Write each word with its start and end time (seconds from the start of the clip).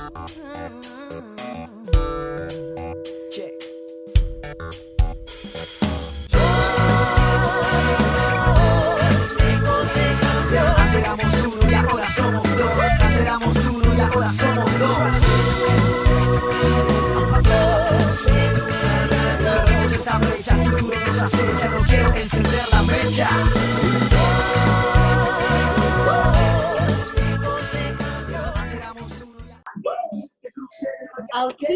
Éramos 0.00 1.79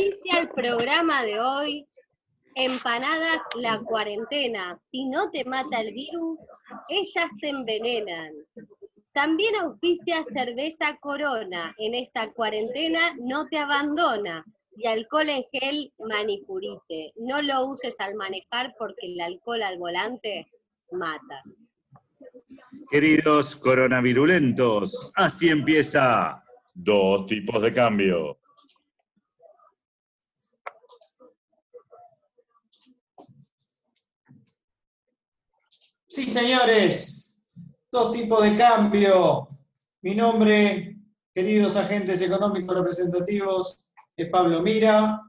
Auspicia 0.05 0.41
el 0.43 0.51
programa 0.51 1.23
de 1.23 1.41
hoy. 1.41 1.87
Empanadas 2.55 3.41
la 3.57 3.79
cuarentena. 3.81 4.79
Si 4.91 5.07
no 5.07 5.31
te 5.31 5.45
mata 5.47 5.81
el 5.81 5.95
virus, 5.95 6.39
ellas 6.91 7.31
te 7.41 7.49
envenenan. 7.49 8.33
También 9.15 9.55
auspicia 9.57 10.23
cerveza 10.25 10.99
Corona. 11.01 11.75
En 11.79 11.95
esta 11.95 12.31
cuarentena 12.33 13.17
no 13.19 13.47
te 13.49 13.57
abandona. 13.57 14.45
Y 14.77 14.87
alcohol 14.87 15.31
en 15.31 15.45
gel 15.51 15.93
manicurite. 15.99 17.13
No 17.17 17.41
lo 17.41 17.65
uses 17.65 17.99
al 17.99 18.15
manejar 18.15 18.75
porque 18.79 19.07
el 19.07 19.21
alcohol 19.21 19.63
al 19.63 19.79
volante 19.79 20.47
mata. 20.91 21.41
Queridos 22.91 23.57
coronavirulentos, 23.57 25.13
así 25.15 25.49
empieza 25.49 26.45
dos 26.75 27.25
tipos 27.25 27.63
de 27.63 27.73
cambio. 27.73 28.39
Sí, 36.15 36.29
señores, 36.29 37.35
dos 37.91 38.13
tipos 38.13 38.45
de 38.45 38.57
cambio. 38.57 39.49
Mi 40.01 40.15
nombre, 40.15 40.97
queridos 41.35 41.75
agentes 41.75 42.23
económicos 42.23 42.77
representativos, 42.77 43.85
es 44.17 44.29
Pablo 44.29 44.63
Mira. 44.63 45.23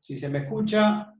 Si 0.00 0.16
se 0.16 0.30
me 0.30 0.38
escucha, 0.38 1.14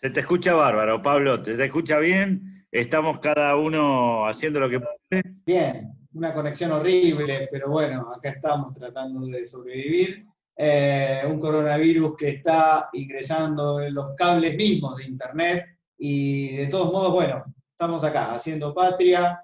Se 0.00 0.08
te 0.08 0.20
escucha 0.20 0.54
bárbaro, 0.54 1.02
Pablo, 1.02 1.42
te, 1.42 1.54
te 1.54 1.66
escucha 1.66 1.98
bien. 1.98 2.66
Estamos 2.72 3.18
cada 3.18 3.56
uno 3.56 4.26
haciendo 4.26 4.58
lo 4.58 4.70
que 4.70 4.80
puede. 4.80 5.22
bien, 5.44 5.92
una 6.14 6.32
conexión 6.32 6.72
horrible, 6.72 7.46
pero 7.52 7.68
bueno, 7.68 8.10
acá 8.10 8.30
estamos 8.30 8.72
tratando 8.72 9.20
de 9.26 9.44
sobrevivir. 9.44 10.24
Eh, 10.56 11.24
un 11.28 11.38
coronavirus 11.38 12.16
que 12.16 12.30
está 12.30 12.88
ingresando 12.94 13.82
en 13.82 13.92
los 13.92 14.14
cables 14.16 14.56
mismos 14.56 14.96
de 14.96 15.04
Internet 15.04 15.75
y 15.98 16.56
de 16.56 16.66
todos 16.66 16.92
modos, 16.92 17.12
bueno, 17.12 17.44
estamos 17.70 18.04
acá 18.04 18.32
haciendo 18.34 18.74
patria 18.74 19.40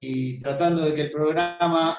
y 0.00 0.38
tratando 0.38 0.82
de 0.82 0.94
que 0.94 1.02
el 1.02 1.10
programa 1.10 1.96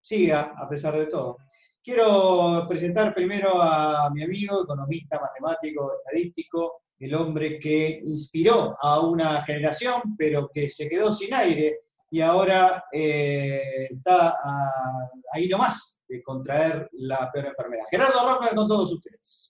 siga 0.00 0.54
a 0.56 0.68
pesar 0.68 0.96
de 0.96 1.06
todo. 1.06 1.36
Quiero 1.82 2.66
presentar 2.68 3.14
primero 3.14 3.60
a 3.60 4.10
mi 4.12 4.22
amigo, 4.22 4.62
economista, 4.64 5.18
matemático, 5.20 5.92
estadístico, 5.98 6.82
el 6.98 7.14
hombre 7.14 7.58
que 7.58 8.00
inspiró 8.04 8.76
a 8.80 9.00
una 9.00 9.40
generación, 9.42 10.14
pero 10.18 10.48
que 10.52 10.68
se 10.68 10.88
quedó 10.88 11.10
sin 11.10 11.32
aire 11.32 11.78
y 12.10 12.20
ahora 12.20 12.84
eh, 12.92 13.88
está 13.90 14.34
a- 14.42 15.08
ahí 15.32 15.48
nomás 15.48 16.00
de 16.06 16.22
contraer 16.22 16.88
la 16.92 17.30
peor 17.32 17.46
enfermedad. 17.46 17.84
Gerardo 17.90 18.28
Rockner 18.28 18.54
con 18.54 18.66
todos 18.68 18.92
ustedes. 18.92 19.49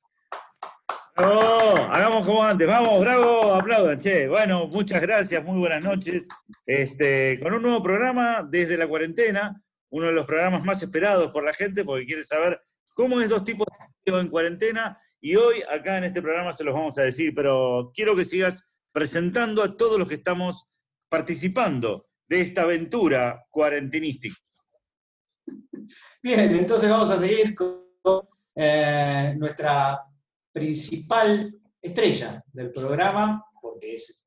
¡Bravo! 1.21 1.77
Hagamos 1.93 2.27
como 2.27 2.43
antes. 2.43 2.67
Vamos, 2.67 3.01
bravo, 3.01 3.53
aplaudan, 3.53 3.99
che. 3.99 4.27
Bueno, 4.27 4.67
muchas 4.69 5.03
gracias, 5.03 5.45
muy 5.45 5.59
buenas 5.59 5.85
noches. 5.85 6.27
Este, 6.65 7.39
con 7.39 7.53
un 7.53 7.61
nuevo 7.61 7.83
programa 7.83 8.43
desde 8.49 8.79
la 8.79 8.89
cuarentena, 8.89 9.63
uno 9.91 10.07
de 10.07 10.13
los 10.13 10.25
programas 10.25 10.65
más 10.65 10.83
esperados 10.83 11.31
por 11.31 11.45
la 11.45 11.53
gente 11.53 11.85
porque 11.85 12.07
quiere 12.07 12.23
saber 12.23 12.59
cómo 12.95 13.21
es 13.21 13.29
dos 13.29 13.45
tipos 13.45 13.67
en 14.07 14.29
cuarentena. 14.29 14.99
Y 15.21 15.37
hoy 15.37 15.63
acá 15.71 15.99
en 15.99 16.05
este 16.05 16.23
programa 16.23 16.55
se 16.55 16.65
los 16.65 16.73
vamos 16.73 16.97
a 16.97 17.03
decir, 17.03 17.35
pero 17.35 17.91
quiero 17.93 18.17
que 18.17 18.25
sigas 18.25 18.65
presentando 18.91 19.63
a 19.63 19.77
todos 19.77 19.99
los 19.99 20.09
que 20.09 20.15
estamos 20.15 20.71
participando 21.11 22.07
de 22.29 22.41
esta 22.41 22.63
aventura 22.63 23.45
cuarentinística. 23.51 24.37
Bien, 26.23 26.57
entonces 26.57 26.89
vamos 26.89 27.11
a 27.11 27.19
seguir 27.19 27.55
con 27.55 27.83
eh, 28.55 29.35
nuestra 29.37 30.01
principal 30.53 31.55
estrella 31.81 32.43
del 32.53 32.71
programa, 32.71 33.45
porque 33.61 33.95
es 33.95 34.27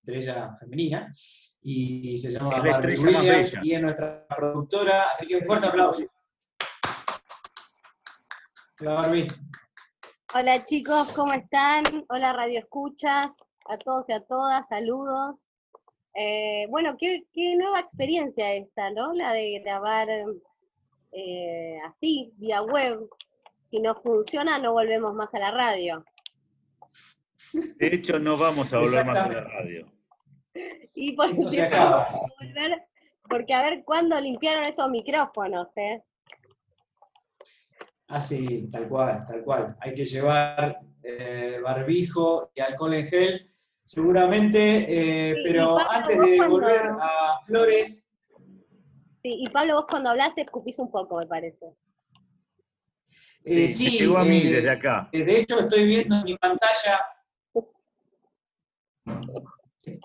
estrella 0.00 0.56
femenina, 0.58 1.10
y 1.62 2.18
se 2.18 2.32
llama 2.32 2.60
Barbie 2.60 2.98
Williams, 2.98 3.56
y 3.62 3.74
es 3.74 3.82
nuestra 3.82 4.26
productora, 4.28 5.04
así 5.12 5.26
que 5.26 5.36
un 5.36 5.42
fuerte 5.42 5.66
aplauso. 5.66 6.02
Hola 8.80 8.92
Barbie. 8.94 9.26
Hola 10.34 10.64
chicos, 10.64 11.12
¿cómo 11.12 11.32
están? 11.32 11.82
Hola 12.08 12.32
Radio 12.32 12.58
Escuchas, 12.58 13.42
a 13.68 13.78
todos 13.78 14.08
y 14.08 14.12
a 14.12 14.20
todas, 14.20 14.68
saludos. 14.68 15.40
Eh, 16.14 16.66
bueno, 16.68 16.96
qué, 16.98 17.24
qué 17.32 17.56
nueva 17.56 17.80
experiencia 17.80 18.52
esta, 18.54 18.90
¿no? 18.90 19.12
La 19.12 19.32
de 19.32 19.60
grabar 19.60 20.08
eh, 21.12 21.78
así, 21.86 22.32
vía 22.36 22.62
web. 22.62 23.08
Si 23.68 23.80
no 23.80 23.94
funciona, 24.00 24.58
no 24.58 24.72
volvemos 24.72 25.14
más 25.14 25.34
a 25.34 25.38
la 25.38 25.50
radio. 25.50 26.04
De 27.52 27.86
hecho, 27.86 28.18
no 28.18 28.36
vamos 28.36 28.72
a 28.72 28.78
volver 28.78 29.04
más 29.04 29.16
a 29.16 29.28
la 29.28 29.40
radio. 29.42 29.86
Y 30.98 31.14
por 31.14 31.28
Esto 31.28 31.50
se 31.50 31.56
tiempo 31.58 31.76
acaba. 31.76 31.90
vamos 32.04 32.14
a 32.16 32.44
volver, 32.44 32.82
porque 33.28 33.52
a 33.52 33.62
ver 33.68 33.84
cuándo 33.84 34.18
limpiaron 34.18 34.64
esos 34.64 34.88
micrófonos, 34.88 35.68
¿eh? 35.76 36.02
Así, 38.08 38.68
tal 38.70 38.88
cual, 38.88 39.22
tal 39.26 39.42
cual. 39.44 39.76
Hay 39.80 39.92
que 39.94 40.04
llevar 40.06 40.80
eh, 41.02 41.60
barbijo 41.62 42.50
y 42.54 42.60
alcohol 42.60 42.94
en 42.94 43.06
gel, 43.06 43.52
seguramente, 43.84 44.86
eh, 44.88 45.34
Sí, 45.34 45.42
pero 45.44 45.74
Pablo, 45.76 45.90
antes 45.90 46.18
de 46.18 46.36
cuando- 46.38 46.54
volver 46.60 46.86
a 47.00 47.40
Flores, 47.44 48.08
Sí, 49.22 49.34
y 49.42 49.48
Pablo, 49.50 49.74
vos 49.74 49.86
cuando 49.90 50.10
hablas 50.10 50.38
escupís 50.38 50.78
un 50.78 50.90
poco, 50.90 51.18
me 51.18 51.26
parece. 51.26 51.66
Eh, 53.46 53.68
Sí, 53.68 53.88
sí, 53.90 53.98
llegó 54.00 54.18
a 54.18 54.24
mí 54.24 54.38
eh, 54.38 54.50
desde 54.50 54.70
acá. 54.70 55.08
eh, 55.12 55.24
de 55.24 55.40
hecho 55.40 55.60
estoy 55.60 55.86
viendo 55.86 56.16
en 56.16 56.24
mi 56.24 56.36
pantalla, 56.36 57.00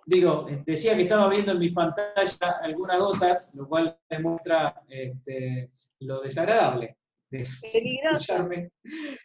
digo, 0.05 0.47
eh, 0.49 0.63
decía 0.65 0.95
que 0.95 1.03
estaba 1.03 1.27
viendo 1.29 1.51
en 1.53 1.59
mi 1.59 1.69
pantalla 1.71 2.59
algunas 2.61 2.99
gotas, 2.99 3.55
lo 3.55 3.67
cual 3.67 3.97
demuestra 4.09 4.81
este, 4.87 5.71
lo 5.99 6.21
desagradable 6.21 6.97
de 7.29 7.47
Peligroso. 7.71 8.13
escucharme. 8.13 8.71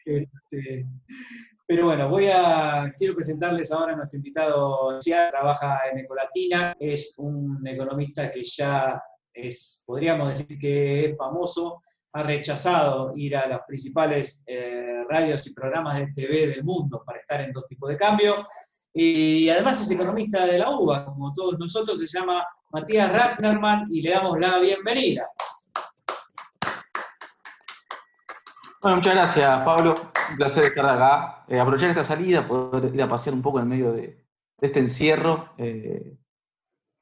Este, 0.04 0.86
pero 1.66 1.86
bueno, 1.86 2.08
voy 2.08 2.28
a, 2.32 2.94
quiero 2.96 3.14
presentarles 3.14 3.72
ahora 3.72 3.92
a 3.92 3.96
nuestro 3.96 4.18
invitado, 4.18 5.00
Ciar, 5.02 5.30
trabaja 5.30 5.80
en 5.90 5.98
Ecolatina, 5.98 6.76
es 6.78 7.14
un 7.18 7.66
economista 7.66 8.30
que 8.30 8.44
ya 8.44 9.02
es, 9.34 9.82
podríamos 9.84 10.28
decir 10.28 10.58
que 10.58 11.06
es 11.06 11.16
famoso, 11.18 11.82
ha 12.16 12.22
rechazado 12.22 13.12
ir 13.14 13.36
a 13.36 13.46
las 13.46 13.60
principales 13.66 14.42
eh, 14.46 15.04
radios 15.06 15.46
y 15.46 15.52
programas 15.52 15.98
de 15.98 16.06
TV 16.14 16.46
del 16.46 16.64
mundo 16.64 17.02
para 17.04 17.18
estar 17.18 17.42
en 17.42 17.52
dos 17.52 17.66
tipos 17.66 17.90
de 17.90 17.96
cambio. 17.98 18.42
Y 18.94 19.50
además 19.50 19.82
es 19.82 19.90
economista 19.90 20.46
de 20.46 20.56
la 20.56 20.70
UBA, 20.70 21.04
como 21.04 21.30
todos 21.34 21.58
nosotros, 21.58 21.98
se 21.98 22.06
llama 22.06 22.42
Matías 22.70 23.12
Ragnerman 23.12 23.88
y 23.92 24.00
le 24.00 24.10
damos 24.12 24.38
la 24.40 24.58
bienvenida. 24.58 25.28
Bueno, 28.80 28.96
muchas 28.96 29.14
gracias, 29.14 29.62
Pablo. 29.64 29.92
Un 30.30 30.36
placer 30.38 30.64
estar 30.64 30.86
acá. 30.86 31.44
Eh, 31.48 31.60
aprovechar 31.60 31.90
esta 31.90 32.04
salida, 32.04 32.48
poder 32.48 32.94
ir 32.94 33.02
a 33.02 33.08
pasear 33.10 33.34
un 33.34 33.42
poco 33.42 33.60
en 33.60 33.68
medio 33.68 33.92
de, 33.92 34.24
este 34.62 34.80
encierro, 34.80 35.50
eh, 35.58 36.16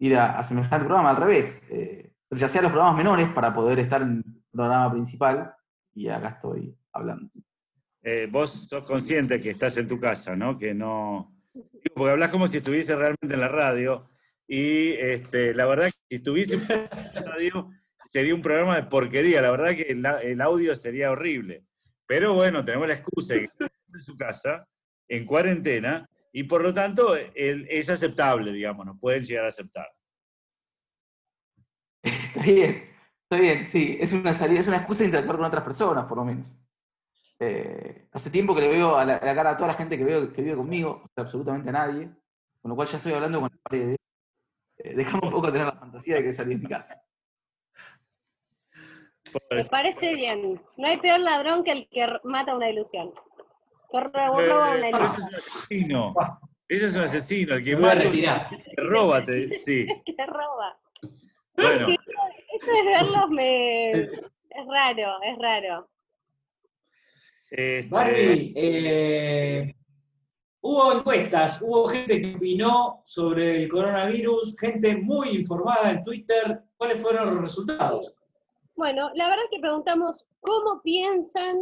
ir 0.00 0.16
a, 0.16 0.36
a 0.40 0.42
semejante 0.42 0.86
programa 0.86 1.10
al 1.10 1.16
revés. 1.18 1.62
Eh, 1.70 2.10
rechacé 2.30 2.58
a 2.58 2.62
los 2.62 2.72
programas 2.72 2.96
menores 2.96 3.28
para 3.28 3.54
poder 3.54 3.78
estar 3.78 4.02
en 4.02 4.33
programa 4.54 4.90
principal 4.92 5.54
y 5.94 6.08
acá 6.08 6.28
estoy 6.30 6.76
hablando. 6.92 7.30
Eh, 8.02 8.28
vos 8.30 8.68
sos 8.68 8.84
consciente 8.84 9.40
que 9.40 9.50
estás 9.50 9.76
en 9.78 9.88
tu 9.88 9.98
casa, 9.98 10.36
¿no? 10.36 10.58
Que 10.58 10.74
no. 10.74 11.34
Porque 11.94 12.10
hablas 12.12 12.30
como 12.30 12.48
si 12.48 12.58
estuviese 12.58 12.94
realmente 12.96 13.34
en 13.34 13.40
la 13.40 13.48
radio. 13.48 14.10
Y 14.46 14.92
este, 14.92 15.54
la 15.54 15.64
verdad 15.66 15.86
que 15.86 15.98
si 16.10 16.16
estuviese 16.16 16.56
en 16.56 16.88
la 17.14 17.22
radio 17.22 17.70
sería 18.04 18.34
un 18.34 18.42
programa 18.42 18.76
de 18.76 18.82
porquería. 18.84 19.40
La 19.40 19.50
verdad 19.50 19.70
que 19.74 19.82
el, 19.82 20.04
el 20.22 20.40
audio 20.40 20.74
sería 20.76 21.10
horrible. 21.10 21.64
Pero 22.06 22.34
bueno, 22.34 22.64
tenemos 22.64 22.86
la 22.88 22.94
excusa 22.94 23.34
de 23.34 23.48
que 23.48 23.66
en 23.94 24.00
su 24.00 24.16
casa, 24.16 24.68
en 25.08 25.24
cuarentena, 25.24 26.06
y 26.32 26.42
por 26.44 26.62
lo 26.62 26.74
tanto 26.74 27.16
el- 27.16 27.66
es 27.70 27.88
aceptable, 27.88 28.52
digamos, 28.52 28.84
nos 28.84 28.98
pueden 29.00 29.22
llegar 29.22 29.46
a 29.46 29.48
aceptar. 29.48 29.86
Está 32.02 32.42
bien. 32.42 32.93
Está 33.28 33.40
bien, 33.42 33.66
sí, 33.66 33.96
es 34.00 34.12
una 34.12 34.32
salida, 34.34 34.60
es 34.60 34.68
una 34.68 34.76
excusa 34.78 35.00
de 35.00 35.06
interactuar 35.06 35.36
con 35.38 35.46
otras 35.46 35.64
personas, 35.64 36.04
por 36.06 36.18
lo 36.18 36.24
menos. 36.24 36.56
Eh, 37.40 38.06
hace 38.12 38.30
tiempo 38.30 38.54
que 38.54 38.60
le 38.60 38.68
veo 38.68 38.96
a 38.96 39.04
la, 39.04 39.16
a 39.16 39.24
la 39.24 39.34
cara 39.34 39.50
a 39.50 39.56
toda 39.56 39.68
la 39.68 39.74
gente 39.74 39.98
que, 39.98 40.04
veo, 40.04 40.32
que 40.32 40.42
vive 40.42 40.56
conmigo, 40.56 41.02
o 41.04 41.08
sea, 41.14 41.24
absolutamente 41.24 41.70
a 41.70 41.72
nadie, 41.72 42.10
con 42.60 42.68
lo 42.68 42.76
cual 42.76 42.86
ya 42.86 42.96
estoy 42.98 43.12
hablando 43.12 43.40
con 43.40 43.50
las 43.50 43.60
paredes. 43.60 43.96
Eh, 44.78 44.94
dejame 44.94 45.20
un 45.24 45.30
poco 45.30 45.50
tener 45.50 45.66
la 45.66 45.72
fantasía 45.72 46.16
de 46.16 46.22
que 46.22 46.32
salí 46.32 46.54
de 46.54 46.60
mi 46.60 46.68
casa. 46.68 47.00
Me 49.50 49.64
parece 49.64 50.14
bien. 50.14 50.60
No 50.76 50.86
hay 50.86 50.98
peor 50.98 51.18
ladrón 51.20 51.64
que 51.64 51.72
el 51.72 51.88
que 51.88 52.06
mata 52.24 52.54
una 52.54 52.70
ilusión. 52.70 53.12
Ro- 53.92 54.10
roba 54.12 54.70
una 54.76 54.88
Eh, 54.88 54.90
pero 54.92 55.06
ese 55.06 55.16
es 55.16 55.70
ilusión. 55.70 56.02
un 56.02 56.08
asesino. 56.08 56.10
Ese 56.68 56.86
es 56.86 56.96
un 56.96 57.02
asesino, 57.02 57.54
el 57.54 57.64
que 57.64 57.76
mata, 57.76 57.94
retirar. 57.96 58.48
que 58.48 58.82
roba, 58.82 59.24
te- 59.24 59.54
sí. 59.60 59.86
Que 60.04 60.26
roba. 60.26 60.78
Bueno, 61.56 61.86
Esto 61.88 62.72
de 62.72 62.82
verlos 62.84 63.30
me... 63.30 63.90
Es 64.56 64.66
raro, 64.68 65.16
es 65.24 65.38
raro. 65.40 65.88
este, 67.50 67.88
Barbie, 67.88 68.52
eh, 68.54 69.74
hubo 70.60 70.92
encuestas, 70.92 71.60
hubo 71.60 71.86
gente 71.86 72.22
que 72.22 72.36
opinó 72.36 73.00
sobre 73.04 73.56
el 73.56 73.68
coronavirus, 73.68 74.56
gente 74.56 74.96
muy 74.96 75.30
informada 75.30 75.90
en 75.90 76.04
Twitter. 76.04 76.62
¿Cuáles 76.76 77.02
fueron 77.02 77.34
los 77.34 77.40
resultados? 77.40 78.16
Bueno, 78.76 79.10
la 79.14 79.28
verdad 79.28 79.42
que 79.50 79.58
preguntamos 79.58 80.24
cómo 80.38 80.80
piensan 80.82 81.56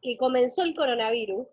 que 0.00 0.16
comenzó 0.16 0.62
el 0.62 0.76
coronavirus. 0.76 1.48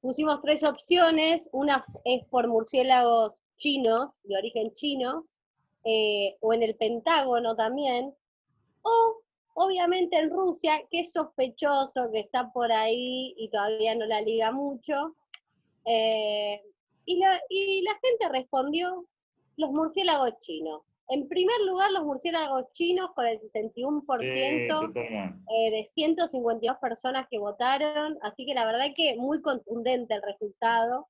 Pusimos 0.00 0.40
tres 0.40 0.62
opciones, 0.64 1.50
una 1.52 1.84
es 2.06 2.24
por 2.30 2.48
murciélagos 2.48 3.34
chinos, 3.58 4.10
de 4.22 4.38
origen 4.38 4.72
chino, 4.74 5.26
eh, 5.90 6.36
o 6.40 6.52
en 6.52 6.62
el 6.62 6.74
Pentágono 6.74 7.56
también, 7.56 8.14
o 8.82 9.22
obviamente 9.54 10.18
en 10.18 10.28
Rusia, 10.28 10.82
que 10.90 11.00
es 11.00 11.12
sospechoso 11.12 12.10
que 12.12 12.20
está 12.20 12.52
por 12.52 12.70
ahí 12.70 13.34
y 13.38 13.48
todavía 13.48 13.94
no 13.94 14.04
la 14.04 14.20
liga 14.20 14.52
mucho. 14.52 15.14
Eh, 15.86 16.60
y, 17.06 17.18
la, 17.18 17.40
y 17.48 17.80
la 17.80 17.92
gente 18.02 18.28
respondió 18.38 19.06
los 19.56 19.70
murciélagos 19.70 20.38
chinos. 20.40 20.82
En 21.08 21.26
primer 21.26 21.58
lugar, 21.62 21.90
los 21.92 22.04
murciélagos 22.04 22.70
chinos 22.74 23.10
con 23.14 23.26
el 23.26 23.40
61% 23.40 24.92
sí, 24.92 25.00
eh, 25.00 25.70
de 25.70 25.84
152 25.94 26.76
personas 26.76 27.26
que 27.30 27.38
votaron, 27.38 28.18
así 28.20 28.44
que 28.44 28.52
la 28.52 28.66
verdad 28.66 28.88
que 28.94 29.16
muy 29.16 29.40
contundente 29.40 30.12
el 30.12 30.22
resultado. 30.22 31.08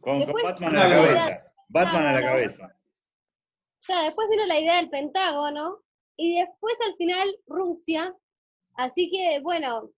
Con, 0.00 0.22
con 0.24 0.42
Batman 0.42 0.76
a 0.76 0.88
la 0.88 0.94
cabeza. 0.94 1.52
Batman 1.68 2.06
a 2.06 2.12
la 2.12 2.20
cabeza. 2.20 2.79
O 3.80 3.82
sea, 3.82 4.02
después 4.04 4.28
vino 4.30 4.44
la 4.46 4.60
idea 4.60 4.76
del 4.76 4.90
Pentágono 4.90 5.78
y 6.16 6.38
después 6.38 6.74
al 6.86 6.94
final 6.96 7.28
Rusia, 7.46 8.14
así 8.74 9.10
que 9.10 9.40
bueno, 9.40 9.90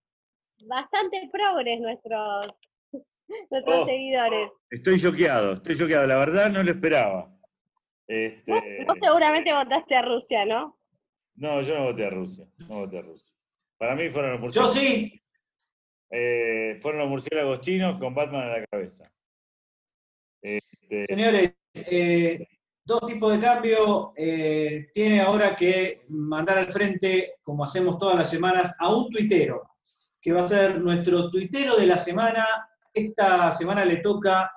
bastante 0.66 1.28
progres 1.32 1.80
nuestros, 1.80 2.46
nuestros 3.50 3.74
Oh. 3.82 3.86
seguidores. 3.86 4.50
Estoy 4.70 5.00
choqueado, 5.00 5.54
estoy 5.54 5.76
choqueado. 5.76 6.06
La 6.06 6.16
verdad 6.18 6.50
no 6.50 6.62
lo 6.62 6.70
esperaba. 6.70 7.28
Este, 8.06 8.52
Vos, 8.52 8.64
vos 8.86 8.98
seguramente 9.02 9.52
votaste 9.52 9.94
a 9.96 10.02
Rusia, 10.02 10.44
¿no? 10.44 10.78
no, 11.34 11.60
yo 11.62 11.74
no 11.76 11.84
voté 11.86 12.06
a 12.06 12.10
Rusia. 12.10 12.46
No 12.68 12.76
voté 12.80 12.98
a 12.98 13.02
Rusia. 13.02 13.34
Para 13.78 13.96
mí 13.96 14.08
fueron 14.10 14.32
los 14.32 14.54
Yo 14.54 14.60
murciélagos. 14.62 14.74
sí, 14.74 15.20
eh, 16.10 16.78
fueron 16.80 17.00
los 17.00 17.08
murciélagos 17.10 17.60
chinos 17.62 17.98
con 17.98 18.14
Batman 18.14 18.42
a 18.48 18.58
la 18.58 18.66
cabeza. 18.66 19.10
Este, 20.40 21.04
señores, 21.06 21.54
eh, 21.74 22.46
dos 22.84 23.00
tipos 23.06 23.32
de 23.32 23.40
cambio. 23.40 24.12
eh, 24.16 24.88
tiene 24.92 25.20
ahora 25.20 25.56
que 25.56 26.04
mandar 26.08 26.58
al 26.58 26.72
frente, 26.72 27.36
como 27.42 27.64
hacemos 27.64 27.98
todas 27.98 28.16
las 28.16 28.30
semanas, 28.30 28.74
a 28.78 28.94
un 28.94 29.10
tuitero, 29.10 29.62
que 30.20 30.32
va 30.32 30.44
a 30.44 30.48
ser 30.48 30.80
nuestro 30.80 31.30
tuitero 31.30 31.76
de 31.76 31.86
la 31.86 31.96
semana. 31.96 32.46
Esta 32.92 33.52
semana 33.52 33.84
le 33.84 33.98
toca 33.98 34.50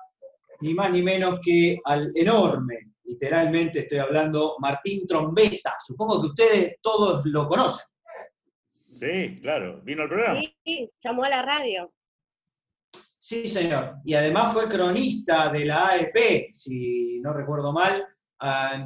ni 0.60 0.74
más 0.74 0.90
ni 0.90 1.02
menos 1.02 1.38
que 1.42 1.78
al 1.84 2.12
enorme, 2.14 2.92
literalmente 3.04 3.80
estoy 3.80 3.98
hablando, 3.98 4.56
Martín 4.58 5.06
Trombeta. 5.06 5.74
Supongo 5.84 6.20
que 6.20 6.28
ustedes 6.28 6.76
todos 6.80 7.24
lo 7.26 7.48
conocen. 7.48 7.84
sí, 8.72 9.38
claro, 9.40 9.80
vino 9.82 10.02
al 10.02 10.08
programa. 10.08 10.40
Sí, 10.64 10.90
llamó 11.02 11.24
a 11.24 11.28
la 11.28 11.42
radio. 11.42 11.92
Sí, 12.92 13.48
señor. 13.48 13.96
Y 14.04 14.14
además 14.14 14.52
fue 14.52 14.68
cronista 14.68 15.48
de 15.48 15.64
la 15.64 15.88
AEP, 15.88 16.54
si 16.54 17.18
no 17.20 17.32
recuerdo 17.32 17.72
mal, 17.72 18.06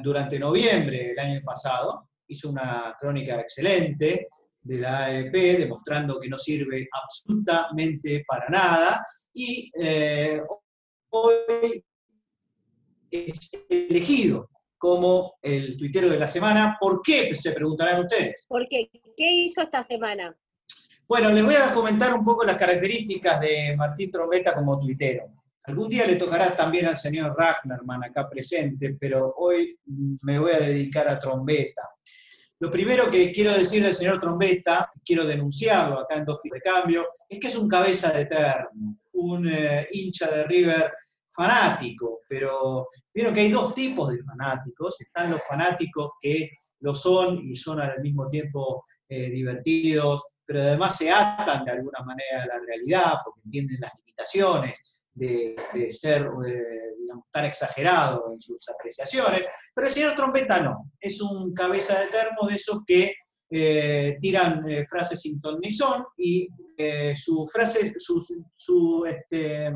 durante 0.03 0.39
noviembre 0.39 1.09
del 1.09 1.19
año 1.19 1.41
pasado. 1.45 2.09
Hizo 2.27 2.51
una 2.51 2.95
crónica 2.99 3.41
excelente 3.41 4.29
de 4.63 4.79
la 4.79 5.07
AEP, 5.07 5.59
demostrando 5.59 6.19
que 6.21 6.29
no 6.29 6.39
sirve 6.39 6.89
absolutamente 6.93 8.25
para 8.27 8.49
nada. 8.49 9.05
Y 9.33 9.71
eh, 9.81 10.41
hoy 11.11 11.85
es 13.11 13.51
elegido 13.69 14.51
como 14.79 15.35
el 15.43 15.77
tuitero 15.77 16.09
de 16.09 16.19
la 16.19 16.27
semana. 16.27 16.77
¿Por 16.81 17.03
qué? 17.03 17.35
Se 17.35 17.53
preguntarán 17.53 18.01
ustedes. 18.01 18.47
Porque, 18.49 18.89
¿qué 19.17 19.33
hizo 19.33 19.61
esta 19.61 19.83
semana? 19.83 20.35
Bueno, 21.09 21.31
les 21.31 21.45
voy 21.45 21.57
a 21.57 21.73
comentar 21.73 22.15
un 22.15 22.25
poco 22.25 22.45
las 22.45 22.57
características 22.57 23.41
de 23.41 23.75
Martín 23.77 24.11
Trombeta 24.11 24.55
como 24.55 24.79
tuitero. 24.79 25.25
Algún 25.65 25.89
día 25.89 26.07
le 26.07 26.17
tocará 26.17 26.57
también 26.57 26.87
al 26.87 26.97
señor 26.97 27.37
Ragnerman 27.37 28.05
acá 28.05 28.29
presente, 28.29 28.97
pero 28.99 29.35
hoy 29.37 29.79
me 30.23 30.39
voy 30.39 30.53
a 30.53 30.61
dedicar 30.61 31.09
a 31.09 31.19
Trombeta. 31.19 31.83
Lo 32.61 32.71
primero 32.71 33.11
que 33.11 33.31
quiero 33.31 33.53
decir 33.53 33.83
del 33.83 33.95
señor 33.95 34.19
Trombeta, 34.21 34.91
quiero 35.05 35.27
denunciarlo 35.27 36.01
acá 36.01 36.17
en 36.17 36.25
dos 36.25 36.41
tipos 36.41 36.57
de 36.57 36.71
cambio, 36.71 37.09
es 37.29 37.39
que 37.39 37.49
es 37.49 37.57
un 37.57 37.69
cabeza 37.69 38.11
de 38.11 38.27
termo, 38.27 38.99
un 39.13 39.49
eh, 39.49 39.87
hincha 39.93 40.31
de 40.31 40.45
River 40.45 40.93
fanático, 41.33 42.21
pero 42.29 42.87
vieron 43.15 43.33
que 43.35 43.41
hay 43.41 43.51
dos 43.51 43.75
tipos 43.75 44.13
de 44.13 44.23
fanáticos. 44.23 45.01
Están 45.01 45.31
los 45.31 45.43
fanáticos 45.47 46.13
que 46.21 46.51
lo 46.81 46.95
son 46.95 47.39
y 47.49 47.55
son 47.55 47.81
al 47.81 48.01
mismo 48.01 48.29
tiempo 48.29 48.85
eh, 49.09 49.31
divertidos, 49.31 50.23
pero 50.45 50.61
además 50.61 50.97
se 50.97 51.11
atan 51.11 51.65
de 51.65 51.71
alguna 51.71 52.03
manera 52.05 52.43
a 52.43 52.47
la 52.47 52.59
realidad 52.67 53.15
porque 53.25 53.43
entienden 53.45 53.81
las 53.81 53.93
limitaciones 53.95 55.00
de, 55.15 55.55
de 55.75 55.91
ser 55.91 56.23
eh, 56.47 56.95
digamos, 56.99 57.25
tan 57.31 57.45
exagerado 57.45 58.31
en 58.33 58.39
sus 58.41 58.69
apreciaciones. 58.69 59.47
Pero 59.75 59.87
el 59.87 59.93
señor 59.93 60.15
Trompeta 60.15 60.61
no, 60.61 60.91
es 61.01 61.21
un 61.21 61.53
cabeza 61.55 61.99
de 62.01 62.07
termo 62.07 62.47
de 62.49 62.55
esos 62.55 62.79
que 62.87 63.15
eh, 63.53 64.17
tiran 64.21 64.69
eh, 64.69 64.85
frases 64.87 65.21
sin 65.21 65.41
ton 65.41 65.59
ni 65.61 65.73
son 65.73 66.05
y 66.17 66.49
eh, 66.77 67.15
su 67.17 67.47
frase, 67.53 67.93
su, 67.99 68.25
su- 68.55 69.05
este, 69.07 69.73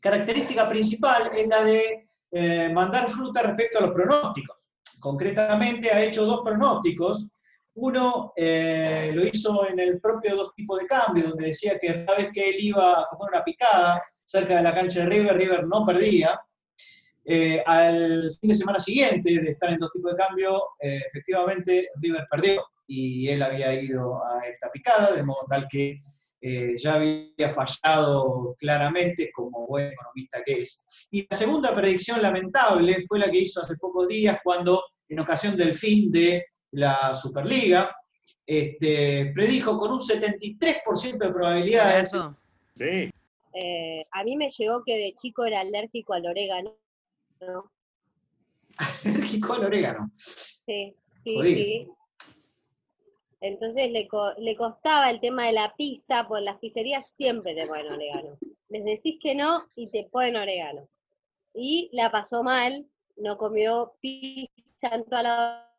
característica 0.00 0.68
principal 0.68 1.28
es 1.36 1.46
la 1.48 1.64
de 1.64 2.08
eh, 2.30 2.68
mandar 2.72 3.08
fruta 3.10 3.42
respecto 3.42 3.78
a 3.78 3.82
los 3.82 3.90
pronósticos. 3.92 4.70
Concretamente 5.00 5.90
ha 5.90 6.02
hecho 6.02 6.24
dos 6.24 6.40
pronósticos. 6.44 7.28
Uno 7.76 8.32
eh, 8.36 9.10
lo 9.14 9.24
hizo 9.26 9.68
en 9.68 9.80
el 9.80 10.00
propio 10.00 10.36
dos 10.36 10.54
tipos 10.54 10.78
de 10.78 10.86
cambio, 10.86 11.28
donde 11.28 11.46
decía 11.46 11.76
que 11.78 12.04
cada 12.04 12.18
vez 12.18 12.28
que 12.32 12.48
él 12.50 12.56
iba 12.60 13.00
a 13.00 13.06
comer 13.10 13.34
una 13.34 13.44
picada 13.44 14.00
cerca 14.24 14.56
de 14.56 14.62
la 14.62 14.74
cancha 14.74 15.00
de 15.00 15.06
River, 15.06 15.36
River 15.36 15.66
no 15.66 15.84
perdía. 15.84 16.40
Eh, 17.26 17.62
al 17.64 18.30
fin 18.38 18.48
de 18.48 18.54
semana 18.54 18.78
siguiente 18.78 19.40
de 19.40 19.50
estar 19.52 19.70
en 19.70 19.78
dos 19.78 19.90
tipos 19.92 20.12
de 20.12 20.18
cambio, 20.18 20.62
eh, 20.80 21.00
efectivamente 21.08 21.88
River 22.00 22.26
perdió 22.30 22.62
y 22.86 23.28
él 23.28 23.42
había 23.42 23.72
ido 23.80 24.22
a 24.24 24.46
esta 24.46 24.70
picada, 24.70 25.12
de 25.12 25.22
modo 25.22 25.46
tal 25.48 25.66
que 25.70 26.00
eh, 26.46 26.74
ya 26.76 26.96
había 26.96 27.48
fallado 27.48 28.54
claramente 28.58 29.30
como 29.32 29.66
buen 29.66 29.90
economista 29.90 30.42
que 30.44 30.60
es. 30.60 30.84
Y 31.10 31.26
la 31.30 31.36
segunda 31.36 31.74
predicción 31.74 32.20
lamentable 32.20 33.02
fue 33.08 33.18
la 33.18 33.30
que 33.30 33.38
hizo 33.38 33.62
hace 33.62 33.76
pocos 33.76 34.06
días 34.06 34.38
cuando, 34.44 34.82
en 35.08 35.20
ocasión 35.20 35.56
del 35.56 35.72
fin 35.72 36.12
de 36.12 36.44
la 36.72 37.14
Superliga, 37.14 37.96
este, 38.46 39.32
predijo 39.34 39.78
con 39.78 39.92
un 39.92 40.00
73% 40.00 41.16
de 41.16 41.32
probabilidades 41.32 42.14
Sí, 42.74 43.10
Eh, 43.54 44.04
a 44.10 44.24
mí 44.24 44.36
me 44.36 44.50
llegó 44.50 44.82
que 44.84 44.96
de 44.98 45.14
chico 45.14 45.44
era 45.44 45.60
alérgico 45.60 46.12
al 46.12 46.26
orégano. 46.26 46.76
¿no? 47.40 47.70
alérgico 49.04 49.54
al 49.54 49.64
orégano. 49.64 50.10
Sí, 50.14 50.94
sí, 51.22 51.42
sí. 51.42 51.88
Entonces 53.40 53.90
le, 53.90 54.08
co- 54.08 54.32
le 54.38 54.56
costaba 54.56 55.10
el 55.10 55.20
tema 55.20 55.46
de 55.46 55.52
la 55.52 55.74
pizza, 55.76 56.26
por 56.26 56.40
las 56.40 56.58
pizzerías 56.58 57.06
siempre 57.14 57.54
te 57.54 57.66
ponen 57.66 57.92
orégano. 57.92 58.38
Les 58.70 58.84
decís 58.84 59.18
que 59.22 59.34
no 59.34 59.62
y 59.76 59.88
te 59.88 60.04
ponen 60.04 60.36
orégano. 60.36 60.88
Y 61.52 61.90
la 61.92 62.10
pasó 62.10 62.42
mal, 62.42 62.86
no 63.16 63.36
comió 63.36 63.94
pizza 64.00 64.88
en 64.94 65.04
toda 65.04 65.22
la 65.22 65.70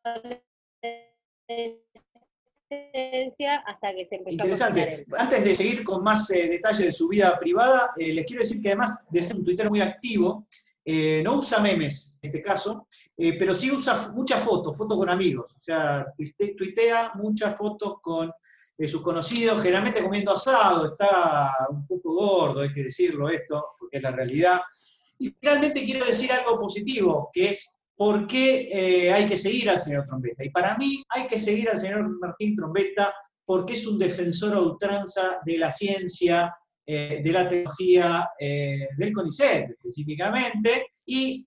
adolescencia 2.70 3.58
hasta 3.66 3.94
que 3.94 4.08
se 4.08 4.16
empezó 4.16 4.30
a 4.30 4.34
Interesante. 4.46 4.94
él. 4.96 5.06
Antes 5.18 5.44
de 5.44 5.56
seguir 5.56 5.84
con 5.84 6.04
más 6.04 6.30
eh, 6.32 6.48
detalles 6.50 6.86
de 6.86 6.92
su 6.92 7.08
vida 7.08 7.38
privada, 7.40 7.92
eh, 7.98 8.14
les 8.14 8.26
quiero 8.26 8.42
decir 8.42 8.62
que 8.62 8.70
además 8.70 9.04
de 9.10 9.24
ser 9.24 9.36
un 9.38 9.46
tuitero 9.46 9.70
muy 9.70 9.82
activo, 9.82 10.48
eh, 10.84 11.22
no 11.24 11.36
usa 11.38 11.60
memes 11.60 12.20
en 12.22 12.30
este 12.30 12.44
caso, 12.44 12.88
pero 13.18 13.54
sí 13.56 13.72
usa 13.72 14.12
muchas 14.14 14.42
fotos, 14.44 14.78
fotos 14.78 14.98
con 14.98 15.10
amigos. 15.10 15.56
O 15.58 15.62
sea, 15.62 16.06
tuite- 16.16 16.54
tuitea 16.56 17.14
muchas 17.16 17.58
fotos 17.58 17.96
con 18.02 18.32
sus 18.78 19.02
conocidos, 19.02 19.62
generalmente 19.62 20.04
comiendo 20.04 20.34
asado, 20.34 20.92
está 20.92 21.56
un 21.70 21.88
poco 21.88 22.14
gordo, 22.14 22.62
hay 22.62 22.72
que 22.74 22.84
decirlo 22.84 23.30
esto, 23.30 23.66
porque 23.80 23.98
es 23.98 24.04
la 24.04 24.12
realidad. 24.12 24.62
Y 25.18 25.30
finalmente 25.40 25.84
quiero 25.86 26.06
decir 26.06 26.32
algo 26.32 26.60
positivo, 26.60 27.30
que 27.34 27.50
es 27.52 27.78
por 27.96 28.28
qué 28.28 28.70
eh, 28.72 29.12
hay 29.12 29.26
que 29.26 29.38
seguir 29.38 29.70
al 29.70 29.80
señor 29.80 30.06
Trombetta. 30.06 30.44
Y 30.44 30.50
para 30.50 30.78
mí 30.78 31.04
hay 31.10 31.28
que 31.28 31.40
seguir 31.40 31.70
al 31.70 31.78
señor 31.78 32.08
Martín 32.20 32.56
Trombetta 32.56 33.14
porque 33.46 33.74
es 33.74 33.88
un 33.88 33.98
defensor 33.98 34.54
a 34.54 34.62
ultranza 34.62 35.40
de 35.46 35.58
la 35.58 35.72
ciencia, 35.72 36.54
eh, 36.86 37.22
de 37.24 37.32
la 37.32 37.48
tecnología, 37.48 38.30
eh, 38.40 38.90
del 38.98 39.14
CONICET 39.14 39.70
específicamente, 39.72 40.88
y 41.08 41.46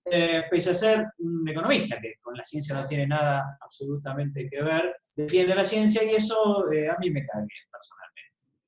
pese 0.49 0.69
a 0.69 0.73
ser 0.73 1.05
un 1.17 1.47
economista, 1.49 1.99
que 2.01 2.13
con 2.21 2.33
la 2.33 2.45
ciencia 2.45 2.75
no 2.75 2.87
tiene 2.87 3.05
nada 3.05 3.57
absolutamente 3.59 4.47
que 4.49 4.63
ver, 4.63 4.95
defiende 5.13 5.53
la 5.53 5.65
ciencia 5.65 6.01
y 6.01 6.15
eso 6.15 6.63
a 6.63 6.97
mí 6.97 7.11
me 7.11 7.25
cae 7.25 7.41
bien 7.41 7.67
personalmente. 7.69 8.18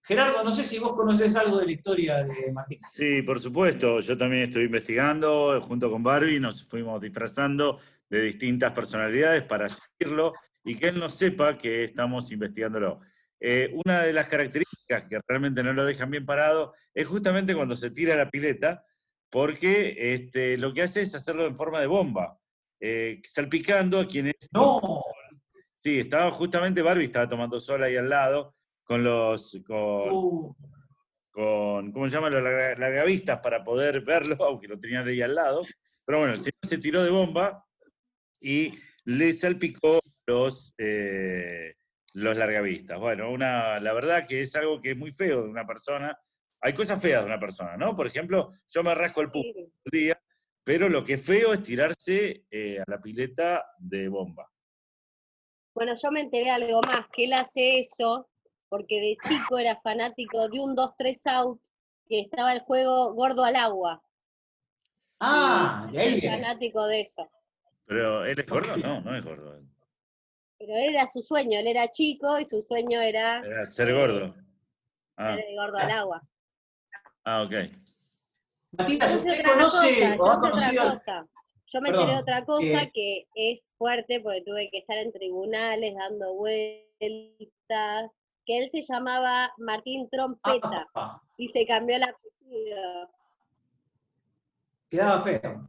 Gerardo, 0.04 0.44
no 0.44 0.52
sé 0.52 0.64
si 0.64 0.80
vos 0.80 0.94
conoces 0.94 1.36
algo 1.36 1.60
de 1.60 1.66
la 1.66 1.72
historia 1.72 2.24
de 2.24 2.52
Martín. 2.52 2.80
Sí, 2.92 3.22
por 3.22 3.40
supuesto. 3.40 4.00
Yo 4.00 4.18
también 4.18 4.44
estoy 4.44 4.66
investigando, 4.66 5.62
junto 5.62 5.92
con 5.92 6.02
Barbie, 6.02 6.40
nos 6.40 6.64
fuimos 6.64 7.00
disfrazando 7.00 7.80
de 8.10 8.22
distintas 8.22 8.72
personalidades 8.72 9.44
para 9.44 9.68
seguirlo 9.70 10.34
y 10.64 10.76
que 10.76 10.88
él 10.88 11.00
no 11.00 11.10
sepa 11.10 11.58
que 11.58 11.86
estamos 11.86 12.32
investigándolo. 12.32 13.00
Eh, 13.40 13.72
una 13.86 14.04
de 14.04 14.14
las 14.14 14.28
características 14.28 15.08
que 15.08 15.20
realmente 15.28 15.64
no 15.64 15.74
lo 15.74 15.86
dejan 15.86 16.12
bien 16.12 16.26
parado 16.26 16.74
es 16.94 17.08
justamente 17.08 17.56
cuando 17.56 17.76
se 17.76 17.92
tira 17.92 18.16
la 18.16 18.30
pileta, 18.30 18.84
porque 19.30 19.96
este, 19.98 20.58
lo 20.58 20.74
que 20.74 20.84
hace 20.84 21.02
es 21.02 21.16
hacerlo 21.16 21.46
en 21.48 21.56
forma 21.56 21.80
de 21.80 21.88
bomba, 21.88 22.38
eh, 22.80 23.22
salpicando 23.26 24.00
a 24.00 24.08
quienes... 24.08 24.36
No, 24.54 25.02
Sí, 25.82 25.98
estaba 25.98 26.32
justamente 26.32 26.84
Barbie, 26.84 27.06
estaba 27.06 27.28
tomando 27.28 27.60
sol 27.60 27.82
ahí 27.82 27.98
al 27.98 28.08
lado, 28.08 28.54
con 28.92 29.06
los... 29.06 29.58
Con, 29.66 30.10
uh, 30.12 30.56
con, 31.32 31.94
¿cómo 31.94 32.10
se 32.10 32.12
llama? 32.12 32.30
Los 32.30 32.44
largavistas 32.44 33.40
para 33.40 33.64
poder 33.64 34.02
verlo, 34.02 34.36
aunque 34.44 34.68
lo 34.68 34.78
tenían 34.82 35.08
ahí 35.08 35.22
al 35.22 35.34
lado. 35.34 35.62
Pero 36.06 36.20
bueno, 36.20 36.34
el 36.34 36.40
señor 36.40 36.60
se 36.68 36.78
tiró 36.78 37.02
de 37.02 37.10
bomba 37.10 37.66
y 38.38 38.74
le 39.06 39.32
salpicó 39.32 40.02
los, 40.28 40.74
eh, 40.78 41.76
los 42.16 42.36
largavistas. 42.36 43.00
Bueno, 43.00 43.32
una, 43.32 43.80
la 43.80 43.94
verdad 43.94 44.28
que 44.28 44.42
es 44.42 44.54
algo 44.58 44.82
que 44.82 44.92
es 44.92 44.98
muy 44.98 45.14
feo 45.14 45.44
de 45.44 45.50
una 45.50 45.66
persona. 45.66 46.20
Hay 46.60 46.74
cosas 46.74 47.02
feas 47.02 47.22
de 47.22 47.28
una 47.28 47.40
persona, 47.40 47.78
¿no? 47.78 47.96
Por 47.96 48.08
ejemplo, 48.08 48.52
yo 48.68 48.84
me 48.84 48.94
rasco 48.94 49.22
el 49.22 49.32
pupo 49.32 49.58
un 49.58 49.72
día, 49.90 50.22
pero 50.66 50.90
lo 50.90 51.06
que 51.06 51.14
es 51.14 51.26
feo 51.26 51.54
es 51.54 51.64
tirarse 51.64 52.44
eh, 52.52 52.78
a 52.78 52.84
la 52.92 53.02
pileta 53.02 53.64
de 53.78 54.10
bomba. 54.10 54.52
Bueno, 55.74 55.94
yo 55.96 56.12
me 56.12 56.20
enteré 56.20 56.50
algo 56.50 56.82
más, 56.86 57.08
que 57.14 57.24
él 57.24 57.32
hace 57.32 57.80
eso 57.80 58.28
porque 58.72 59.02
de 59.02 59.18
chico 59.28 59.60
era 59.60 59.76
fanático 59.82 60.48
de 60.48 60.62
un 60.62 60.78
2-3 60.78 61.28
out 61.34 61.62
que 62.08 62.22
estaba 62.22 62.54
el 62.54 62.62
juego 62.62 63.14
Gordo 63.14 63.44
al 63.44 63.58
Agua. 63.58 64.02
ah, 65.20 65.88
Y 65.90 65.92
de 65.94 66.00
ahí 66.00 66.08
era 66.14 66.16
viene. 66.22 66.38
fanático 66.38 66.88
de 66.88 67.02
eso. 67.02 67.30
Pero, 67.86 68.24
¿él 68.24 68.40
es 68.40 68.46
gordo? 68.48 68.78
No, 68.78 69.02
no 69.02 69.14
es 69.14 69.26
gordo. 69.26 69.62
Pero 70.58 70.74
era 70.76 71.06
su 71.10 71.22
sueño, 71.22 71.60
él 71.60 71.68
era 71.68 71.92
chico 71.92 72.40
y 72.40 72.46
su 72.46 72.62
sueño 72.62 73.02
era 73.02 73.40
Era 73.46 73.66
ser 73.66 73.94
gordo. 73.94 74.34
Ah, 75.18 75.36
ser 75.36 75.46
Gordo 75.56 75.78
al 75.78 75.92
Agua. 75.92 76.22
ah 77.26 77.42
ok. 77.44 77.54
Matías, 78.72 79.16
¿usted 79.16 79.40
otra 79.42 79.52
conoce 79.54 80.18
cosa, 80.18 80.24
o 80.24 80.30
ha 80.32 80.40
conocido? 80.40 80.82
otra 80.84 80.94
cosa. 80.98 81.28
Yo 81.74 81.82
me 81.82 81.90
enteré 81.90 82.06
Perdón, 82.06 82.16
de 82.16 82.22
otra 82.22 82.46
cosa 82.46 82.84
eh, 82.84 82.92
que 82.94 83.28
es 83.36 83.70
fuerte 83.78 84.22
porque 84.22 84.44
tuve 84.44 84.70
que 84.70 84.78
estar 84.78 84.98
en 84.98 85.12
tribunales 85.12 85.94
dando 85.94 86.34
vueltas, 86.36 88.12
que 88.52 88.58
él 88.58 88.70
se 88.72 88.82
llamaba 88.82 89.52
Martín 89.58 90.10
Trompeta 90.10 90.88
Ah, 90.94 91.22
y 91.38 91.48
se 91.48 91.66
cambió 91.66 91.96
el 91.96 92.04
apellido 92.04 93.10
quedaba 94.90 95.22
feo. 95.22 95.68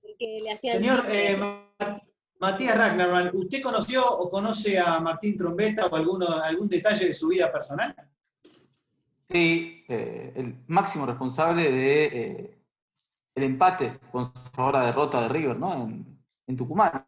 porque 0.00 0.38
le 0.42 0.52
hacían 0.52 0.76
Señor 0.76 1.04
eh, 1.08 1.36
Ma- 1.36 2.00
Matías 2.38 2.76
Ragnarman, 2.78 3.30
¿usted 3.34 3.60
conoció 3.62 4.06
o 4.06 4.30
conoce 4.30 4.78
a 4.78 5.00
Martín 5.00 5.36
Trombetta 5.36 5.86
o 5.86 5.96
alguno, 5.96 6.26
algún 6.28 6.68
detalle 6.68 7.06
de 7.06 7.12
su 7.12 7.28
vida 7.28 7.50
personal? 7.50 7.94
Sí, 9.28 9.84
eh, 9.88 10.32
el 10.36 10.62
máximo 10.68 11.06
responsable 11.06 11.72
de 11.72 12.04
eh, 12.04 12.58
el 13.34 13.42
empate 13.42 13.98
con 14.12 14.24
sabor 14.26 14.76
a 14.76 14.86
derrota 14.86 15.22
de 15.22 15.28
River, 15.28 15.56
¿no? 15.58 15.72
En, 15.74 16.18
en 16.46 16.56
Tucumán. 16.56 17.04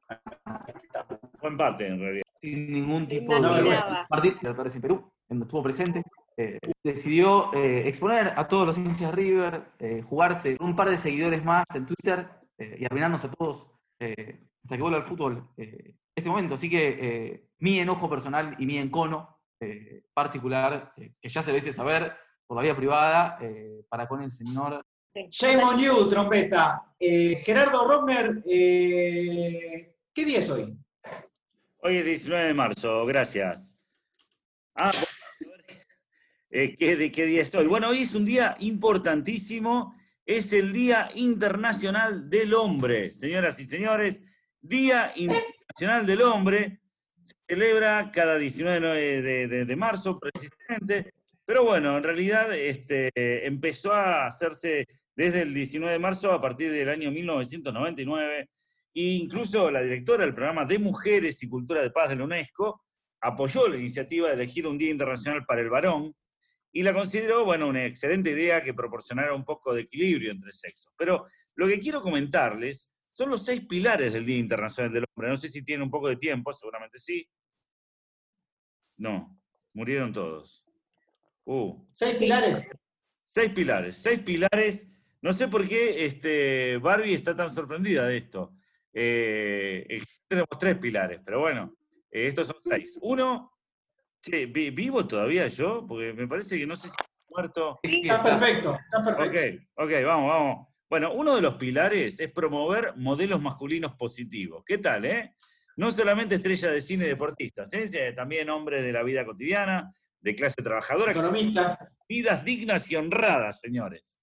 Fue 1.39 1.51
empate, 1.51 1.87
en 1.87 2.01
realidad. 2.01 2.26
Sin 2.47 2.73
ningún 2.73 3.09
tipo 3.09 3.39
No 3.41 3.49
de 3.49 3.55
vergüenza. 3.63 4.07
Martín, 4.09 4.35
Libertadores 4.41 4.77
en 4.77 4.83
Perú, 4.83 5.13
en 5.29 5.39
donde 5.39 5.45
estuvo 5.47 5.63
presente, 5.65 6.03
eh, 6.37 6.59
decidió 6.85 7.53
eh, 7.55 7.89
exponer 7.89 8.33
a 8.37 8.47
todos 8.47 8.67
los 8.67 8.79
hinchas 8.79 9.11
de 9.11 9.13
River, 9.13 9.73
eh, 9.81 10.03
jugarse 10.09 10.57
un 10.61 10.77
par 10.77 10.89
de 10.91 10.97
seguidores 10.97 11.45
más 11.45 11.65
en 11.75 11.87
Twitter 11.87 12.29
eh, 12.59 12.77
y 12.79 12.85
arruinarnos 12.85 13.25
a 13.25 13.31
todos 13.33 13.73
eh, 13.99 14.45
hasta 14.63 14.77
que 14.77 14.83
vuelva 14.83 14.99
al 14.99 15.05
fútbol 15.05 15.49
eh, 15.57 15.97
este 16.15 16.31
momento. 16.31 16.55
Así 16.55 16.71
que 16.71 16.99
eh, 17.01 17.49
mi 17.59 17.81
enojo 17.81 18.09
personal 18.09 18.55
y 18.61 18.67
mi 18.67 18.79
encono 18.79 19.41
eh, 19.61 20.05
particular, 20.15 20.93
eh, 20.99 21.15
que 21.21 21.29
ya 21.29 21.43
se 21.43 21.51
lo 21.51 21.59
hice 21.59 21.73
saber 21.73 22.13
por 22.47 22.57
la 22.57 22.63
vía 22.63 22.77
privada, 22.77 23.39
eh, 23.41 23.83
para 23.89 24.07
con 24.07 24.23
el 24.23 24.31
señor. 24.31 24.85
Shame 25.31 25.65
on 25.65 25.79
you, 25.81 26.09
Trombetta. 26.09 26.95
Eh, 27.01 27.43
Gerardo 27.45 27.89
Rockner, 27.89 28.43
eh, 28.47 29.97
¿qué 30.15 30.25
día 30.25 30.39
es 30.39 30.51
hoy? 30.51 30.77
Hoy 31.87 31.99
es 31.99 32.05
19 32.05 32.47
de 32.49 32.55
marzo, 32.55 33.07
gracias. 33.07 33.79
Ah, 34.75 34.91
eh, 36.51 36.75
¿qué, 36.77 36.97
¿de 36.97 37.13
qué 37.13 37.27
día 37.27 37.43
es 37.43 37.55
hoy? 37.55 37.69
Bueno, 37.69 37.91
hoy 37.91 38.03
es 38.03 38.13
un 38.17 38.25
día 38.25 38.57
importantísimo, 38.59 39.95
es 40.25 40.53
el 40.53 40.73
Día 40.73 41.11
Internacional 41.15 42.29
del 42.29 42.55
Hombre, 42.55 43.13
señoras 43.13 43.61
y 43.61 43.67
señores. 43.67 44.21
Día 44.61 45.13
Internacional 45.15 46.05
del 46.07 46.23
Hombre 46.23 46.81
se 47.23 47.37
celebra 47.49 48.11
cada 48.13 48.37
19 48.37 49.23
de, 49.23 49.47
de- 49.47 49.65
de 49.65 49.77
marzo, 49.77 50.19
precisamente. 50.19 51.13
Pero 51.45 51.63
bueno, 51.63 51.99
en 51.99 52.03
realidad 52.03 52.53
este, 52.53 53.13
empezó 53.47 53.93
a 53.93 54.27
hacerse 54.27 54.89
desde 55.15 55.43
el 55.43 55.55
19 55.55 55.93
de 55.93 55.99
marzo 56.01 56.33
a 56.33 56.41
partir 56.43 56.73
del 56.73 56.89
año 56.89 57.13
1999. 57.13 58.49
E 58.97 59.03
incluso 59.03 59.71
la 59.71 59.83
directora 59.83 60.25
del 60.25 60.35
programa 60.35 60.65
de 60.65 60.79
Mujeres 60.79 61.43
y 61.43 61.51
Cultura 61.51 61.83
de 61.83 61.91
Paz 61.91 62.09
de 62.09 62.17
la 62.17 62.25
UNESCO 62.25 62.83
apoyó 63.21 63.69
la 63.69 63.77
iniciativa 63.77 64.29
de 64.29 64.35
elegir 64.35 64.67
un 64.67 64.79
Día 64.79 64.91
Internacional 64.91 65.45
para 65.45 65.61
el 65.61 65.69
Varón 65.69 66.17
y 66.73 66.83
la 66.83 66.95
consideró, 66.95 67.45
bueno, 67.45 67.69
una 67.69 67.85
excelente 67.85 68.31
idea 68.31 68.63
que 68.63 68.73
proporcionara 68.73 69.35
un 69.35 69.45
poco 69.45 69.75
de 69.75 69.83
equilibrio 69.83 70.33
entre 70.33 70.51
sexos. 70.51 70.95
Pero 70.97 71.27
lo 71.57 71.67
que 71.67 71.79
quiero 71.79 72.01
comentarles 72.01 72.95
son 73.13 73.29
los 73.29 73.45
seis 73.45 73.67
pilares 73.67 74.15
del 74.15 74.25
Día 74.25 74.39
Internacional 74.39 74.91
del 74.91 75.05
Hombre. 75.15 75.29
No 75.29 75.37
sé 75.37 75.51
si 75.51 75.63
tienen 75.63 75.83
un 75.83 75.91
poco 75.91 76.09
de 76.09 76.17
tiempo, 76.17 76.51
seguramente 76.55 76.99
sí. 76.99 77.29
No, 78.97 79.39
murieron 79.75 80.11
todos. 80.11 80.65
Uh, 81.45 81.87
¿Seis 81.93 82.17
pilares? 82.17 82.75
Seis 83.27 83.53
pilares, 83.53 83.97
seis 83.97 84.21
pilares. 84.21 84.91
No 85.21 85.35
sé 85.35 85.49
por 85.49 85.69
qué 85.69 86.07
este, 86.07 86.79
Barbie 86.79 87.13
está 87.13 87.37
tan 87.37 87.53
sorprendida 87.53 88.07
de 88.07 88.17
esto. 88.17 88.56
Eh, 88.99 89.85
eh, 89.91 90.03
tenemos 90.29 90.49
tres 90.59 90.79
pilares, 90.79 91.21
pero 91.23 91.41
bueno, 91.41 91.75
eh, 92.11 92.29
estos 92.29 92.49
son 92.49 92.57
seis. 92.63 92.99
Uno, 93.03 93.53
che, 94.23 94.47
vi- 94.47 94.71
¿vivo 94.71 95.07
todavía 95.07 95.47
yo? 95.49 95.85
Porque 95.87 96.15
me 96.15 96.27
parece 96.27 96.59
que 96.59 96.67
no 96.67 96.75
sé 96.75 96.89
si 96.89 96.95
he 96.99 97.07
muerto. 97.29 97.79
Está 97.83 98.23
perfecto, 98.23 98.79
está 98.85 99.03
perfecto. 99.03 99.59
Ok, 99.77 99.85
ok, 99.87 99.93
vamos, 100.05 100.31
vamos. 100.31 100.69
Bueno, 100.89 101.13
uno 101.13 101.37
de 101.37 101.43
los 101.43 101.57
pilares 101.57 102.19
es 102.21 102.33
promover 102.33 102.95
modelos 102.97 103.43
masculinos 103.43 103.95
positivos. 103.97 104.63
¿Qué 104.65 104.79
tal, 104.79 105.05
eh? 105.05 105.35
No 105.77 105.91
solamente 105.91 106.37
estrellas 106.37 106.73
de 106.73 106.81
cine 106.81 107.05
y 107.05 107.09
deportistas, 107.09 107.71
¿eh? 107.75 108.13
también 108.15 108.49
hombres 108.49 108.83
de 108.83 108.93
la 108.93 109.03
vida 109.03 109.27
cotidiana, 109.27 109.93
de 110.21 110.35
clase 110.35 110.63
trabajadora, 110.63 111.13
Economista. 111.13 111.77
vidas 112.09 112.43
dignas 112.43 112.91
y 112.91 112.97
honradas, 112.97 113.61
señores. 113.61 114.19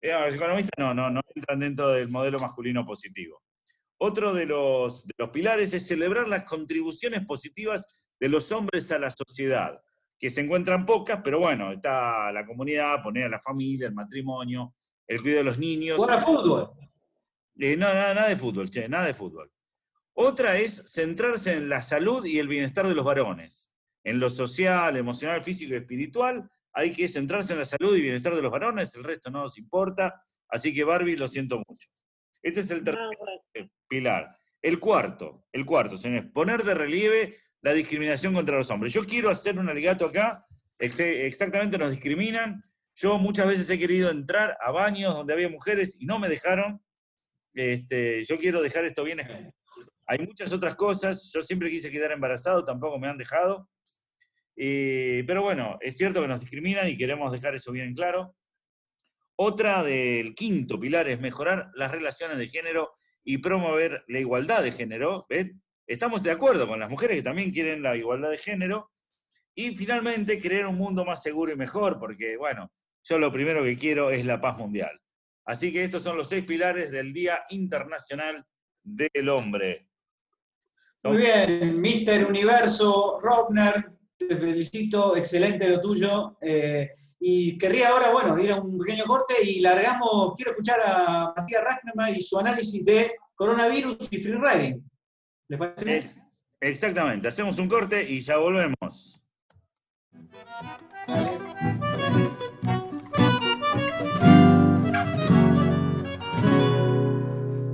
Eh, 0.00 0.12
los 0.12 0.34
economistas 0.36 0.70
no, 0.78 0.94
no, 0.94 1.10
no 1.10 1.20
entran 1.34 1.58
dentro 1.58 1.88
del 1.88 2.10
modelo 2.10 2.38
masculino 2.38 2.86
positivo. 2.86 3.42
Otro 3.98 4.34
de 4.34 4.46
los, 4.46 5.06
de 5.06 5.14
los 5.18 5.30
pilares 5.30 5.72
es 5.74 5.86
celebrar 5.86 6.28
las 6.28 6.44
contribuciones 6.44 7.24
positivas 7.24 8.02
de 8.18 8.28
los 8.28 8.50
hombres 8.52 8.90
a 8.92 8.98
la 8.98 9.10
sociedad, 9.10 9.80
que 10.18 10.30
se 10.30 10.40
encuentran 10.40 10.86
pocas, 10.86 11.20
pero 11.22 11.38
bueno, 11.40 11.72
está 11.72 12.32
la 12.32 12.46
comunidad, 12.46 13.02
poner 13.02 13.24
a 13.24 13.28
la 13.28 13.40
familia, 13.40 13.86
el 13.86 13.94
matrimonio, 13.94 14.74
el 15.06 15.20
cuidado 15.20 15.38
de 15.38 15.44
los 15.44 15.58
niños. 15.58 15.98
Jugar 15.98 16.20
fútbol. 16.20 16.70
Eh, 17.58 17.76
no, 17.76 17.86
nada, 17.86 18.14
nada 18.14 18.28
de 18.28 18.36
fútbol, 18.36 18.68
che, 18.70 18.88
nada 18.88 19.06
de 19.06 19.14
fútbol. 19.14 19.50
Otra 20.14 20.56
es 20.58 20.84
centrarse 20.86 21.54
en 21.54 21.68
la 21.68 21.82
salud 21.82 22.24
y 22.24 22.38
el 22.38 22.48
bienestar 22.48 22.86
de 22.86 22.94
los 22.94 23.04
varones. 23.04 23.72
En 24.04 24.20
lo 24.20 24.30
social, 24.30 24.96
emocional, 24.96 25.42
físico 25.42 25.74
y 25.74 25.78
espiritual, 25.78 26.48
hay 26.72 26.92
que 26.92 27.08
centrarse 27.08 27.52
en 27.52 27.60
la 27.60 27.64
salud 27.64 27.96
y 27.96 28.00
bienestar 28.00 28.34
de 28.34 28.42
los 28.42 28.50
varones, 28.50 28.94
el 28.96 29.04
resto 29.04 29.30
no 29.30 29.42
nos 29.42 29.56
importa. 29.58 30.22
Así 30.48 30.74
que 30.74 30.84
Barbie, 30.84 31.16
lo 31.16 31.26
siento 31.26 31.62
mucho. 31.66 31.88
Este 32.44 32.60
es 32.60 32.70
el 32.70 32.84
tercer 32.84 33.08
eh, 33.54 33.68
pilar. 33.88 34.36
El 34.62 34.78
cuarto, 34.78 35.46
el 35.52 35.64
cuarto, 35.66 35.96
señores, 35.96 36.30
poner 36.32 36.62
de 36.62 36.74
relieve 36.74 37.38
la 37.62 37.72
discriminación 37.72 38.34
contra 38.34 38.56
los 38.58 38.70
hombres. 38.70 38.92
Yo 38.92 39.02
quiero 39.02 39.30
hacer 39.30 39.58
un 39.58 39.68
alegato 39.68 40.06
acá, 40.06 40.44
ex- 40.78 41.00
exactamente 41.00 41.78
nos 41.78 41.90
discriminan. 41.90 42.60
Yo 42.94 43.18
muchas 43.18 43.46
veces 43.46 43.68
he 43.70 43.78
querido 43.78 44.10
entrar 44.10 44.56
a 44.60 44.70
baños 44.70 45.14
donde 45.14 45.32
había 45.32 45.48
mujeres 45.48 45.96
y 45.98 46.06
no 46.06 46.18
me 46.18 46.28
dejaron. 46.28 46.80
Este, 47.54 48.22
yo 48.24 48.36
quiero 48.38 48.60
dejar 48.62 48.84
esto 48.84 49.04
bien. 49.04 49.20
Hay 50.06 50.18
muchas 50.18 50.52
otras 50.52 50.74
cosas. 50.74 51.30
Yo 51.34 51.42
siempre 51.42 51.70
quise 51.70 51.90
quedar 51.90 52.12
embarazado, 52.12 52.64
tampoco 52.64 52.98
me 52.98 53.08
han 53.08 53.16
dejado. 53.16 53.68
Eh, 54.56 55.24
pero 55.26 55.42
bueno, 55.42 55.78
es 55.80 55.96
cierto 55.96 56.20
que 56.20 56.28
nos 56.28 56.40
discriminan 56.40 56.88
y 56.88 56.96
queremos 56.96 57.32
dejar 57.32 57.54
eso 57.54 57.72
bien 57.72 57.86
en 57.88 57.94
claro. 57.94 58.36
Otra 59.36 59.82
del 59.82 60.34
quinto 60.34 60.78
pilar 60.78 61.08
es 61.08 61.20
mejorar 61.20 61.70
las 61.74 61.90
relaciones 61.90 62.38
de 62.38 62.48
género 62.48 62.92
y 63.24 63.38
promover 63.38 64.04
la 64.08 64.20
igualdad 64.20 64.62
de 64.62 64.72
género. 64.72 65.26
¿ven? 65.28 65.60
Estamos 65.86 66.22
de 66.22 66.30
acuerdo 66.30 66.68
con 66.68 66.78
las 66.78 66.90
mujeres 66.90 67.16
que 67.16 67.22
también 67.22 67.50
quieren 67.50 67.82
la 67.82 67.96
igualdad 67.96 68.30
de 68.30 68.38
género. 68.38 68.92
Y 69.54 69.76
finalmente, 69.76 70.40
crear 70.40 70.66
un 70.66 70.76
mundo 70.76 71.04
más 71.04 71.22
seguro 71.22 71.52
y 71.52 71.56
mejor, 71.56 71.98
porque, 71.98 72.36
bueno, 72.36 72.72
yo 73.04 73.18
lo 73.18 73.30
primero 73.30 73.62
que 73.62 73.76
quiero 73.76 74.10
es 74.10 74.24
la 74.24 74.40
paz 74.40 74.58
mundial. 74.58 75.00
Así 75.44 75.72
que 75.72 75.84
estos 75.84 76.02
son 76.02 76.16
los 76.16 76.28
seis 76.28 76.44
pilares 76.44 76.90
del 76.90 77.12
Día 77.12 77.44
Internacional 77.50 78.44
del 78.82 79.28
Hombre. 79.28 79.88
Muy 81.02 81.18
bien, 81.18 81.80
Mister 81.80 82.24
Universo, 82.24 83.20
Robner, 83.22 83.92
te 84.16 84.36
felicito, 84.36 85.16
excelente 85.16 85.68
lo 85.68 85.80
tuyo. 85.80 86.36
eh, 86.40 86.90
y 87.20 87.56
querría 87.58 87.88
ahora, 87.88 88.10
bueno, 88.10 88.38
ir 88.38 88.52
a 88.52 88.56
un 88.56 88.78
pequeño 88.78 89.04
corte 89.04 89.34
y 89.42 89.60
largamos, 89.60 90.34
quiero 90.36 90.50
escuchar 90.52 90.80
a 90.84 91.32
Matías 91.36 91.62
Rachnerman 91.64 92.14
y 92.14 92.20
su 92.22 92.38
análisis 92.38 92.84
de 92.84 93.12
coronavirus 93.34 93.96
y 94.12 94.18
free 94.18 94.34
riding. 94.38 94.90
¿Les 95.48 95.58
parece 95.58 95.84
bien? 95.84 95.98
Ex- 95.98 96.28
exactamente, 96.60 97.28
hacemos 97.28 97.58
un 97.58 97.68
corte 97.68 98.02
y 98.08 98.20
ya 98.20 98.36
volvemos. 98.38 99.20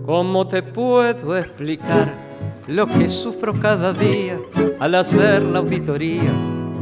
¿Cómo 0.05 0.47
te 0.47 0.63
puedo 0.63 1.37
explicar 1.39 2.30
lo 2.67 2.87
que 2.87 3.09
sufro 3.09 3.53
cada 3.59 3.93
día 3.93 4.39
al 4.79 4.95
hacer 4.95 5.43
la 5.43 5.61
auditoría 5.61 6.33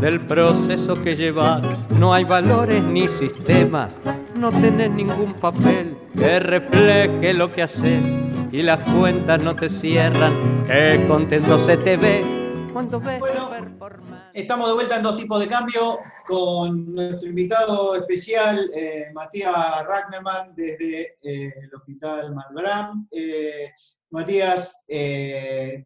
del 0.00 0.20
proceso 0.20 1.00
que 1.02 1.16
llevas? 1.16 1.66
No 1.90 2.12
hay 2.14 2.24
valores 2.24 2.82
ni 2.82 3.08
sistemas, 3.08 3.96
no 4.34 4.50
tenés 4.50 4.90
ningún 4.90 5.34
papel 5.34 5.96
que 6.16 6.40
refleje 6.40 7.34
lo 7.34 7.52
que 7.52 7.62
haces 7.62 8.04
y 8.52 8.62
las 8.62 8.78
cuentas 8.90 9.42
no 9.42 9.54
te 9.54 9.68
cierran. 9.68 10.66
Qué 10.66 11.04
contento 11.08 11.58
se 11.58 11.76
te 11.76 11.96
ve 11.96 12.38
cuando 12.78 13.00
ves 13.00 13.18
Bueno, 13.18 13.50
performance. 13.50 14.30
Estamos 14.34 14.68
de 14.68 14.74
vuelta 14.74 14.96
en 14.98 15.02
dos 15.02 15.16
tipos 15.16 15.40
de 15.40 15.48
cambio 15.48 15.98
con 16.26 16.94
nuestro 16.94 17.28
invitado 17.28 17.96
especial, 17.96 18.70
eh, 18.72 19.06
Matías 19.12 19.84
Rachnerman, 19.84 20.54
desde 20.54 21.16
eh, 21.22 21.52
el 21.60 21.74
Hospital 21.74 22.32
Malbrán. 22.32 23.08
Eh, 23.10 23.72
Matías, 24.10 24.84
eh, 24.88 25.84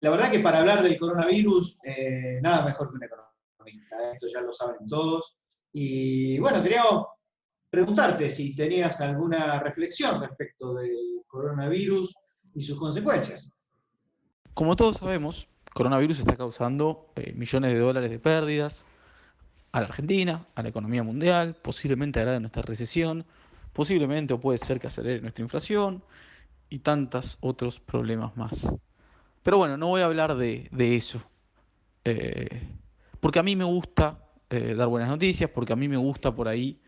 la 0.00 0.10
verdad 0.10 0.30
que 0.30 0.40
para 0.40 0.58
hablar 0.58 0.82
del 0.82 0.98
coronavirus, 0.98 1.78
eh, 1.84 2.38
nada 2.42 2.64
mejor 2.66 2.90
que 2.90 2.96
un 2.96 3.04
economista, 3.04 3.96
¿eh? 3.96 4.12
esto 4.12 4.26
ya 4.32 4.42
lo 4.42 4.52
saben 4.52 4.86
todos. 4.86 5.36
Y 5.72 6.38
bueno, 6.38 6.62
quería 6.62 6.82
preguntarte 7.70 8.28
si 8.28 8.54
tenías 8.54 9.00
alguna 9.00 9.58
reflexión 9.60 10.20
respecto 10.20 10.74
del 10.74 11.22
coronavirus 11.26 12.14
y 12.54 12.62
sus 12.62 12.78
consecuencias. 12.78 13.56
Como 14.52 14.76
todos 14.76 14.98
sabemos, 14.98 15.48
coronavirus 15.72 16.20
está 16.20 16.36
causando 16.36 17.06
eh, 17.16 17.32
millones 17.32 17.72
de 17.72 17.78
dólares 17.78 18.10
de 18.10 18.18
pérdidas 18.18 18.84
a 19.72 19.80
la 19.80 19.86
Argentina, 19.86 20.46
a 20.54 20.62
la 20.62 20.68
economía 20.68 21.02
mundial, 21.02 21.56
posiblemente 21.60 22.20
hará 22.20 22.32
de 22.32 22.40
nuestra 22.40 22.62
recesión, 22.62 23.24
posiblemente 23.72 24.34
o 24.34 24.40
puede 24.40 24.58
ser 24.58 24.78
que 24.78 24.86
acelere 24.86 25.20
nuestra 25.20 25.42
inflación 25.42 26.04
y 26.74 26.80
tantos 26.80 27.38
otros 27.40 27.78
problemas 27.78 28.36
más. 28.36 28.68
Pero 29.44 29.58
bueno, 29.58 29.76
no 29.76 29.86
voy 29.86 30.00
a 30.00 30.06
hablar 30.06 30.34
de, 30.34 30.68
de 30.72 30.96
eso, 30.96 31.22
eh, 32.04 32.66
porque 33.20 33.38
a 33.38 33.44
mí 33.44 33.54
me 33.54 33.62
gusta 33.62 34.18
eh, 34.50 34.74
dar 34.74 34.88
buenas 34.88 35.08
noticias, 35.08 35.48
porque 35.50 35.72
a 35.72 35.76
mí 35.76 35.86
me 35.86 35.96
gusta 35.96 36.34
por 36.34 36.48
ahí 36.48 36.80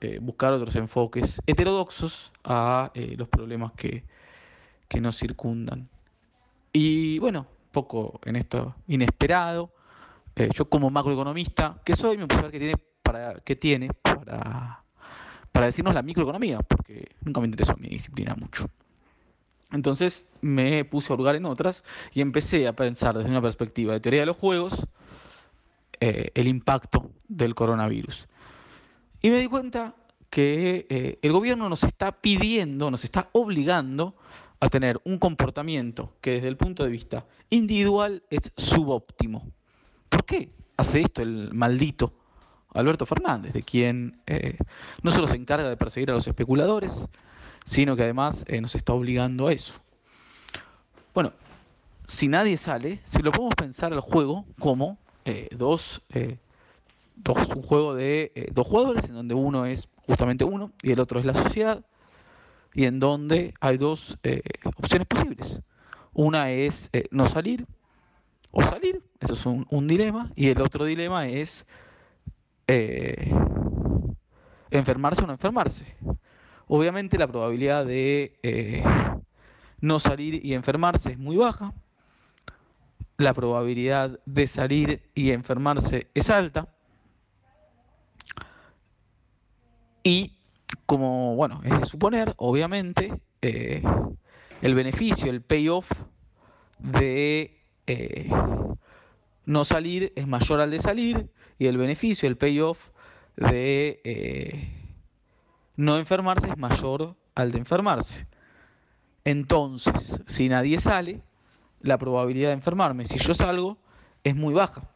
eh, 0.00 0.18
buscar 0.22 0.54
otros 0.54 0.74
enfoques 0.76 1.38
heterodoxos 1.46 2.32
a 2.44 2.92
los 3.18 3.28
problemas 3.28 3.72
que, 3.72 4.04
que 4.88 5.02
nos 5.02 5.18
circundan. 5.18 5.86
Y 6.72 7.18
bueno, 7.18 7.46
poco 7.72 8.20
en 8.24 8.36
esto 8.36 8.74
inesperado. 8.88 9.70
yo 10.54 10.64
como 10.70 10.88
macroeconomista 10.88 11.78
que 11.84 11.94
soy, 11.94 12.16
me 12.16 12.26
puse 12.26 12.40
a 12.40 12.42
ver 12.44 12.52
qué 12.52 12.58
tiene 12.58 12.74
para, 13.02 13.34
qué 13.40 13.56
tiene 13.56 13.90
para, 14.00 14.82
para 15.52 15.66
decirnos 15.66 15.92
la 15.92 16.00
microeconomía, 16.00 16.60
porque 16.60 17.16
nunca 17.20 17.40
me 17.40 17.48
interesó 17.48 17.76
mi 17.76 17.88
disciplina 17.88 18.34
mucho. 18.34 18.70
Entonces 19.72 20.24
me 20.40 20.84
puse 20.84 21.12
a 21.12 21.16
hurgar 21.16 21.36
en 21.36 21.44
otras 21.44 21.84
y 22.12 22.20
empecé 22.20 22.66
a 22.66 22.74
pensar 22.74 23.16
desde 23.16 23.30
una 23.30 23.42
perspectiva 23.42 23.92
de 23.92 24.00
teoría 24.00 24.20
de 24.20 24.26
los 24.26 24.36
juegos 24.36 24.86
eh, 26.00 26.30
el 26.34 26.48
impacto 26.48 27.10
del 27.28 27.54
coronavirus. 27.54 28.26
Y 29.22 29.30
me 29.30 29.38
di 29.38 29.46
cuenta 29.46 29.94
que 30.30 30.86
eh, 30.88 31.18
el 31.22 31.32
gobierno 31.32 31.68
nos 31.68 31.84
está 31.84 32.12
pidiendo, 32.12 32.90
nos 32.90 33.04
está 33.04 33.28
obligando 33.32 34.14
a 34.60 34.68
tener 34.68 35.00
un 35.04 35.18
comportamiento 35.18 36.14
que 36.20 36.32
desde 36.32 36.48
el 36.48 36.56
punto 36.56 36.84
de 36.84 36.90
vista 36.90 37.26
individual 37.50 38.22
es 38.30 38.52
subóptimo. 38.56 39.50
¿Por 40.08 40.24
qué 40.24 40.50
hace 40.76 41.00
esto 41.00 41.22
el 41.22 41.52
maldito 41.52 42.14
Alberto 42.72 43.04
Fernández, 43.04 43.52
de 43.52 43.62
quien 43.62 44.22
eh, 44.26 44.56
no 45.02 45.10
solo 45.10 45.26
se 45.26 45.36
encarga 45.36 45.68
de 45.68 45.76
perseguir 45.76 46.10
a 46.10 46.14
los 46.14 46.26
especuladores, 46.26 47.08
sino 47.70 47.94
que 47.94 48.02
además 48.02 48.44
eh, 48.48 48.60
nos 48.60 48.74
está 48.74 48.92
obligando 48.92 49.46
a 49.46 49.52
eso? 49.52 49.74
Bueno, 51.14 51.32
si 52.04 52.26
nadie 52.26 52.56
sale, 52.56 53.00
si 53.04 53.22
lo 53.22 53.30
podemos 53.30 53.54
pensar 53.54 53.92
al 53.92 54.00
juego 54.00 54.44
como 54.58 54.98
eh, 55.24 55.48
dos, 55.52 56.02
eh, 56.12 56.38
dos, 57.14 57.38
un 57.54 57.62
juego 57.62 57.94
de 57.94 58.50
dos 58.52 58.66
jugadores, 58.66 59.04
en 59.04 59.14
donde 59.14 59.34
uno 59.34 59.66
es 59.66 59.88
justamente 60.04 60.42
uno 60.42 60.72
y 60.82 60.90
el 60.90 60.98
otro 60.98 61.20
es 61.20 61.24
la 61.24 61.32
sociedad, 61.32 61.84
y 62.74 62.86
en 62.86 62.98
donde 62.98 63.54
hay 63.60 63.78
dos 63.78 64.18
opciones 64.76 65.06
posibles. 65.06 65.60
Una 66.12 66.50
es 66.50 66.90
no 67.12 67.28
salir 67.28 67.66
o 68.50 68.62
salir, 68.62 69.00
eso 69.20 69.34
es 69.34 69.46
un, 69.46 69.86
dilema, 69.86 70.32
y 70.34 70.48
el 70.48 70.60
otro 70.60 70.84
dilema 70.84 71.28
es 71.28 71.64
enfermarse 74.72 75.22
o 75.22 75.28
no 75.28 75.34
enfermarse. 75.34 75.86
Obviamente 76.72 77.18
la 77.18 77.26
probabilidad 77.26 77.84
de 77.84 78.38
eh, 78.44 78.84
no 79.80 79.98
salir 79.98 80.46
y 80.46 80.54
enfermarse 80.54 81.10
es 81.10 81.18
muy 81.18 81.36
baja, 81.36 81.74
la 83.16 83.34
probabilidad 83.34 84.20
de 84.24 84.46
salir 84.46 85.02
y 85.16 85.32
enfermarse 85.32 86.06
es 86.14 86.30
alta, 86.30 86.68
y 90.04 90.36
como, 90.86 91.34
bueno, 91.34 91.60
es 91.64 91.76
de 91.76 91.84
suponer, 91.86 92.34
obviamente, 92.36 93.20
eh, 93.42 93.82
el 94.62 94.74
beneficio, 94.76 95.28
el 95.28 95.42
payoff 95.42 95.90
de 96.78 97.58
eh, 97.88 98.30
no 99.44 99.64
salir 99.64 100.12
es 100.14 100.28
mayor 100.28 100.60
al 100.60 100.70
de 100.70 100.78
salir 100.78 101.30
y 101.58 101.66
el 101.66 101.76
beneficio, 101.76 102.28
el 102.28 102.36
payoff 102.36 102.90
de 103.34 104.79
no 105.80 105.96
enfermarse 105.96 106.46
es 106.46 106.58
mayor 106.58 107.16
al 107.34 107.52
de 107.52 107.58
enfermarse. 107.58 108.26
Entonces, 109.24 110.20
si 110.26 110.50
nadie 110.50 110.78
sale, 110.78 111.22
la 111.80 111.96
probabilidad 111.96 112.48
de 112.48 112.54
enfermarme, 112.54 113.06
si 113.06 113.18
yo 113.18 113.32
salgo, 113.32 113.78
es 114.22 114.36
muy 114.36 114.52
baja, 114.52 114.90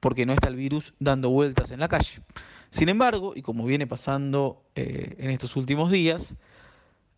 porque 0.00 0.26
no 0.26 0.34
está 0.34 0.48
el 0.48 0.56
virus 0.56 0.92
dando 0.98 1.30
vueltas 1.30 1.70
en 1.70 1.80
la 1.80 1.88
calle. 1.88 2.20
Sin 2.68 2.90
embargo, 2.90 3.32
y 3.34 3.40
como 3.40 3.64
viene 3.64 3.86
pasando 3.86 4.62
eh, 4.74 5.16
en 5.16 5.30
estos 5.30 5.56
últimos 5.56 5.90
días, 5.90 6.34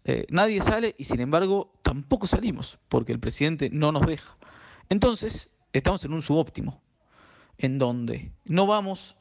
eh, 0.04 0.26
nadie 0.30 0.62
sale 0.62 0.94
y 0.96 1.04
sin 1.04 1.20
embargo 1.20 1.72
tampoco 1.82 2.28
salimos, 2.28 2.78
porque 2.88 3.10
el 3.10 3.18
presidente 3.18 3.70
no 3.70 3.90
nos 3.90 4.06
deja. 4.06 4.36
Entonces, 4.88 5.50
estamos 5.72 6.04
en 6.04 6.12
un 6.12 6.22
subóptimo, 6.22 6.80
en 7.58 7.78
donde 7.78 8.30
no 8.44 8.68
vamos, 8.68 9.16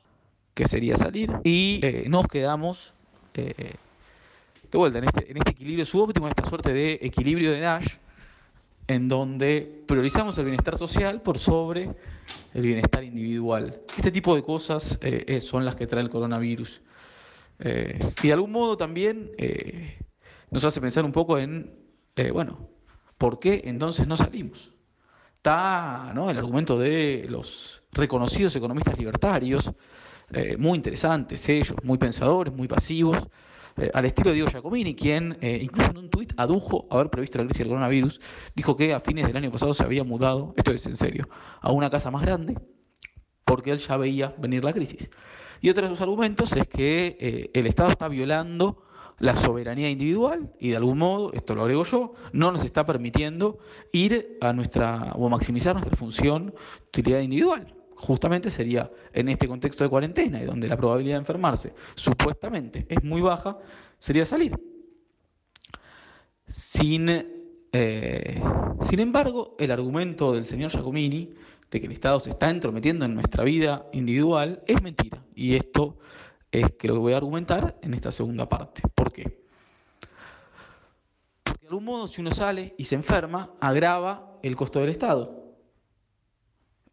que 0.53 0.67
sería 0.67 0.95
salir, 0.95 1.31
y 1.43 1.79
eh, 1.81 2.05
nos 2.07 2.27
quedamos 2.27 2.93
eh, 3.33 3.75
de 4.71 4.77
vuelta 4.77 4.99
en 4.99 5.05
este, 5.05 5.31
este 5.37 5.51
equilibrio 5.51 5.85
subóptimo, 5.85 6.27
en 6.27 6.31
esta 6.31 6.49
suerte 6.49 6.73
de 6.73 6.99
equilibrio 7.01 7.51
de 7.51 7.61
Nash, 7.61 7.87
en 8.87 9.07
donde 9.07 9.83
priorizamos 9.87 10.37
el 10.37 10.45
bienestar 10.45 10.77
social 10.77 11.21
por 11.21 11.37
sobre 11.39 11.89
el 12.53 12.61
bienestar 12.61 13.03
individual. 13.03 13.81
Este 13.97 14.11
tipo 14.11 14.35
de 14.35 14.43
cosas 14.43 14.97
eh, 15.01 15.23
eh, 15.27 15.41
son 15.41 15.65
las 15.65 15.75
que 15.75 15.87
trae 15.87 16.01
el 16.01 16.09
coronavirus. 16.09 16.81
Eh, 17.59 18.13
y 18.21 18.27
de 18.27 18.33
algún 18.33 18.51
modo 18.51 18.77
también 18.77 19.31
nos 20.51 20.63
hace 20.65 20.81
pensar 20.81 21.05
un 21.05 21.11
poco 21.11 21.37
en, 21.37 21.71
bueno, 22.33 22.67
¿por 23.17 23.39
qué 23.39 23.61
entonces 23.65 24.07
no 24.07 24.17
salimos? 24.17 24.71
Está 25.37 26.11
¿no? 26.13 26.29
el 26.29 26.37
argumento 26.37 26.77
de 26.77 27.25
los 27.29 27.81
reconocidos 27.91 28.55
economistas 28.55 28.97
libertarios, 28.97 29.71
muy 30.57 30.77
interesantes 30.77 31.47
ellos, 31.49 31.75
muy 31.83 31.97
pensadores, 31.97 32.53
muy 32.53 32.67
pasivos, 32.67 33.27
al 33.93 34.05
estilo 34.05 34.29
de 34.29 34.35
Diego 34.35 34.49
Giacomini, 34.49 34.95
quien 34.95 35.37
incluso 35.41 35.91
en 35.91 35.97
un 35.97 36.09
tuit 36.09 36.33
adujo 36.37 36.87
haber 36.91 37.09
previsto 37.09 37.39
la 37.39 37.45
crisis 37.45 37.59
del 37.59 37.69
coronavirus, 37.69 38.21
dijo 38.55 38.75
que 38.77 38.93
a 38.93 38.99
fines 38.99 39.27
del 39.27 39.37
año 39.37 39.51
pasado 39.51 39.73
se 39.73 39.83
había 39.83 40.03
mudado, 40.03 40.53
esto 40.57 40.71
es 40.71 40.85
en 40.85 40.97
serio, 40.97 41.27
a 41.61 41.71
una 41.71 41.89
casa 41.89 42.11
más 42.11 42.23
grande, 42.23 42.55
porque 43.45 43.71
él 43.71 43.79
ya 43.79 43.97
veía 43.97 44.35
venir 44.37 44.63
la 44.63 44.73
crisis. 44.73 45.09
Y 45.63 45.69
otro 45.69 45.83
de 45.83 45.89
sus 45.89 46.01
argumentos 46.01 46.51
es 46.51 46.67
que 46.67 47.17
eh, 47.21 47.49
el 47.53 47.67
Estado 47.67 47.89
está 47.89 48.09
violando 48.09 48.83
la 49.19 49.37
soberanía 49.37 49.89
individual 49.89 50.53
y 50.59 50.71
de 50.71 50.75
algún 50.75 50.97
modo, 50.97 51.31
esto 51.31 51.55
lo 51.55 51.61
agrego 51.61 51.85
yo, 51.85 52.13
no 52.33 52.51
nos 52.51 52.65
está 52.65 52.85
permitiendo 52.85 53.59
ir 53.93 54.37
a 54.41 54.51
nuestra 54.51 55.13
o 55.15 55.29
maximizar 55.29 55.73
nuestra 55.73 55.95
función 55.95 56.53
utilidad 56.87 57.21
individual. 57.21 57.73
Justamente 57.95 58.51
sería 58.51 58.91
en 59.13 59.29
este 59.29 59.47
contexto 59.47 59.83
de 59.83 59.89
cuarentena 59.89 60.41
y 60.41 60.45
donde 60.45 60.67
la 60.67 60.77
probabilidad 60.77 61.15
de 61.15 61.19
enfermarse 61.19 61.73
supuestamente 61.95 62.85
es 62.89 63.03
muy 63.03 63.21
baja, 63.21 63.57
sería 63.97 64.25
salir. 64.25 64.53
Sin, 66.47 67.09
eh, 67.71 68.41
sin 68.81 68.99
embargo, 68.99 69.55
el 69.57 69.71
argumento 69.71 70.33
del 70.33 70.45
señor 70.45 70.71
Giacomini 70.71 71.33
de 71.73 71.79
que 71.79 71.87
el 71.87 71.93
Estado 71.93 72.19
se 72.19 72.29
está 72.29 72.49
entrometiendo 72.49 73.05
en 73.05 73.15
nuestra 73.15 73.43
vida 73.43 73.87
individual 73.93 74.61
es 74.67 74.81
mentira. 74.83 75.23
Y 75.33 75.55
esto 75.55 75.97
es 76.51 76.71
que 76.73 76.87
lo 76.87 76.93
que 76.93 76.99
voy 76.99 77.13
a 77.13 77.17
argumentar 77.17 77.79
en 77.81 77.95
esta 77.95 78.11
segunda 78.11 78.47
parte. 78.47 78.83
¿Por 78.93 79.11
qué? 79.11 79.43
Porque 81.43 81.61
de 81.61 81.67
algún 81.67 81.85
modo 81.85 82.07
si 82.07 82.21
uno 82.21 82.31
sale 82.31 82.75
y 82.77 82.85
se 82.85 82.95
enferma, 82.95 83.53
agrava 83.59 84.37
el 84.43 84.55
costo 84.55 84.79
del 84.79 84.89
Estado. 84.89 85.55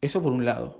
Eso 0.00 0.22
por 0.22 0.32
un 0.32 0.46
lado. 0.46 0.79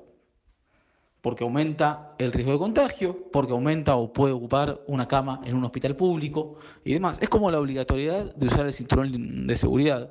Porque 1.21 1.45
aumenta 1.45 2.15
el 2.19 2.33
riesgo 2.33 2.53
de 2.53 2.59
contagio, 2.59 3.31
porque 3.31 3.53
aumenta 3.53 3.97
o 3.97 4.13
puede 4.13 4.33
ocupar 4.33 4.81
una 4.87 5.07
cama 5.07 5.41
en 5.45 5.55
un 5.55 5.65
hospital 5.65 5.97
público 5.97 6.57
y 6.85 6.95
demás. 6.95 7.19
Es 7.21 7.29
como 7.29 7.51
la 7.51 7.61
obligatoriedad 7.61 8.35
de 8.35 8.47
usar 8.47 8.67
el 8.67 8.73
cinturón 8.73 9.47
de 9.47 9.57
seguridad 9.57 10.11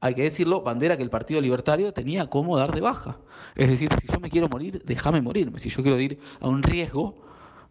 hay 0.00 0.14
que 0.14 0.22
decirlo, 0.22 0.62
bandera 0.62 0.96
que 0.96 1.02
el 1.02 1.10
Partido 1.10 1.40
Libertario 1.40 1.92
tenía 1.92 2.28
como 2.28 2.56
dar 2.56 2.74
de 2.74 2.80
baja. 2.80 3.18
Es 3.54 3.68
decir, 3.68 3.90
si 4.00 4.06
yo 4.06 4.20
me 4.20 4.30
quiero 4.30 4.48
morir, 4.48 4.82
déjame 4.84 5.20
morirme. 5.20 5.58
Si 5.58 5.68
yo 5.68 5.82
quiero 5.82 5.98
ir 5.98 6.18
a 6.40 6.48
un 6.48 6.62
riesgo, 6.62 7.22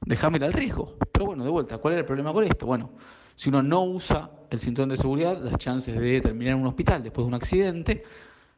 déjame 0.06 0.38
ir 0.38 0.44
al 0.44 0.54
riesgo. 0.54 0.96
Pero 1.12 1.28
bueno, 1.28 1.44
de 1.44 1.50
vuelta, 1.50 1.78
¿cuál 1.78 1.94
es 1.94 2.00
el 2.00 2.06
problema 2.06 2.34
con 2.34 2.44
esto? 2.44 2.66
Bueno, 2.66 2.92
si 3.36 3.50
uno 3.50 3.62
no 3.62 3.84
usa 3.84 4.32
el 4.50 4.60
cinturón 4.60 4.90
de 4.90 4.98
seguridad, 4.98 5.40
las 5.42 5.58
chances 5.58 6.00
de 6.00 6.22
terminar 6.22 6.56
en 6.56 6.62
un 6.62 6.68
hospital 6.68 7.04
después 7.04 7.26
de 7.26 7.28
un 7.28 7.36
accidente 7.36 8.04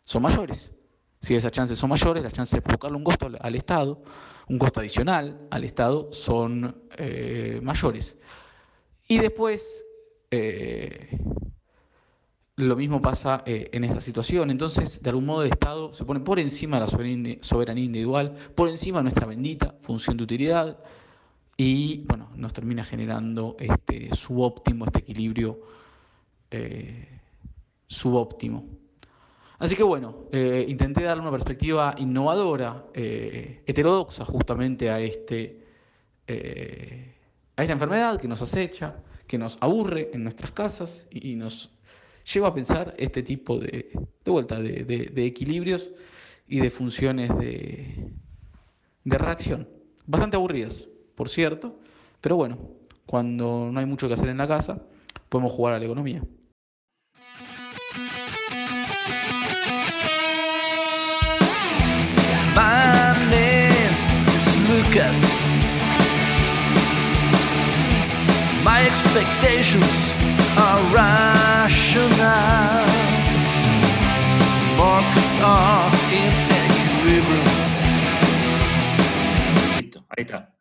son 0.05 0.23
mayores. 0.23 0.73
Si 1.27 1.35
esas 1.35 1.51
chances 1.51 1.77
son 1.77 1.89
mayores, 1.89 2.23
las 2.23 2.31
chances 2.31 2.53
de 2.53 2.61
provocarle 2.61 2.95
un 2.95 3.03
costo 3.03 3.29
al 3.41 3.55
Estado, 3.55 4.01
un 4.47 4.57
costo 4.57 4.79
adicional 4.79 5.45
al 5.51 5.65
Estado, 5.65 6.07
son 6.13 6.83
eh, 6.97 7.59
mayores. 7.61 8.17
Y 9.09 9.17
después, 9.17 9.83
eh, 10.31 11.19
lo 12.55 12.77
mismo 12.77 13.01
pasa 13.01 13.43
eh, 13.45 13.69
en 13.73 13.83
esta 13.83 13.99
situación. 13.99 14.51
Entonces, 14.51 15.03
de 15.03 15.09
algún 15.09 15.25
modo, 15.25 15.43
el 15.43 15.51
Estado 15.51 15.91
se 15.91 16.05
pone 16.05 16.21
por 16.21 16.39
encima 16.39 16.79
de 16.79 16.85
la 16.85 17.41
soberanía 17.41 17.83
individual, 17.83 18.33
por 18.55 18.69
encima 18.69 18.99
de 18.99 19.03
nuestra 19.03 19.25
bendita 19.25 19.75
función 19.81 20.15
de 20.15 20.23
utilidad 20.23 20.77
y, 21.57 22.05
bueno, 22.05 22.29
nos 22.37 22.53
termina 22.53 22.85
generando 22.85 23.57
este 23.59 24.15
subóptimo, 24.15 24.85
este 24.85 24.99
equilibrio 24.99 25.59
subóptimo. 27.85 28.86
Así 29.59 29.75
que, 29.75 29.83
bueno, 29.83 30.25
eh, 30.31 30.65
intenté 30.67 31.03
darle 31.03 31.21
una 31.21 31.31
perspectiva 31.31 31.95
innovadora, 31.97 32.83
heterodoxa 32.93 34.23
justamente 34.25 34.89
a, 34.89 34.99
este, 34.99 35.65
a 36.27 37.61
esta 37.61 37.73
enfermedad 37.73 38.19
que 38.19 38.27
nos 38.27 38.41
acecha, 38.41 38.97
que 39.25 39.37
nos 39.37 39.57
aburre 39.59 40.11
en 40.13 40.23
nuestras 40.23 40.51
casas 40.51 41.07
y 41.09 41.35
nos 41.35 41.71
lleva 42.33 42.49
a 42.49 42.53
pensar 42.53 42.93
este 42.97 43.23
tipo 43.23 43.57
de, 43.59 43.89
de 44.23 44.31
vuelta, 44.31 44.59
de, 44.59 45.25
equilibrios 45.25 45.91
y 46.47 46.59
de 46.59 46.69
funciones 46.69 47.29
de, 47.37 48.11
de 49.03 49.17
reacción. 49.17 49.67
Bastante 50.05 50.37
aburridas, 50.37 50.87
por 51.15 51.29
cierto, 51.29 51.79
pero 52.21 52.35
bueno, 52.35 52.57
cuando 53.05 53.69
no 53.71 53.79
hay 53.79 53.85
mucho 53.85 54.07
que 54.07 54.13
hacer 54.13 54.29
en 54.29 54.37
la 54.37 54.47
casa, 54.47 54.83
podemos 55.29 55.51
jugar 55.51 55.73
a 55.73 55.79
la 55.79 55.85
economía. 55.85 56.23
Lucas. 64.97 65.45
My 68.63 68.83
expectations 68.85 70.15
are 70.57 70.81
rational. 70.93 72.17
Markets 74.77 75.37
are 75.41 75.91
in 76.11 76.33
equilibrium. 76.63 77.45
Listo, 79.77 80.05
ahí 80.09 80.23
está. 80.23 80.53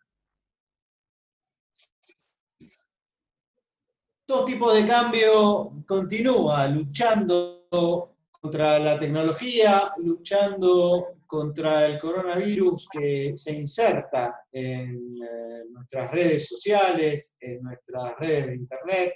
Todo 4.26 4.44
tipo 4.44 4.72
de 4.74 4.84
cambio 4.86 5.72
continúa 5.86 6.66
luchando 6.68 8.16
contra 8.30 8.78
la 8.78 8.98
tecnología, 8.98 9.92
luchando 9.98 11.15
contra 11.26 11.86
el 11.86 11.98
coronavirus 11.98 12.88
que 12.92 13.32
se 13.36 13.52
inserta 13.52 14.44
en 14.50 15.16
eh, 15.22 15.64
nuestras 15.70 16.10
redes 16.10 16.48
sociales, 16.48 17.34
en 17.40 17.62
nuestras 17.62 18.14
redes 18.18 18.46
de 18.46 18.56
Internet, 18.56 19.14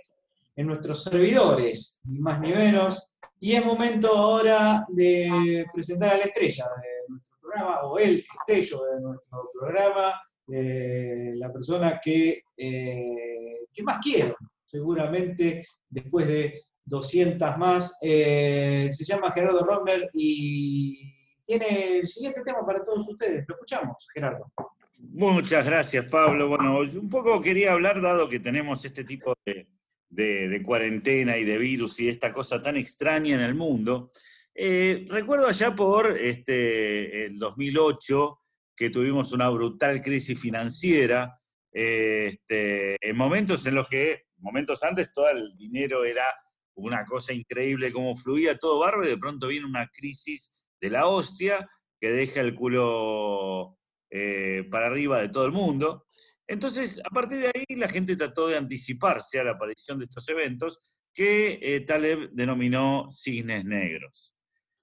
en 0.57 0.67
nuestros 0.67 1.05
servidores, 1.05 2.01
ni 2.05 2.19
más 2.21 2.41
ni 2.41 2.51
menos. 2.51 3.13
Y 3.39 3.53
es 3.53 3.65
momento 3.65 4.09
ahora 4.09 4.85
de 4.89 5.65
presentar 5.73 6.11
a 6.11 6.19
la 6.19 6.25
estrella 6.25 6.65
de 6.65 7.09
nuestro 7.09 7.37
programa, 7.41 7.83
o 7.83 7.99
el 7.99 8.25
estrello 8.39 8.85
de 8.85 9.01
nuestro 9.01 9.51
programa, 9.59 10.15
la 10.47 11.53
persona 11.53 12.01
que, 12.03 12.43
eh, 12.57 13.67
que 13.73 13.83
más 13.83 14.01
quiero, 14.03 14.35
seguramente 14.67 15.65
después 15.89 16.27
de 16.27 16.63
200 16.85 17.57
más. 17.57 17.97
Eh, 18.03 18.89
se 18.91 19.05
llama 19.05 19.33
Gerardo 19.33 19.65
Romer 19.65 20.11
y 20.13 21.20
tiene 21.51 21.99
el 21.99 22.07
siguiente 22.07 22.43
tema 22.45 22.65
para 22.65 22.85
todos 22.85 23.09
ustedes. 23.09 23.45
Lo 23.49 23.57
escuchamos, 23.57 24.09
Gerardo. 24.15 24.53
Muchas 24.99 25.67
gracias, 25.67 26.09
Pablo. 26.09 26.47
Bueno, 26.47 26.79
un 26.79 27.11
poco 27.11 27.41
quería 27.41 27.73
hablar, 27.73 28.01
dado 28.01 28.29
que 28.29 28.39
tenemos 28.39 28.85
este 28.85 29.03
tipo 29.03 29.35
de, 29.45 30.63
cuarentena 30.65 31.37
y 31.39 31.45
de 31.45 31.59
virus 31.59 31.99
y 31.99 32.09
esta 32.09 32.33
cosa 32.33 32.63
tan 32.63 32.77
extraña 32.77 33.35
en 33.35 33.41
el 33.41 33.57
mundo. 33.57 34.13
Eh, 34.55 35.09
recuerdo 35.11 35.49
allá 35.49 35.75
por 35.75 36.17
este, 36.17 37.27
el 37.27 37.37
2008 37.37 38.39
que 38.77 38.91
tuvimos 38.91 39.33
una 39.33 39.49
brutal 39.49 40.01
crisis 40.03 40.39
financiera, 40.39 41.37
este, 41.73 42.97
en 43.01 43.17
momentos 43.17 43.67
en 43.67 43.75
los 43.75 43.89
que, 43.89 44.27
momentos 44.37 44.85
antes, 44.85 45.13
todo 45.13 45.29
el 45.31 45.57
dinero 45.57 46.05
era 46.05 46.27
una 46.75 47.05
cosa 47.05 47.33
increíble, 47.33 47.93
cómo 47.93 48.15
fluía 48.15 48.57
todo 48.57 48.79
barro, 48.79 49.05
y 49.05 49.09
de 49.09 49.19
pronto 49.19 49.49
viene 49.49 49.67
una 49.67 49.89
crisis 49.89 50.60
de 50.81 50.91
la 50.91 51.07
hostia 51.07 51.69
que 52.01 52.11
deja 52.11 52.41
el 52.41 52.55
culo 52.55 53.79
eh, 54.11 54.67
para 54.71 54.87
arriba 54.87 55.21
de 55.21 55.29
todo 55.29 55.45
el 55.45 55.53
mundo. 55.53 56.07
Entonces, 56.47 57.01
a 57.05 57.11
partir 57.11 57.39
de 57.39 57.53
ahí, 57.55 57.77
la 57.77 57.89
gente 57.89 58.17
trató 58.17 58.49
de 58.49 58.57
anticiparse 58.57 59.39
a 59.39 59.45
la 59.45 59.53
aparición 59.53 59.99
de 59.99 60.07
estos 60.07 60.29
eventos 60.29 60.81
que 61.13 61.59
eh, 61.63 61.81
Taleb 61.81 62.31
denominó 62.33 63.09
cisnes 63.11 63.65
negros. 63.65 64.35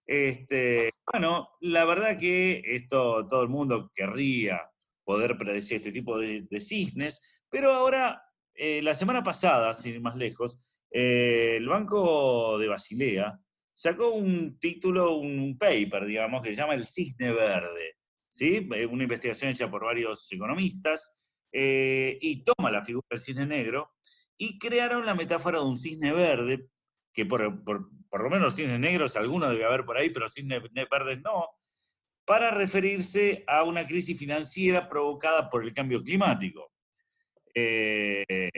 Este, 0.05 0.91
bueno, 1.11 1.49
la 1.59 1.83
verdad 1.83 2.17
que 2.17 2.61
esto 2.63 3.27
todo 3.27 3.43
el 3.43 3.49
mundo 3.49 3.91
querría 3.93 4.61
poder 5.03 5.37
predecir 5.37 5.77
este 5.77 5.91
tipo 5.91 6.17
de, 6.17 6.47
cisnes, 6.59 7.43
pero 7.49 7.73
ahora, 7.73 8.21
eh, 8.53 8.81
la 8.81 8.93
semana 8.93 9.23
pasada, 9.23 9.73
sin 9.73 9.95
ir 9.95 10.01
más 10.01 10.15
lejos, 10.15 10.57
el 10.89 11.67
Banco 11.67 12.57
de 12.57 12.67
Basilea 12.69 13.37
sacó 13.77 14.09
un 14.09 14.57
título, 14.59 15.17
un 15.17 15.55
paper, 15.55 16.07
digamos, 16.07 16.41
que 16.41 16.49
se 16.49 16.55
llama 16.55 16.73
El 16.73 16.87
Cisne 16.87 17.31
Verde, 17.31 17.97
¿sí? 18.27 18.67
Eh, 18.73 18.87
una 18.87 19.03
investigación 19.03 19.51
hecha 19.51 19.69
por 19.69 19.83
varios 19.83 20.31
economistas, 20.31 21.19
eh, 21.51 22.17
y 22.19 22.43
toma 22.43 22.71
la 22.71 22.83
figura 22.83 23.05
del 23.11 23.19
cisne 23.19 23.45
negro, 23.45 23.91
y 24.35 24.57
crearon 24.57 25.05
la 25.05 25.13
metáfora 25.13 25.59
de 25.59 25.65
un 25.65 25.77
cisne 25.77 26.11
verde, 26.11 26.69
que 27.13 27.27
por, 27.27 27.43
lo 27.43 28.29
menos 28.31 28.55
cisnes 28.55 28.79
negros 28.79 29.15
algunos 29.15 29.51
debe 29.51 29.65
haber 29.65 29.85
por 29.85 29.99
ahí, 29.99 30.09
pero 30.09 30.27
cisnes 30.27 30.59
verdes 30.89 31.21
no, 31.21 31.47
para 32.25 32.49
referirse 32.49 33.43
a 33.45 33.61
una 33.61 33.85
crisis 33.85 34.17
financiera 34.17 34.89
provocada 34.89 35.51
por 35.51 35.63
el 35.63 35.71
cambio 35.71 36.01
climático. 36.01 36.71
eh, 37.53 38.49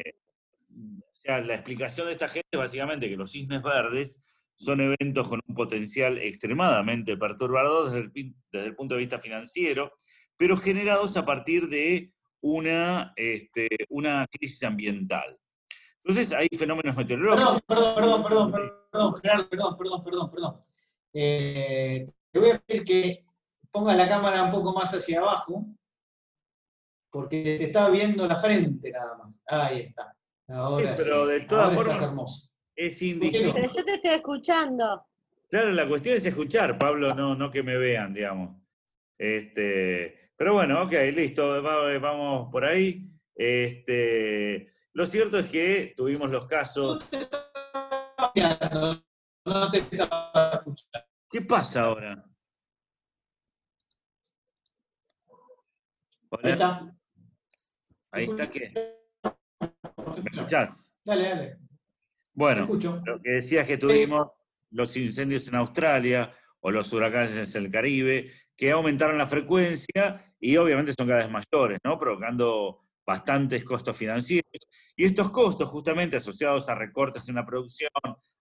o 1.11 1.15
sea, 1.21 1.41
la 1.41 1.55
explicación 1.55 2.07
de 2.07 2.13
esta 2.13 2.29
gente 2.29 2.47
es 2.49 2.59
básicamente 2.59 3.09
que 3.09 3.17
los 3.17 3.31
cisnes 3.31 3.61
verdes 3.61 4.38
son 4.59 4.81
eventos 4.81 5.27
con 5.27 5.39
un 5.47 5.55
potencial 5.55 6.17
extremadamente 6.17 7.15
perturbador 7.15 7.85
desde 7.85 7.99
el, 7.99 8.35
desde 8.51 8.67
el 8.67 8.75
punto 8.75 8.95
de 8.95 8.99
vista 8.99 9.17
financiero, 9.17 9.93
pero 10.35 10.57
generados 10.57 11.15
a 11.15 11.25
partir 11.25 11.69
de 11.69 12.11
una, 12.41 13.13
este, 13.15 13.69
una 13.87 14.27
crisis 14.29 14.61
ambiental. 14.63 15.39
Entonces 16.03 16.33
hay 16.33 16.49
fenómenos 16.57 16.95
meteorológicos. 16.95 17.61
Perdón, 17.65 17.95
perdón, 17.95 18.23
perdón, 18.23 18.51
perdón, 18.51 18.73
perdón, 18.91 19.15
Gerardo, 19.21 19.49
perdón, 19.49 19.77
perdón, 19.77 20.03
perdón, 20.03 20.31
perdón. 20.31 20.63
Eh, 21.13 22.05
te 22.31 22.39
voy 22.39 22.49
a 22.49 22.59
pedir 22.59 22.83
que 22.83 23.25
pongas 23.71 23.95
la 23.95 24.09
cámara 24.09 24.43
un 24.43 24.51
poco 24.51 24.73
más 24.73 24.93
hacia 24.93 25.19
abajo, 25.19 25.67
porque 27.09 27.41
te 27.41 27.63
está 27.63 27.89
viendo 27.89 28.27
la 28.27 28.35
frente 28.35 28.91
nada 28.91 29.15
más. 29.15 29.41
Ahí 29.47 29.79
está. 29.81 30.13
Ahora 30.49 30.97
Sí, 30.97 31.03
pero 31.03 31.27
sí. 31.27 31.33
de 31.33 31.41
todas 31.41 31.73
formas-. 31.73 32.48
Es 32.81 33.01
indistinto. 33.01 33.53
Pero 33.55 33.67
yo 33.75 33.83
te 33.83 33.95
estoy 33.95 34.11
escuchando. 34.11 35.05
Claro, 35.49 35.71
la 35.71 35.85
cuestión 35.85 36.15
es 36.15 36.25
escuchar, 36.25 36.77
Pablo, 36.77 37.13
no, 37.13 37.35
no 37.35 37.49
que 37.51 37.61
me 37.61 37.75
vean, 37.77 38.13
digamos. 38.13 38.55
Este, 39.17 40.31
pero 40.37 40.53
bueno, 40.53 40.83
ok, 40.83 40.93
listo, 41.13 41.61
va- 41.61 41.97
vamos 41.99 42.49
por 42.49 42.63
ahí. 42.63 43.05
Este, 43.35 44.69
lo 44.93 45.05
cierto 45.05 45.39
es 45.39 45.47
que 45.49 45.93
tuvimos 45.93 46.31
los 46.31 46.45
casos. 46.45 47.09
no 49.45 49.71
te 49.71 49.79
estaba 49.79 50.51
escuchando. 50.53 51.07
¿Qué 51.29 51.41
pasa 51.41 51.81
ahora? 51.81 52.25
Hola, 56.29 56.41
Ahí 56.43 56.51
está. 56.51 56.95
ahí 58.11 58.23
está, 58.23 58.49
¿qué? 58.49 58.73
¿Me 60.23 60.29
escuchás? 60.31 60.95
Dale, 61.03 61.23
dale. 61.29 61.68
Bueno. 62.39 62.65
Lo 63.05 63.21
que 63.21 63.31
decías 63.31 63.67
que 63.67 63.77
tuvimos 63.77 64.29
los 64.71 64.95
incendios 64.95 65.45
en 65.49 65.55
Australia 65.55 66.33
o 66.61 66.71
los 66.71 66.93
huracanes 66.93 67.53
en 67.53 67.65
el 67.65 67.69
Caribe, 67.69 68.31
que 68.55 68.71
aumentaron 68.71 69.17
la 69.17 69.27
frecuencia 69.27 70.33
y 70.39 70.55
obviamente 70.55 70.93
son 70.97 71.05
cada 71.05 71.19
vez 71.19 71.29
mayores, 71.29 71.79
¿no? 71.83 71.99
Provocando 71.99 72.85
bastantes 73.05 73.65
costos 73.65 73.97
financieros. 73.97 74.69
Y 74.95 75.03
estos 75.03 75.31
costos, 75.31 75.67
justamente 75.67 76.15
asociados 76.15 76.69
a 76.69 76.75
recortes 76.75 77.27
en 77.27 77.35
la 77.35 77.45
producción, 77.45 77.89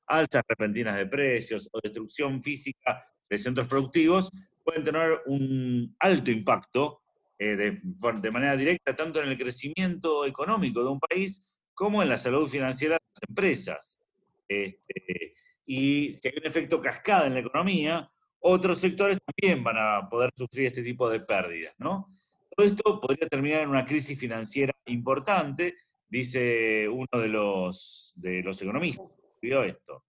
alzas 0.06 0.42
repentinas 0.46 0.96
de 0.96 1.06
precios 1.06 1.68
o 1.72 1.80
destrucción 1.82 2.40
física 2.40 3.04
de 3.28 3.36
centros 3.36 3.66
productivos, 3.66 4.30
pueden 4.62 4.84
tener 4.84 5.22
un 5.26 5.96
alto 5.98 6.30
impacto 6.30 7.00
eh, 7.36 7.56
de, 7.56 7.80
de 7.82 8.30
manera 8.30 8.56
directa 8.56 8.94
tanto 8.94 9.20
en 9.20 9.28
el 9.28 9.36
crecimiento 9.36 10.24
económico 10.24 10.84
de 10.84 10.88
un 10.88 11.00
país 11.00 11.50
como 11.78 12.02
en 12.02 12.08
la 12.08 12.18
salud 12.18 12.48
financiera 12.48 12.96
de 12.96 13.04
las 13.14 13.28
empresas. 13.28 14.04
Este, 14.48 15.34
y 15.64 16.10
si 16.10 16.26
hay 16.26 16.34
un 16.36 16.46
efecto 16.46 16.82
cascada 16.82 17.28
en 17.28 17.34
la 17.34 17.40
economía, 17.40 18.10
otros 18.40 18.78
sectores 18.78 19.16
también 19.24 19.62
van 19.62 19.76
a 19.78 20.08
poder 20.08 20.32
sufrir 20.34 20.66
este 20.66 20.82
tipo 20.82 21.08
de 21.08 21.20
pérdidas, 21.20 21.74
¿no? 21.78 22.08
Todo 22.50 22.66
esto 22.66 23.00
podría 23.00 23.28
terminar 23.28 23.60
en 23.60 23.68
una 23.68 23.84
crisis 23.84 24.18
financiera 24.18 24.74
importante, 24.86 25.76
dice 26.08 26.88
uno 26.88 27.06
de 27.12 27.28
los, 27.28 28.12
de 28.16 28.42
los 28.42 28.60
economistas 28.60 29.12
escribió 29.34 29.62
esto. 29.62 30.02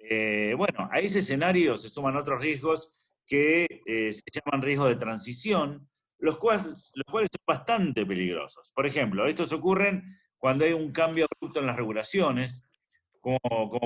Eh, 0.00 0.54
bueno, 0.56 0.88
a 0.90 0.98
ese 0.98 1.20
escenario 1.20 1.76
se 1.76 1.88
suman 1.88 2.16
otros 2.16 2.40
riesgos 2.40 2.92
que 3.24 3.66
eh, 3.86 4.10
se 4.10 4.22
llaman 4.32 4.62
riesgos 4.62 4.88
de 4.88 4.96
transición, 4.96 5.88
los 6.18 6.38
cuales, 6.38 6.90
los 6.92 7.06
cuales 7.08 7.30
son 7.32 7.44
bastante 7.46 8.04
peligrosos. 8.04 8.72
Por 8.74 8.84
ejemplo, 8.84 9.28
estos 9.28 9.52
ocurren 9.52 10.18
cuando 10.44 10.66
hay 10.66 10.74
un 10.74 10.92
cambio 10.92 11.24
abrupto 11.24 11.60
en 11.60 11.66
las 11.66 11.74
regulaciones, 11.74 12.68
como, 13.18 13.40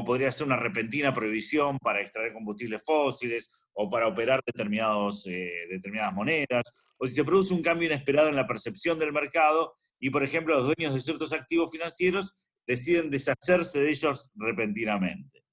podría 0.04 0.32
ser 0.32 0.48
una 0.48 0.56
repentina 0.56 1.14
prohibición 1.14 1.78
para 1.78 2.00
extraer 2.00 2.32
combustibles 2.32 2.84
fósiles 2.84 3.48
o 3.74 3.88
para 3.88 4.08
operar 4.08 4.40
determinados, 4.44 5.24
eh, 5.28 5.52
determinadas 5.70 6.14
monedas, 6.14 6.96
o 6.98 7.06
si 7.06 7.14
se 7.14 7.22
produce 7.22 7.54
un 7.54 7.62
cambio 7.62 7.86
inesperado 7.86 8.28
en 8.28 8.34
la 8.34 8.48
percepción 8.48 8.98
del 8.98 9.12
mercado 9.12 9.76
y, 10.00 10.10
por 10.10 10.24
ejemplo, 10.24 10.56
los 10.56 10.64
dueños 10.64 10.94
de 10.94 11.00
ciertos 11.00 11.32
activos 11.32 11.70
financieros 11.70 12.36
deciden 12.66 13.08
deshacerse 13.08 13.78
de 13.78 13.90
ellos 13.90 14.28
repentinamente. 14.34 15.44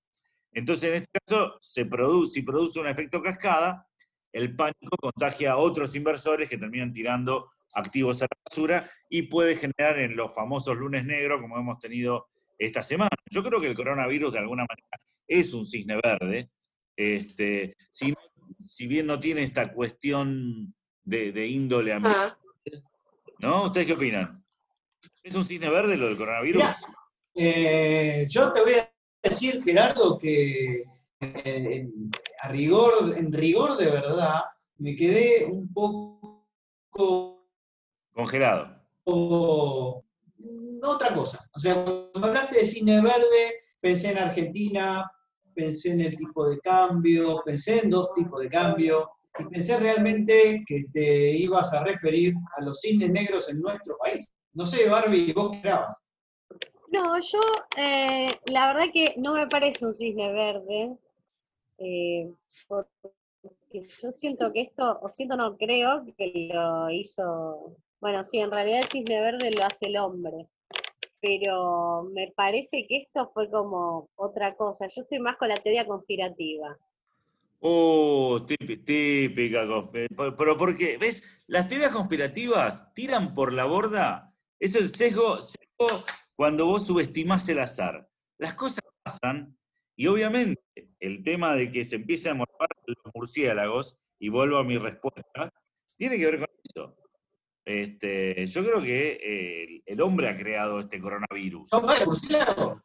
Entonces, 0.54 0.90
en 0.90 0.96
este 0.96 1.20
caso, 1.24 1.56
se 1.62 1.86
produce, 1.86 2.34
si 2.34 2.42
produce 2.42 2.80
un 2.80 2.88
efecto 2.88 3.22
cascada, 3.22 3.88
el 4.32 4.56
pánico 4.56 4.98
contagia 5.00 5.52
a 5.52 5.58
otros 5.58 5.96
inversores 5.96 6.50
que 6.50 6.58
terminan 6.58 6.92
tirando 6.92 7.52
activos 7.76 8.22
a 8.22 8.26
la 8.26 8.38
basura 8.50 8.90
y 9.10 9.24
puede 9.24 9.56
generar 9.56 10.00
en 10.00 10.16
los 10.16 10.34
famosos 10.34 10.76
lunes 10.78 11.06
negros, 11.06 11.42
como 11.42 11.58
hemos 11.58 11.78
tenido 11.80 12.28
esta 12.58 12.82
semana. 12.82 13.12
Yo 13.30 13.44
creo 13.44 13.60
que 13.62 13.68
el 13.68 13.76
coronavirus 13.76 14.34
de 14.34 14.40
alguna 14.40 14.66
manera 14.68 14.90
es 15.28 15.54
un 15.54 15.66
cisne 15.66 16.00
verde, 16.04 16.50
este, 16.96 17.76
si, 17.90 18.14
si 18.58 18.88
bien 18.88 19.06
no 19.08 19.20
tiene 19.20 19.44
esta 19.44 19.72
cuestión 19.74 20.74
de, 21.04 21.32
de 21.32 21.48
índole 21.48 21.94
ambiental. 21.94 22.38
¿No? 23.40 23.66
¿Ustedes 23.66 23.88
qué 23.88 23.94
opinan? 23.94 24.44
¿Es 25.22 25.36
un 25.36 25.44
cisne 25.46 25.70
verde 25.70 25.98
lo 25.98 26.08
del 26.08 26.18
coronavirus? 26.18 26.64
Mirá, 26.64 26.76
Eh, 27.38 28.26
yo 28.30 28.54
te 28.54 28.62
voy 28.62 28.74
a 28.76 28.90
decir, 29.22 29.62
Gerardo, 29.62 30.18
que 30.18 30.84
eh, 30.84 30.86
en, 31.44 32.10
a 32.42 32.48
rigor, 32.48 33.14
en 33.18 33.34
rigor 33.34 33.76
de 33.76 33.88
verdad 33.92 34.44
me 34.78 34.96
quedé 34.96 35.46
un 35.46 35.72
poco 35.74 37.35
Congelado. 38.16 38.82
mm, 39.06 40.80
otra 40.84 41.14
cosa. 41.14 41.48
O 41.54 41.60
sea, 41.60 41.84
cuando 41.84 42.12
hablaste 42.16 42.60
de 42.60 42.66
cine 42.66 43.02
verde, 43.02 43.64
pensé 43.82 44.12
en 44.12 44.20
Argentina, 44.20 45.12
pensé 45.54 45.92
en 45.92 46.02
el 46.02 46.16
tipo 46.16 46.48
de 46.48 46.60
cambio, 46.60 47.42
pensé 47.46 47.84
en 47.84 47.90
dos 47.90 48.14
tipos 48.14 48.42
de 48.42 48.50
cambio, 48.50 49.10
y 49.38 49.44
pensé 49.46 49.78
realmente 49.78 50.64
que 50.66 50.86
te 50.94 51.32
ibas 51.32 51.74
a 51.74 51.84
referir 51.84 52.34
a 52.58 52.64
los 52.64 52.80
cines 52.80 53.12
negros 53.12 53.50
en 53.50 53.60
nuestro 53.60 53.98
país. 53.98 54.32
No 54.54 54.66
sé, 54.66 54.88
Barbie, 54.88 55.34
¿vos 55.34 55.52
qué 55.52 55.58
esperabas? 55.58 56.02
No, 56.88 57.20
yo, 57.20 57.40
eh, 57.76 58.40
la 58.46 58.68
verdad 58.68 58.94
que 58.94 59.16
no 59.18 59.34
me 59.34 59.48
parece 59.48 59.86
un 59.86 59.96
cisne 59.96 60.32
verde, 60.32 60.98
eh, 61.80 62.32
porque 62.70 62.90
yo 63.74 64.12
siento 64.16 64.54
que 64.54 64.62
esto, 64.62 65.00
o 65.02 65.12
siento 65.12 65.36
no 65.36 65.58
creo 65.58 66.06
que 66.18 66.50
lo 66.54 66.90
hizo, 66.90 67.76
bueno, 68.00 68.24
sí, 68.24 68.40
en 68.40 68.52
realidad 68.52 68.80
el 68.80 68.86
cisne 68.86 69.22
verde 69.22 69.52
lo 69.52 69.64
hace 69.64 69.88
el 69.88 69.98
hombre, 69.98 70.48
pero 71.22 72.04
me 72.14 72.32
parece 72.36 72.86
que 72.88 72.98
esto 72.98 73.32
fue 73.34 73.50
como 73.50 74.10
otra 74.16 74.56
cosa. 74.56 74.88
Yo 74.88 75.02
estoy 75.02 75.20
más 75.20 75.38
con 75.38 75.50
la 75.50 75.58
teoría 75.58 75.86
conspirativa. 75.86 76.78
Típi- 78.46 78.78
típica. 78.84 79.66
por- 80.16 80.36
Pero 80.36 80.58
porque, 80.58 80.98
¿ves? 80.98 81.44
Las 81.48 81.68
teorías 81.68 81.92
conspirativas 81.92 82.94
tiran 82.94 83.34
por 83.34 83.54
la 83.54 83.66
borda. 83.66 84.34
Es 84.60 84.76
el 84.76 84.90
sesgo, 84.90 85.40
sesgo 85.42 86.04
cuando 86.36 86.66
vos 86.68 86.86
subestimás 86.86 87.48
el 87.50 87.60
azar. 87.60 88.08
Las 88.38 88.54
cosas 88.54 88.84
pasan 89.04 89.58
y 89.96 90.08
obviamente 90.08 90.62
el 91.00 91.24
tema 91.24 91.56
de 91.56 91.72
que 91.72 91.84
se 91.86 91.96
empiecen 91.96 92.34
a 92.34 92.36
morfar 92.36 92.68
los 92.86 92.98
murciélagos, 93.16 93.98
y 94.20 94.30
vuelvo 94.30 94.58
a 94.58 94.64
mi 94.64 94.78
respuesta, 94.78 95.52
tiene 95.98 96.18
que 96.18 96.26
ver 96.26 96.40
con 96.40 96.48
eso. 96.64 96.96
Este, 97.66 98.46
yo 98.46 98.64
creo 98.64 98.82
que 98.82 99.14
eh, 99.14 99.64
el, 99.64 99.84
el 99.88 100.02
hombre 100.02 100.30
ha 100.30 100.38
creado 100.38 100.80
este 100.80 101.02
coronavirus. 101.02 101.68
¿Son 101.68 101.86
verdes 101.86 102.06
los 102.06 102.22
murciélagos? 102.22 102.82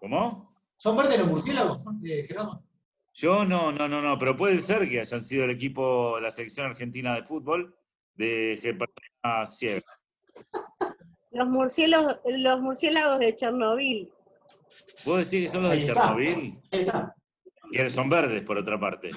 ¿Cómo? 0.00 0.54
¿Son 0.76 0.96
verdes 0.96 1.18
los 1.18 1.28
murciélagos, 1.28 1.84
eh, 2.04 2.24
Gerardo? 2.26 2.64
Yo 3.12 3.44
no, 3.44 3.70
no, 3.70 3.86
no, 3.86 4.00
no, 4.00 4.18
pero 4.18 4.34
puede 4.34 4.58
ser 4.60 4.88
que 4.88 5.00
hayan 5.00 5.22
sido 5.22 5.44
el 5.44 5.50
equipo, 5.50 6.18
la 6.18 6.30
selección 6.30 6.66
argentina 6.66 7.14
de 7.14 7.24
fútbol, 7.24 7.76
de 8.14 8.58
que 8.60 8.72
pertenece 8.72 9.18
a 9.22 9.44
Ciega. 9.44 9.82
Los 11.30 11.48
murciélagos, 11.48 12.16
los 12.24 12.60
murciélagos 12.60 13.18
de 13.18 13.34
Chernobyl. 13.34 14.10
¿Vos 15.04 15.18
decís 15.18 15.46
que 15.46 15.48
son 15.50 15.64
los 15.64 15.72
de. 15.72 15.84
Chernobyl? 15.84 16.58
Ahí 16.70 16.80
está. 16.80 17.14
Que 17.70 17.90
son 17.90 18.08
verdes, 18.08 18.42
por 18.42 18.56
otra 18.56 18.80
parte. 18.80 19.10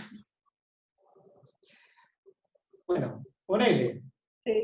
Bueno, 2.85 3.23
ponele. 3.45 4.01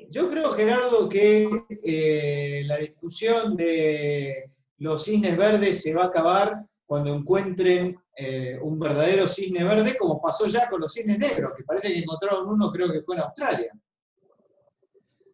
Yo 0.09 0.29
creo, 0.29 0.51
Gerardo, 0.51 1.09
que 1.09 1.49
eh, 1.83 2.61
la 2.65 2.77
discusión 2.77 3.55
de 3.57 4.51
los 4.77 5.03
cisnes 5.05 5.35
verdes 5.35 5.81
se 5.81 5.93
va 5.95 6.03
a 6.03 6.07
acabar 6.07 6.53
cuando 6.85 7.13
encuentren 7.15 7.97
eh, 8.15 8.59
un 8.61 8.77
verdadero 8.79 9.27
cisne 9.27 9.63
verde, 9.63 9.97
como 9.97 10.21
pasó 10.21 10.45
ya 10.47 10.69
con 10.69 10.81
los 10.81 10.93
cisnes 10.93 11.17
negros, 11.17 11.53
que 11.57 11.63
parece 11.63 11.91
que 11.91 11.99
encontraron 11.99 12.47
uno, 12.47 12.71
creo 12.71 12.91
que 12.91 13.01
fue 13.01 13.15
en 13.15 13.21
Australia. 13.21 13.71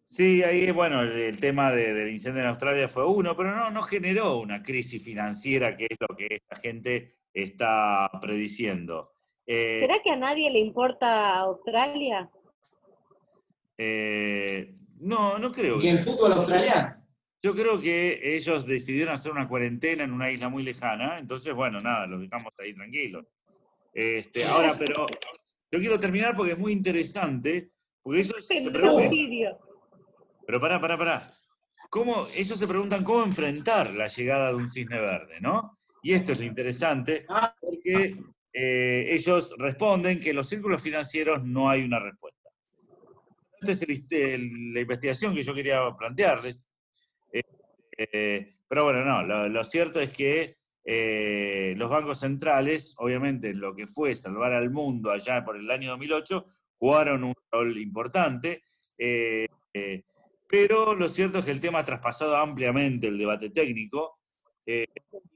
Sí, 0.06 0.42
ahí, 0.42 0.70
bueno, 0.70 1.02
el, 1.02 1.12
el 1.12 1.38
tema 1.40 1.70
de- 1.70 1.92
del 1.92 2.08
incendio 2.10 2.40
en 2.40 2.48
Australia 2.48 2.88
fue 2.88 3.04
uno, 3.06 3.36
pero 3.36 3.54
no, 3.54 3.70
no 3.70 3.82
generó 3.82 4.38
una 4.38 4.62
crisis 4.62 5.04
financiera, 5.04 5.76
que 5.76 5.84
es 5.90 5.98
lo 6.00 6.16
que 6.16 6.26
esta 6.30 6.56
gente 6.56 7.16
está 7.34 8.08
prediciendo. 8.22 9.12
Eh, 9.46 9.80
¿Será 9.82 10.00
que 10.02 10.10
a 10.10 10.16
nadie 10.16 10.50
le 10.50 10.60
importa 10.60 11.38
Australia? 11.40 12.30
Eh, 13.78 14.74
no, 15.00 15.38
no 15.38 15.50
creo. 15.52 15.80
Y 15.80 15.88
el 15.88 15.98
fútbol 16.00 16.32
australiano. 16.32 16.96
Yo 17.40 17.54
creo 17.54 17.80
que 17.80 18.36
ellos 18.36 18.66
decidieron 18.66 19.14
hacer 19.14 19.30
una 19.30 19.46
cuarentena 19.46 20.02
en 20.02 20.12
una 20.12 20.30
isla 20.30 20.48
muy 20.48 20.64
lejana, 20.64 21.20
entonces, 21.20 21.54
bueno, 21.54 21.80
nada, 21.80 22.06
los 22.06 22.20
dejamos 22.20 22.52
ahí 22.58 22.74
tranquilos. 22.74 23.26
Este, 23.94 24.44
ahora, 24.44 24.74
pero 24.76 25.06
yo 25.70 25.78
quiero 25.78 25.98
terminar 26.00 26.36
porque 26.36 26.52
es 26.52 26.58
muy 26.58 26.72
interesante, 26.72 27.70
porque 28.02 28.20
ellos 28.20 28.44
se 28.44 28.70
preguntan, 28.70 29.10
pero 30.46 30.60
pará, 30.60 30.80
pará, 30.80 30.98
pará. 30.98 31.34
¿Cómo, 31.90 32.26
ellos 32.34 32.58
se 32.58 32.66
preguntan 32.66 33.04
cómo 33.04 33.22
enfrentar 33.22 33.94
la 33.94 34.08
llegada 34.08 34.48
de 34.48 34.54
un 34.56 34.68
cisne 34.68 35.00
verde, 35.00 35.40
¿no? 35.40 35.78
Y 36.02 36.14
esto 36.14 36.32
es 36.32 36.40
lo 36.40 36.44
interesante, 36.44 37.24
Ah. 37.28 37.54
porque 37.60 38.16
eh, 38.52 39.08
ellos 39.10 39.54
responden 39.58 40.18
que 40.18 40.30
en 40.30 40.36
los 40.36 40.48
círculos 40.48 40.82
financieros 40.82 41.44
no 41.44 41.70
hay 41.70 41.82
una 41.82 41.98
respuesta. 42.00 42.37
Esta 43.60 43.72
es 43.72 43.88
la 44.10 44.80
investigación 44.80 45.34
que 45.34 45.42
yo 45.42 45.54
quería 45.54 45.80
plantearles. 45.96 46.68
Eh, 47.32 47.42
eh, 47.96 48.54
pero 48.68 48.84
bueno, 48.84 49.04
no, 49.04 49.48
lo, 49.48 49.64
cierto 49.64 50.00
es 50.00 50.12
que 50.12 50.56
eh, 50.84 51.74
los 51.76 51.90
bancos 51.90 52.20
centrales, 52.20 52.94
obviamente, 52.98 53.50
en 53.50 53.60
lo 53.60 53.74
que 53.74 53.86
fue 53.86 54.14
salvar 54.14 54.52
al 54.52 54.70
mundo 54.70 55.10
allá 55.10 55.44
por 55.44 55.56
el 55.56 55.70
año 55.70 55.90
2008, 55.90 56.44
jugaron 56.78 57.24
un 57.24 57.34
rol 57.50 57.76
importante. 57.78 58.62
pero 60.46 60.94
lo 60.94 61.08
cierto 61.08 61.38
es 61.38 61.44
que 61.44 61.50
el 61.50 61.60
tema 61.60 61.80
ha 61.80 61.84
traspasado 61.84 62.36
ampliamente 62.36 63.08
el 63.08 63.18
debate 63.18 63.50
técnico. 63.50 64.18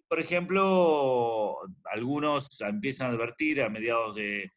Por 0.08 0.20
ejemplo, 0.20 1.58
algunos 1.84 2.60
empiezan 2.60 3.08
a 3.10 3.14
advertir 3.14 3.62
a 3.62 3.68
mediados 3.70 4.14
de, 4.14 4.52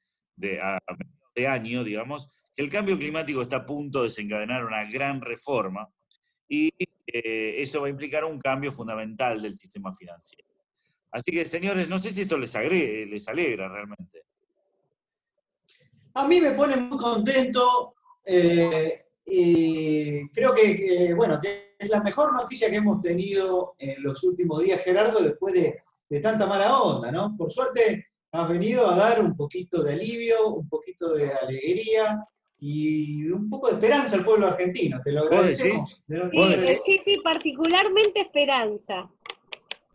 a- 0.62 0.80
mediados 0.88 1.34
de 1.36 1.48
año, 1.48 1.84
digamos, 1.84 2.45
el 2.56 2.70
cambio 2.70 2.98
climático 2.98 3.42
está 3.42 3.58
a 3.58 3.66
punto 3.66 4.00
de 4.00 4.06
desencadenar 4.06 4.66
una 4.66 4.90
gran 4.90 5.22
reforma 5.22 5.90
y 6.48 6.72
eh, 7.08 7.56
eso 7.62 7.82
va 7.82 7.88
a 7.88 7.90
implicar 7.90 8.24
un 8.24 8.40
cambio 8.40 8.72
fundamental 8.72 9.42
del 9.42 9.54
sistema 9.54 9.92
financiero. 9.92 10.48
Así 11.12 11.32
que, 11.32 11.46
señores, 11.46 11.88
no 11.88 12.00
sé 12.00 12.12
si 12.12 12.22
esto 12.22 12.38
les, 12.38 12.56
alegra 12.56 13.70
realmente. 13.70 14.24
A 16.14 16.28
mí 16.28 16.40
me 16.40 16.52
pone 16.52 16.76
muy 16.78 16.98
contento 16.98 17.96
eh, 18.26 19.06
y 19.26 20.30
creo 20.30 20.54
que, 20.54 21.14
bueno, 21.16 21.40
es 21.78 21.90
la 21.90 22.02
mejor 22.02 22.34
noticia 22.34 22.70
que 22.70 22.78
hemos 22.78 23.02
tenido 23.02 23.76
en 23.78 24.02
los 24.02 24.24
últimos 24.24 24.62
días, 24.62 24.82
Gerardo, 24.82 25.22
después 25.22 25.54
de, 25.54 25.84
de 26.10 26.20
tanta 26.20 26.46
mala 26.46 26.80
onda, 26.80 27.12
¿no? 27.12 27.36
Por 27.38 27.52
suerte 27.52 28.08
has 28.32 28.50
venido 28.50 28.88
a 28.88 28.96
dar 28.96 29.22
un 29.22 29.36
poquito 29.36 29.84
de 29.84 29.94
alivio, 29.94 30.50
un 30.50 30.68
poquito 30.68 31.14
de 31.14 31.32
alegría 31.32 32.28
y 32.60 33.28
un 33.30 33.50
poco 33.50 33.68
de 33.68 33.74
esperanza 33.74 34.16
al 34.18 34.24
pueblo 34.24 34.48
argentino. 34.48 35.02
Te 35.04 35.12
lo 35.12 35.22
¿Vos 35.24 35.32
agradecemos. 35.32 36.04
Sí, 36.08 36.78
sí, 36.86 37.02
sí, 37.04 37.22
particularmente 37.24 38.22
Esperanza. 38.22 39.10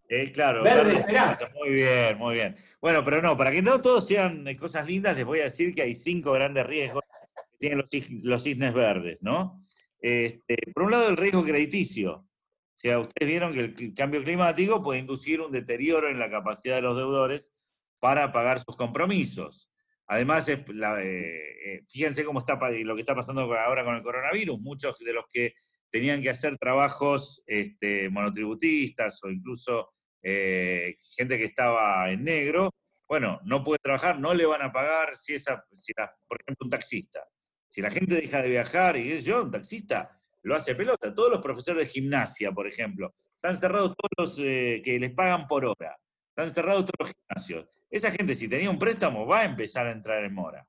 Eh, 0.08 0.32
claro, 0.32 0.64
Verde 0.64 0.94
esperanza. 0.94 1.48
Muy 1.54 1.70
bien, 1.70 2.18
muy 2.18 2.34
bien. 2.34 2.56
Bueno, 2.80 3.04
pero 3.04 3.22
no, 3.22 3.36
para 3.36 3.52
que 3.52 3.62
no 3.62 3.80
todos 3.80 4.06
sean 4.06 4.46
eh, 4.48 4.56
cosas 4.56 4.88
lindas, 4.88 5.16
les 5.16 5.24
voy 5.24 5.40
a 5.40 5.44
decir 5.44 5.72
que 5.72 5.82
hay 5.82 5.94
cinco 5.94 6.32
grandes 6.32 6.66
riesgos 6.66 7.04
que 7.52 7.58
tienen 7.58 7.78
los, 7.78 7.90
los 8.24 8.42
cisnes 8.42 8.74
verdes, 8.74 9.22
¿no? 9.22 9.62
Este, 10.00 10.56
por 10.74 10.84
un 10.84 10.90
lado, 10.90 11.08
el 11.08 11.16
riesgo 11.16 11.44
crediticio. 11.44 12.12
O 12.14 12.82
sea, 12.82 12.98
ustedes 12.98 13.28
vieron 13.28 13.52
que 13.52 13.60
el 13.60 13.94
cambio 13.94 14.24
climático 14.24 14.82
puede 14.82 15.00
inducir 15.00 15.40
un 15.40 15.52
deterioro 15.52 16.08
en 16.08 16.18
la 16.18 16.30
capacidad 16.30 16.76
de 16.76 16.82
los 16.82 16.96
deudores 16.96 17.54
para 18.00 18.32
pagar 18.32 18.58
sus 18.58 18.74
compromisos. 18.74 19.69
Además, 20.12 20.48
eh, 20.48 20.64
eh, 20.66 21.84
fíjense 21.88 22.24
cómo 22.24 22.40
está 22.40 22.58
lo 22.68 22.94
que 22.96 23.00
está 23.00 23.14
pasando 23.14 23.42
ahora 23.54 23.84
con 23.84 23.94
el 23.94 24.02
coronavirus. 24.02 24.58
Muchos 24.58 24.98
de 24.98 25.12
los 25.12 25.24
que 25.32 25.54
tenían 25.88 26.20
que 26.20 26.30
hacer 26.30 26.58
trabajos 26.58 27.44
este, 27.46 28.10
monotributistas 28.10 29.22
o 29.22 29.30
incluso 29.30 29.92
eh, 30.20 30.96
gente 31.16 31.38
que 31.38 31.44
estaba 31.44 32.10
en 32.10 32.24
negro, 32.24 32.70
bueno, 33.08 33.40
no 33.44 33.62
puede 33.62 33.78
trabajar, 33.80 34.18
no 34.18 34.34
le 34.34 34.46
van 34.46 34.62
a 34.62 34.72
pagar 34.72 35.16
si 35.16 35.34
esa, 35.34 35.64
si 35.70 35.92
la- 35.96 36.12
por 36.26 36.40
ejemplo, 36.42 36.64
un 36.64 36.70
taxista. 36.70 37.24
Si 37.68 37.80
la 37.80 37.90
gente 37.92 38.16
deja 38.16 38.42
de 38.42 38.48
viajar 38.48 38.96
y 38.96 39.12
es 39.12 39.24
yo, 39.24 39.44
un 39.44 39.50
taxista, 39.52 40.20
lo 40.42 40.56
hace 40.56 40.74
pelota. 40.74 41.14
Todos 41.14 41.30
los 41.30 41.40
profesores 41.40 41.86
de 41.86 41.92
gimnasia, 41.92 42.50
por 42.50 42.66
ejemplo, 42.66 43.14
están 43.36 43.56
cerrados 43.56 43.94
todos 43.96 44.10
los 44.18 44.36
que 44.38 44.98
les 45.00 45.14
pagan 45.14 45.46
por 45.46 45.64
hora. 45.66 45.96
Están 46.30 46.50
cerrados 46.50 46.86
todos 46.86 46.98
los 46.98 47.12
gimnasios. 47.14 47.68
Esa 47.90 48.12
gente, 48.12 48.34
si 48.36 48.48
tenía 48.48 48.70
un 48.70 48.78
préstamo, 48.78 49.26
va 49.26 49.40
a 49.40 49.44
empezar 49.44 49.86
a 49.86 49.92
entrar 49.92 50.24
en 50.24 50.32
mora. 50.32 50.66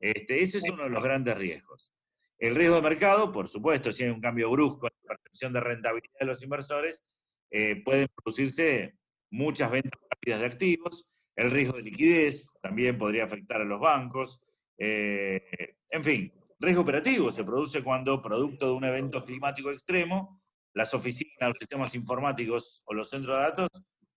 Este, 0.00 0.42
ese 0.42 0.58
es 0.58 0.64
uno 0.70 0.84
de 0.84 0.90
los 0.90 1.02
grandes 1.02 1.36
riesgos. 1.36 1.92
El 2.38 2.54
riesgo 2.54 2.76
de 2.76 2.82
mercado, 2.82 3.30
por 3.30 3.48
supuesto, 3.48 3.92
si 3.92 4.04
hay 4.04 4.10
un 4.10 4.20
cambio 4.20 4.50
brusco 4.50 4.86
en 4.86 4.92
la 5.02 5.16
percepción 5.16 5.52
de 5.52 5.60
rentabilidad 5.60 6.18
de 6.18 6.26
los 6.26 6.42
inversores, 6.42 7.04
eh, 7.50 7.82
pueden 7.84 8.08
producirse 8.14 8.94
muchas 9.30 9.70
ventas 9.70 10.00
rápidas 10.10 10.40
de 10.40 10.46
activos. 10.46 11.06
El 11.36 11.50
riesgo 11.50 11.76
de 11.76 11.82
liquidez 11.82 12.54
también 12.62 12.96
podría 12.96 13.24
afectar 13.24 13.60
a 13.60 13.64
los 13.64 13.80
bancos. 13.80 14.40
Eh, 14.78 15.76
en 15.90 16.02
fin, 16.02 16.32
riesgo 16.58 16.82
operativo 16.82 17.30
se 17.30 17.44
produce 17.44 17.82
cuando, 17.82 18.22
producto 18.22 18.66
de 18.66 18.72
un 18.72 18.84
evento 18.84 19.22
climático 19.22 19.70
extremo, 19.70 20.42
las 20.72 20.92
oficinas, 20.94 21.48
los 21.48 21.58
sistemas 21.58 21.94
informáticos 21.94 22.82
o 22.86 22.94
los 22.94 23.08
centros 23.08 23.36
de 23.36 23.42
datos 23.42 23.68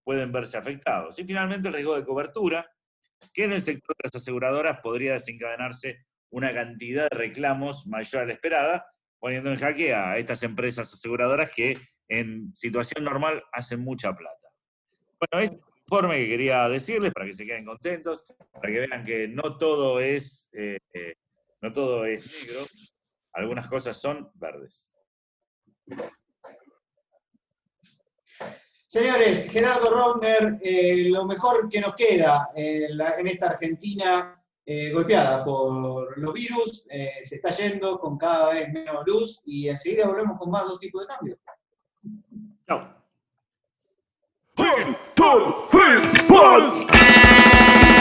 pueden 0.08 0.32
verse 0.32 0.58
afectados. 0.58 1.20
Y 1.20 1.26
finalmente 1.26 1.68
el 1.68 1.74
riesgo 1.74 1.98
de 1.98 2.06
cobertura, 2.06 2.66
que 3.34 3.44
en 3.44 3.52
el 3.52 3.62
sector 3.62 3.94
de 3.98 4.04
las 4.06 4.16
aseguradoras 4.16 4.80
podría 4.80 5.12
desencadenarse 5.12 6.06
una 6.30 6.54
cantidad 6.54 7.10
de 7.10 7.18
reclamos 7.18 7.86
mayor 7.88 8.22
a 8.22 8.26
la 8.26 8.32
esperada, 8.32 8.86
poniendo 9.20 9.50
en 9.50 9.58
jaque 9.58 9.94
a 9.94 10.18
estas 10.18 10.44
empresas 10.44 10.94
aseguradoras 10.94 11.52
que 11.54 11.74
en 12.08 12.56
situación 12.56 13.04
normal 13.04 13.44
hacen 13.52 13.82
mucha 13.82 14.16
plata. 14.16 14.48
Bueno, 15.20 15.44
este 15.44 15.58
es 15.58 15.62
el 15.62 15.82
informe 15.82 16.16
que 16.16 16.28
quería 16.30 16.70
decirles 16.70 17.12
para 17.12 17.26
que 17.26 17.34
se 17.34 17.44
queden 17.44 17.66
contentos, 17.66 18.24
para 18.54 18.72
que 18.72 18.80
vean 18.88 19.04
que 19.04 19.28
no 19.28 19.58
todo 19.58 20.00
es, 20.00 20.50
eh, 20.54 20.78
eh, 20.94 21.16
no 21.62 21.74
todo 21.74 22.06
es 22.06 22.48
negro, 22.48 22.66
algunas 23.34 23.68
cosas 23.68 24.00
son 24.00 24.32
verdes. 24.36 24.96
Señores, 28.98 29.48
Gerardo 29.52 29.92
Rovner, 29.92 30.58
eh, 30.60 31.10
lo 31.10 31.24
mejor 31.26 31.70
que 31.70 31.80
nos 31.80 31.94
queda 31.94 32.50
eh, 32.56 32.88
en 33.20 33.28
esta 33.28 33.50
Argentina 33.50 34.44
eh, 34.66 34.92
golpeada 34.92 35.46
por 35.46 36.18
los 36.18 36.34
virus, 36.34 36.88
se 37.22 37.36
está 37.36 37.52
yendo 37.52 38.00
con 38.00 38.18
cada 38.18 38.54
vez 38.54 38.74
menos 38.74 39.04
luz 39.06 39.44
y 39.46 39.70
enseguida 39.70 40.08
volvemos 40.08 40.40
con 40.40 40.50
más 40.50 40.64
dos 40.64 40.80
tipos 40.80 41.04
de 41.04 41.08
cambios. 41.08 41.38
Chao. 42.68 42.96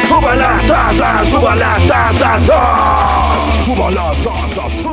Suba 0.09 0.35
las 0.35 0.67
tasas, 0.67 1.29
suba 1.29 1.57
las 1.57 1.87
tasas, 1.87 2.51
¡ah! 2.55 3.61
suba 3.63 3.91
las 3.91 4.25
Dos 4.25 4.86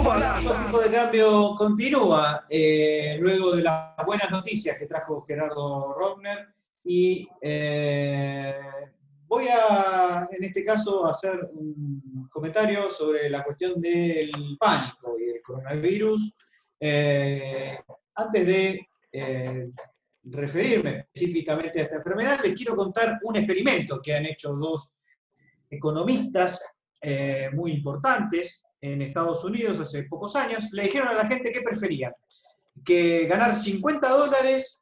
tipos 0.94 1.12
de 1.12 1.12
cambio 1.12 1.56
continúa 1.58 2.46
eh, 2.50 3.18
luego 3.20 3.56
de 3.56 3.64
las 3.64 3.96
buenas 4.06 4.30
noticias 4.30 4.78
que 4.78 4.86
trajo 4.86 5.26
Gerardo 5.28 5.94
Rovner 5.94 6.54
y 6.84 7.28
eh, 7.42 8.60
voy 9.26 9.46
a, 9.48 10.28
en 10.32 10.44
este 10.44 10.64
caso, 10.64 11.06
hacer 11.06 11.50
un 11.54 12.28
comentario 12.30 12.90
sobre 12.92 13.30
la 13.30 13.44
cuestión 13.44 13.82
del 13.82 14.32
pánico 14.60 15.18
y 15.20 15.30
el 15.30 15.42
coronavirus. 15.42 16.34
Eh, 16.80 17.78
antes 18.16 18.46
de 18.46 18.88
referirme 20.26 21.08
específicamente 21.12 21.80
a 21.80 21.84
esta 21.84 21.96
enfermedad, 21.96 22.40
les 22.44 22.54
quiero 22.54 22.76
contar 22.76 23.20
un 23.24 23.36
experimento 23.38 24.00
que 24.00 24.14
han 24.14 24.26
hecho 24.26 24.54
dos 24.54 24.94
economistas 25.70 26.60
muy 27.54 27.72
importantes 27.72 28.64
en 28.84 29.02
Estados 29.02 29.44
Unidos 29.46 29.80
hace 29.80 30.04
pocos 30.04 30.36
años. 30.36 30.70
Le 30.74 30.84
dijeron 30.84 31.08
a 31.08 31.14
la 31.14 31.26
gente 31.26 31.54
qué 31.54 31.62
preferían, 31.62 32.14
que 32.84 33.26
ganar 33.26 33.56
50 33.56 34.10
dólares 34.10 34.82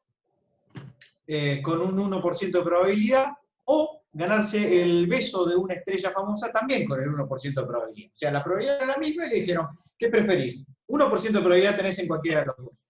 eh, 1.28 1.62
con 1.62 1.80
un 1.80 2.12
1% 2.12 2.52
de 2.52 2.64
probabilidad 2.64 3.28
o 3.66 4.02
ganarse 4.12 4.82
el 4.82 5.06
beso 5.06 5.46
de 5.46 5.56
una 5.56 5.76
estrella 5.76 6.12
famosa 6.12 6.52
también 6.52 6.88
con 6.88 7.00
el 7.00 7.10
1% 7.10 7.54
de 7.54 7.68
probabilidad. 7.68 8.12
O 8.12 8.16
sea, 8.16 8.32
la 8.32 8.44
probabilidad 8.44 8.78
era 8.78 8.88
la 8.88 8.98
misma 8.98 9.28
y 9.28 9.30
le 9.30 9.36
dijeron, 9.36 9.68
¿qué 10.00 10.10
preferís? 10.10 10.66
1% 10.88 11.22
de 11.22 11.40
probabilidad 11.40 11.78
tenés 11.78 12.00
en 12.00 12.08
cualquiera 12.08 12.40
de 12.40 12.46
los 12.48 12.58
dos. 12.58 12.86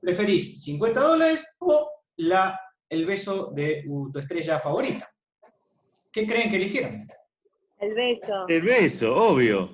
¿Preferís 0.00 0.62
50 0.62 1.00
dólares 1.00 1.46
o 1.60 1.90
la, 2.16 2.60
el 2.90 3.06
beso 3.06 3.52
de 3.54 3.84
uh, 3.88 4.12
tu 4.12 4.18
estrella 4.18 4.58
favorita? 4.60 5.10
¿Qué 6.12 6.26
creen 6.26 6.50
que 6.50 6.56
eligieron? 6.56 7.06
El 7.78 7.94
beso. 7.94 8.44
El 8.48 8.62
beso, 8.62 9.16
obvio. 9.16 9.70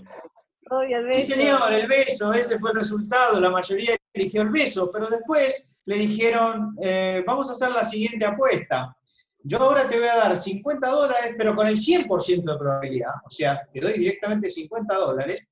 Obvio, 0.71 0.99
el 0.99 1.15
Sí, 1.15 1.33
beso. 1.33 1.35
señor, 1.35 1.73
el 1.73 1.87
beso, 1.87 2.33
ese 2.33 2.59
fue 2.59 2.71
el 2.71 2.77
resultado, 2.79 3.41
la 3.41 3.51
mayoría 3.51 3.97
eligió 4.13 4.43
el 4.43 4.51
beso, 4.51 4.91
pero 4.93 5.07
después 5.09 5.69
le 5.85 5.97
dijeron, 5.97 6.77
eh, 6.83 7.23
vamos 7.27 7.49
a 7.49 7.53
hacer 7.53 7.71
la 7.71 7.85
siguiente 7.85 8.25
apuesta. 8.25 8.97
Yo 9.45 9.59
ahora 9.59 9.89
te 9.89 9.97
voy 9.97 10.09
a 10.09 10.17
dar 10.17 10.37
50 10.37 10.89
dólares, 10.89 11.35
pero 11.39 11.55
con 11.55 11.69
el 11.69 11.77
100% 11.77 12.53
de 12.53 12.59
probabilidad, 12.59 13.13
o 13.25 13.31
sea, 13.31 13.63
te 13.73 13.81
doy 13.81 13.93
directamente 13.93 14.51
50 14.51 14.93
dólares, 14.97 15.47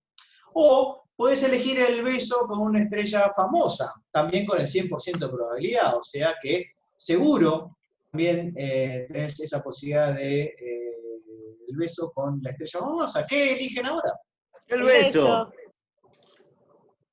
o 0.53 1.05
podés 1.15 1.45
elegir 1.45 1.79
el 1.79 2.03
beso 2.03 2.47
con 2.49 2.61
una 2.61 2.83
estrella 2.83 3.33
famosa, 3.37 3.93
también 4.11 4.45
con 4.45 4.61
el 4.61 4.67
100% 4.67 5.19
de 5.19 5.29
probabilidad, 5.29 5.97
o 5.97 6.03
sea 6.03 6.35
que 6.43 6.73
seguro 6.97 7.77
también 8.11 8.53
eh, 8.57 9.07
tenés 9.13 9.39
esa 9.41 9.63
posibilidad 9.63 10.13
de 10.15 10.43
eh, 10.43 10.97
el 11.69 11.77
beso 11.77 12.11
con 12.13 12.41
la 12.43 12.51
estrella 12.51 12.81
famosa. 12.81 13.25
¿Qué 13.27 13.53
eligen 13.53 13.87
ahora? 13.87 14.13
El 14.67 14.83
beso. 14.83 15.53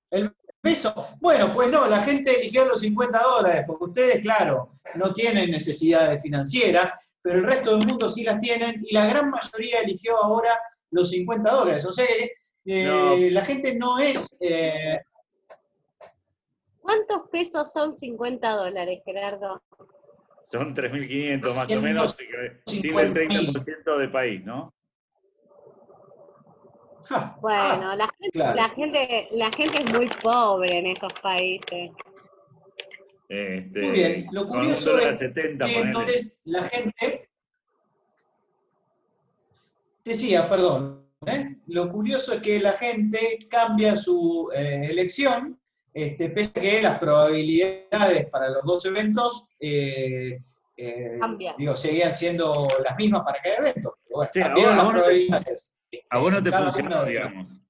El 0.10 0.36
beso. 0.62 0.94
Bueno, 1.20 1.52
pues 1.54 1.70
no, 1.70 1.88
la 1.88 2.02
gente 2.02 2.40
eligió 2.40 2.66
los 2.66 2.80
50 2.82 3.20
dólares, 3.22 3.64
porque 3.68 3.86
ustedes, 3.86 4.20
claro, 4.22 4.74
no 4.96 5.14
tienen 5.14 5.52
necesidades 5.52 6.22
financieras, 6.22 6.94
pero 7.22 7.40
el 7.40 7.46
resto 7.46 7.78
del 7.78 7.88
mundo 7.88 8.10
sí 8.10 8.24
las 8.24 8.40
tienen, 8.40 8.82
y 8.86 8.94
la 8.94 9.06
gran 9.06 9.30
mayoría 9.30 9.80
eligió 9.80 10.18
ahora 10.22 10.58
los 10.92 11.10
50 11.10 11.52
dólares. 11.52 11.86
O 11.86 11.92
sea, 11.92 12.06
eh, 12.06 12.86
No. 12.86 13.16
la 13.32 13.42
gente 13.46 13.76
no 13.76 14.00
es... 14.00 14.38
eh, 14.42 15.02
¿Cuántos 16.82 17.30
pesos 17.32 17.72
son 17.72 17.96
50 17.96 18.50
dólares, 18.52 19.02
Gerardo? 19.06 19.62
Son 20.44 20.76
3.500 20.76 21.56
más 21.56 21.72
o 21.72 21.82
menos, 21.82 22.18
sin 22.66 23.00
el 23.00 23.14
30% 23.14 23.98
de 23.98 24.08
país, 24.10 24.44
¿no? 24.44 24.74
Bueno, 27.42 27.92
ah, 27.92 27.96
la, 27.98 28.08
gente, 28.08 28.32
claro. 28.32 28.56
la, 28.56 28.70
gente, 28.70 29.28
la 29.32 29.52
gente 29.52 29.84
es 29.84 29.94
muy 29.94 30.10
pobre 30.22 30.80
en 30.80 30.88
esos 30.88 31.14
países. 31.22 31.92
Este, 33.28 33.80
Muy 33.80 33.92
bien, 33.92 34.28
lo 34.32 34.46
curioso 34.46 34.98
es 35.00 35.20
70, 35.20 35.66
que 35.66 35.80
entonces 35.80 36.40
la 36.44 36.64
gente... 36.64 37.30
Decía, 40.04 40.50
perdón, 40.50 41.06
¿eh? 41.26 41.58
lo 41.68 41.90
curioso 41.92 42.34
es 42.34 42.42
que 42.42 42.60
la 42.60 42.74
gente 42.74 43.40
cambia 43.50 43.96
su 43.96 44.50
eh, 44.54 44.88
elección, 44.90 45.60
este, 45.94 46.30
pese 46.30 46.60
a 46.60 46.62
que 46.62 46.82
las 46.82 47.00
probabilidades 47.00 48.28
para 48.30 48.50
los 48.50 48.64
dos 48.64 48.86
eventos 48.86 49.50
eh, 49.60 50.40
eh, 50.76 51.18
Cambian. 51.20 51.56
digo, 51.58 51.76
seguían 51.76 52.16
siendo 52.16 52.68
las 52.84 52.98
mismas 52.98 53.22
para 53.22 53.42
cada 53.42 53.58
evento. 53.58 53.98
Pero 54.04 54.18
bueno, 54.18 54.32
Sí, 54.34 54.40
las 54.40 54.92
probabilidades. 54.92 55.76
A 56.12 56.18
vos 56.18 56.30
no 56.30 56.44
te 56.44 56.52
funcionó, 56.52 57.06
digamos. 57.06 57.62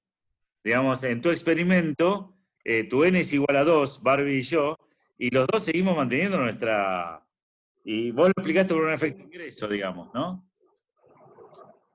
Digamos, 0.64 1.04
en 1.04 1.20
tu 1.20 1.30
experimento, 1.30 2.34
eh, 2.64 2.82
tu 2.88 3.04
n 3.04 3.20
es 3.20 3.32
igual 3.32 3.56
a 3.56 3.62
2, 3.62 4.02
Barbie 4.02 4.38
y 4.38 4.42
yo, 4.42 4.76
y 5.16 5.30
los 5.30 5.46
dos 5.46 5.62
seguimos 5.62 5.96
manteniendo 5.96 6.38
nuestra... 6.38 7.24
Y 7.84 8.10
vos 8.10 8.26
lo 8.26 8.32
explicaste 8.32 8.74
por 8.74 8.82
un 8.82 8.92
efecto 8.92 9.22
ingreso, 9.22 9.68
digamos, 9.68 10.12
¿no? 10.12 10.44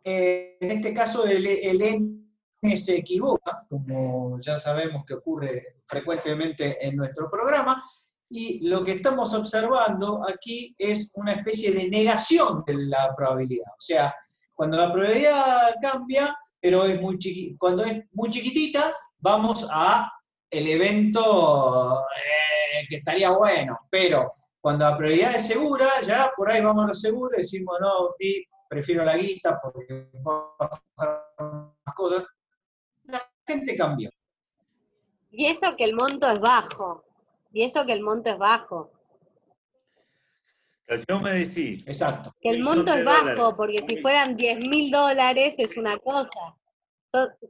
Eh, 0.05 0.57
en 0.61 0.71
este 0.71 0.93
caso 0.93 1.25
el, 1.25 1.45
el 1.45 1.81
N 1.81 2.77
se 2.77 2.95
equivoca, 2.95 3.65
como 3.67 4.37
ya 4.39 4.57
sabemos 4.57 5.05
que 5.05 5.15
ocurre 5.15 5.75
frecuentemente 5.83 6.77
en 6.85 6.95
nuestro 6.95 7.29
programa, 7.29 7.83
y 8.29 8.65
lo 8.69 8.85
que 8.85 8.93
estamos 8.93 9.33
observando 9.33 10.21
aquí 10.25 10.73
es 10.77 11.11
una 11.15 11.33
especie 11.33 11.73
de 11.73 11.89
negación 11.89 12.63
de 12.65 12.73
la 12.73 13.13
probabilidad. 13.15 13.71
O 13.71 13.81
sea, 13.81 14.15
cuando 14.57 14.75
la 14.77 14.91
probabilidad 14.91 15.75
cambia, 15.81 16.35
pero 16.59 16.83
es 16.83 16.99
muy 16.99 17.15
chiqui- 17.17 17.55
cuando 17.59 17.85
es 17.85 18.03
muy 18.11 18.29
chiquitita, 18.29 18.93
vamos 19.19 19.67
a 19.71 20.11
el 20.49 20.67
evento 20.67 22.01
eh, 22.01 22.87
que 22.89 22.95
estaría 22.97 23.29
bueno, 23.29 23.77
pero 23.89 24.25
cuando 24.59 24.85
la 24.85 24.97
probabilidad 24.97 25.35
es 25.35 25.47
segura, 25.47 25.85
ya 26.03 26.31
por 26.35 26.49
ahí 26.49 26.61
vamos 26.61 26.85
a 26.85 26.87
lo 26.87 26.93
seguro 26.95 27.35
y 27.35 27.41
decimos, 27.41 27.77
no, 27.79 28.09
prefiero 28.67 29.05
la 29.05 29.15
guita 29.15 29.59
porque 29.61 30.09
puedo 30.23 30.55
hacer 30.59 30.81
más 31.37 31.95
cosas. 31.95 32.25
La 33.03 33.21
gente 33.47 33.77
cambió. 33.77 34.09
Y 35.31 35.45
eso 35.45 35.75
que 35.77 35.83
el 35.83 35.93
monto 35.93 36.27
es 36.31 36.39
bajo. 36.39 37.03
Y 37.53 37.63
eso 37.63 37.85
que 37.85 37.93
el 37.93 38.01
monto 38.01 38.31
es 38.31 38.37
bajo. 38.39 38.91
Si 40.89 41.03
vos 41.11 41.21
me 41.21 41.31
decís, 41.31 41.85
Exacto. 41.87 42.33
Que 42.41 42.49
el 42.49 42.63
monto 42.63 42.93
es 42.93 43.03
bajo, 43.03 43.19
dólares. 43.25 43.43
porque 43.57 43.83
si 43.87 43.97
fueran 44.01 44.37
10 44.37 44.59
mil 44.67 44.89
dólares 44.91 45.55
es 45.57 45.75
una 45.75 45.97
cosa. 45.97 46.55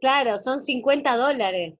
Claro, 0.01 0.39
son 0.39 0.61
50 0.61 1.15
dólares. 1.15 1.75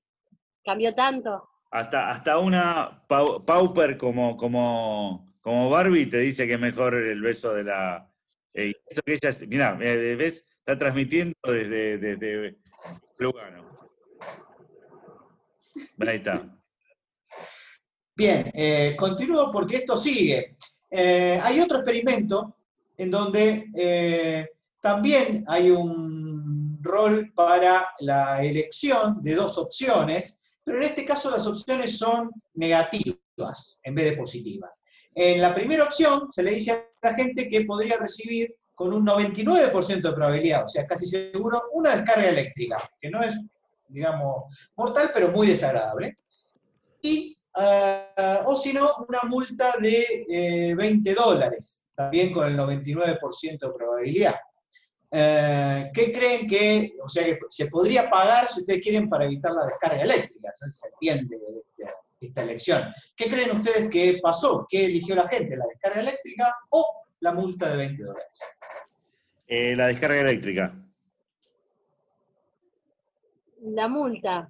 Cambió 0.64 0.94
tanto. 0.94 1.50
hasta, 1.72 2.06
hasta 2.10 2.38
una 2.40 3.04
pau- 3.08 3.44
pauper 3.46 3.98
como, 3.98 4.36
como, 4.38 5.34
como 5.42 5.70
Barbie 5.70 6.06
te 6.08 6.20
dice 6.20 6.46
que 6.46 6.54
es 6.54 6.60
mejor 6.60 6.94
el 6.96 7.22
beso 7.22 7.54
de 7.54 7.64
la... 7.64 8.12
eh, 8.54 8.74
eso 8.88 9.02
que 9.06 9.14
ella, 9.14 9.32
mira, 9.48 9.74
¿ves? 9.74 10.46
Está 10.60 10.78
transmitiendo 10.78 11.36
desde, 11.44 11.98
desde 11.98 12.58
Lugano. 13.18 13.70
Ahí 16.06 16.18
está. 16.18 16.46
Bien, 18.16 18.52
eh, 18.54 18.96
continúo 18.98 19.52
porque 19.52 19.78
esto 19.78 19.96
sigue. 19.96 20.58
Eh, 20.90 21.40
hay 21.42 21.60
otro 21.60 21.80
experimento 21.80 22.56
en 22.98 23.12
donde 23.12 23.70
eh, 23.76 24.50
también 24.80 25.44
hay 25.48 25.70
un 25.70 26.80
rol 26.82 27.32
para 27.34 27.90
la 28.00 28.44
elección 28.44 29.22
de 29.22 29.36
dos 29.36 29.58
opciones, 29.58 30.40
pero 30.64 30.78
en 30.78 30.84
este 30.84 31.06
caso 31.06 31.30
las 31.30 31.46
opciones 31.46 31.98
son 31.98 32.32
negativas 32.54 33.80
en 33.84 33.96
vez 33.96 34.12
de 34.12 34.18
positivas. 34.18 34.82
En 35.14 35.42
la 35.42 35.54
primera 35.54 35.84
opción 35.84 36.32
se 36.32 36.44
le 36.44 36.54
dice 36.54 36.72
a 36.72 36.86
la 37.02 37.14
gente 37.16 37.50
que 37.50 37.66
podría 37.66 37.98
recibir 37.98 38.56
con 38.74 38.94
un 38.94 39.06
99% 39.06 40.02
de 40.02 40.14
probabilidad, 40.14 40.66
o 40.66 40.68
sea, 40.68 40.86
casi 40.86 41.08
seguro, 41.08 41.64
una 41.74 41.96
descarga 41.96 42.30
eléctrica, 42.30 42.88
que 43.02 43.10
no 43.10 43.24
es, 43.24 43.36
digamos, 43.88 44.70
mortal, 44.76 45.10
pero 45.12 45.32
muy 45.32 45.48
desagradable. 45.48 46.20
Y 47.02 47.37
Ah, 47.60 48.44
o 48.46 48.56
si 48.56 48.72
no, 48.72 48.88
una 49.08 49.22
multa 49.24 49.74
de 49.80 50.26
eh, 50.30 50.76
20 50.76 51.14
dólares, 51.16 51.84
también 51.96 52.32
con 52.32 52.46
el 52.46 52.56
99% 52.56 53.58
de 53.60 53.74
probabilidad. 53.74 54.36
Eh, 55.10 55.90
¿Qué 55.92 56.12
creen 56.12 56.48
que, 56.48 56.94
o 57.04 57.10
sea, 57.10 57.26
que 57.26 57.40
se 57.50 57.66
podría 57.68 58.10
pagar 58.10 58.48
si 58.48 58.60
ustedes 58.60 58.82
quieren 58.82 59.10
para 59.10 59.26
evitar 59.26 59.54
la 59.54 59.66
descarga 59.66 60.04
eléctrica? 60.04 60.52
Se 60.54 60.90
entiende 60.90 61.40
esta, 61.80 61.94
esta 62.22 62.44
elección. 62.44 62.94
¿Qué 63.16 63.28
creen 63.28 63.52
ustedes 63.52 63.90
que 63.90 64.20
pasó? 64.22 64.68
¿Qué 64.70 64.86
eligió 64.86 65.16
la 65.16 65.28
gente? 65.28 65.58
¿La 65.58 65.66
descarga 65.66 66.02
eléctrica 66.02 66.56
o 66.70 67.06
la 67.22 67.32
multa 67.32 67.72
de 67.72 67.78
20 67.78 68.04
dólares? 68.04 68.58
Eh, 69.48 69.76
la 69.76 69.88
descarga 69.88 70.22
eléctrica. 70.22 70.76
La 73.62 73.88
multa. 73.88 74.48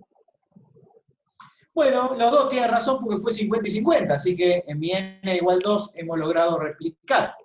Bueno, 1.77 2.15
los 2.17 2.31
dos 2.31 2.49
tienen 2.49 2.71
razón 2.71 2.97
porque 2.99 3.21
fue 3.21 3.29
50 3.29 3.67
y 3.67 3.71
50, 3.71 4.15
así 4.15 4.35
que 4.35 4.63
en 4.65 4.79
mi 4.79 4.89
n 4.93 5.35
igual 5.35 5.59
2 5.59 5.91
hemos 5.97 6.17
logrado 6.17 6.57
replicar 6.57 7.35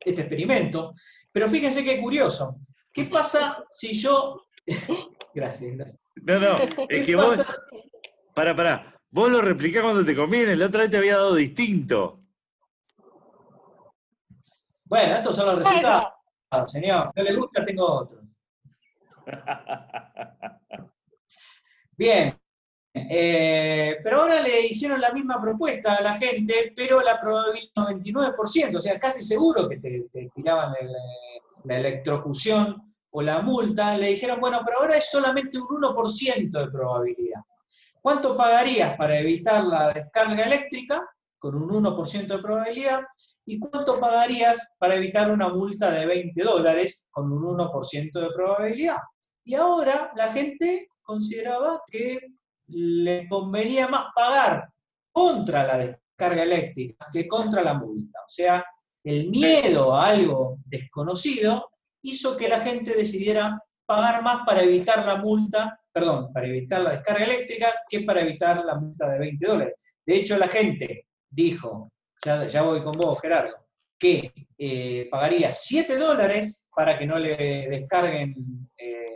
este 0.00 0.22
experimento. 0.22 0.94
Pero 1.30 1.46
fíjense 1.46 1.84
qué 1.84 2.00
curioso. 2.00 2.56
¿Qué 2.90 3.04
pasa 3.04 3.54
si 3.70 3.92
yo... 3.92 4.46
gracias, 5.34 5.76
gracias. 5.76 6.00
No, 6.14 6.40
no, 6.40 6.56
es 6.56 6.74
¿Qué 6.88 7.04
que 7.04 7.16
vos, 7.16 7.36
pasa? 7.36 7.54
para, 8.34 8.56
para, 8.56 8.94
vos 9.10 9.28
lo 9.28 9.42
replicás 9.42 9.82
cuando 9.82 10.02
te 10.02 10.16
conviene, 10.16 10.56
la 10.56 10.68
otra 10.68 10.80
vez 10.80 10.90
te 10.90 10.96
había 10.96 11.18
dado 11.18 11.34
distinto. 11.34 12.22
Bueno, 14.86 15.16
estos 15.16 15.36
son 15.36 15.48
los 15.48 15.58
resultados, 15.58 16.72
señor. 16.72 17.10
No 17.14 17.22
le 17.22 17.36
gusta, 17.36 17.62
tengo 17.62 17.84
otros. 17.84 18.38
Bien. 21.98 22.41
Eh, 22.94 23.98
pero 24.02 24.20
ahora 24.20 24.40
le 24.42 24.66
hicieron 24.66 25.00
la 25.00 25.12
misma 25.12 25.40
propuesta 25.40 25.94
a 25.94 26.02
la 26.02 26.14
gente, 26.14 26.72
pero 26.76 27.00
la 27.00 27.18
probabilidad 27.18 27.70
99%, 27.74 28.76
o 28.76 28.80
sea, 28.80 28.98
casi 28.98 29.22
seguro 29.22 29.68
que 29.68 29.78
te, 29.78 30.30
tiraban 30.34 30.74
la 31.64 31.78
electrocución 31.78 32.82
o 33.10 33.22
la 33.22 33.40
multa, 33.40 33.96
le 33.96 34.08
dijeron, 34.08 34.40
bueno, 34.40 34.60
pero 34.64 34.80
ahora 34.80 34.96
es 34.96 35.10
solamente 35.10 35.58
un 35.58 35.66
1% 35.66 36.50
de 36.50 36.70
probabilidad. 36.70 37.40
¿Cuánto 38.00 38.36
pagarías 38.36 38.96
para 38.96 39.18
evitar 39.18 39.64
la 39.64 39.92
descarga 39.92 40.44
eléctrica 40.44 41.06
con 41.38 41.54
un 41.54 41.84
1% 41.84 42.26
de 42.26 42.38
probabilidad? 42.38 43.02
¿Y 43.44 43.58
cuánto 43.58 44.00
pagarías 44.00 44.58
para 44.78 44.96
evitar 44.96 45.30
una 45.30 45.48
multa 45.48 45.90
de 45.90 46.06
20 46.06 46.42
dólares 46.42 47.06
con 47.10 47.30
un 47.30 47.42
1% 47.56 48.12
de 48.12 48.30
probabilidad? 48.34 48.96
Y 49.44 49.54
ahora 49.54 50.12
la 50.16 50.32
gente 50.32 50.88
consideraba 51.02 51.82
que 51.86 52.20
le 52.68 53.28
convenía 53.28 53.88
más 53.88 54.06
pagar 54.14 54.68
contra 55.10 55.66
la 55.66 55.78
descarga 55.78 56.42
eléctrica 56.42 57.08
que 57.12 57.28
contra 57.28 57.62
la 57.62 57.74
multa. 57.74 58.20
O 58.20 58.28
sea, 58.28 58.64
el 59.04 59.28
miedo 59.28 59.94
a 59.94 60.08
algo 60.08 60.58
desconocido 60.64 61.70
hizo 62.02 62.36
que 62.36 62.48
la 62.48 62.60
gente 62.60 62.94
decidiera 62.94 63.58
pagar 63.84 64.22
más 64.22 64.44
para 64.46 64.62
evitar 64.62 65.04
la 65.04 65.16
multa, 65.16 65.80
perdón, 65.92 66.32
para 66.32 66.46
evitar 66.46 66.80
la 66.82 66.90
descarga 66.90 67.24
eléctrica 67.24 67.72
que 67.88 68.00
para 68.00 68.22
evitar 68.22 68.64
la 68.64 68.76
multa 68.76 69.08
de 69.08 69.18
20 69.18 69.46
dólares. 69.46 69.74
De 70.04 70.16
hecho, 70.16 70.38
la 70.38 70.48
gente 70.48 71.06
dijo, 71.28 71.92
ya, 72.24 72.62
voy 72.62 72.82
con 72.82 72.92
vos, 72.92 73.20
Gerardo, 73.20 73.66
que 73.98 74.32
eh, 74.56 75.08
pagaría 75.10 75.52
7 75.52 75.96
dólares 75.96 76.62
para 76.74 76.98
que 76.98 77.06
no 77.06 77.18
le 77.18 77.68
descarguen 77.68 78.70
eh, 78.76 79.11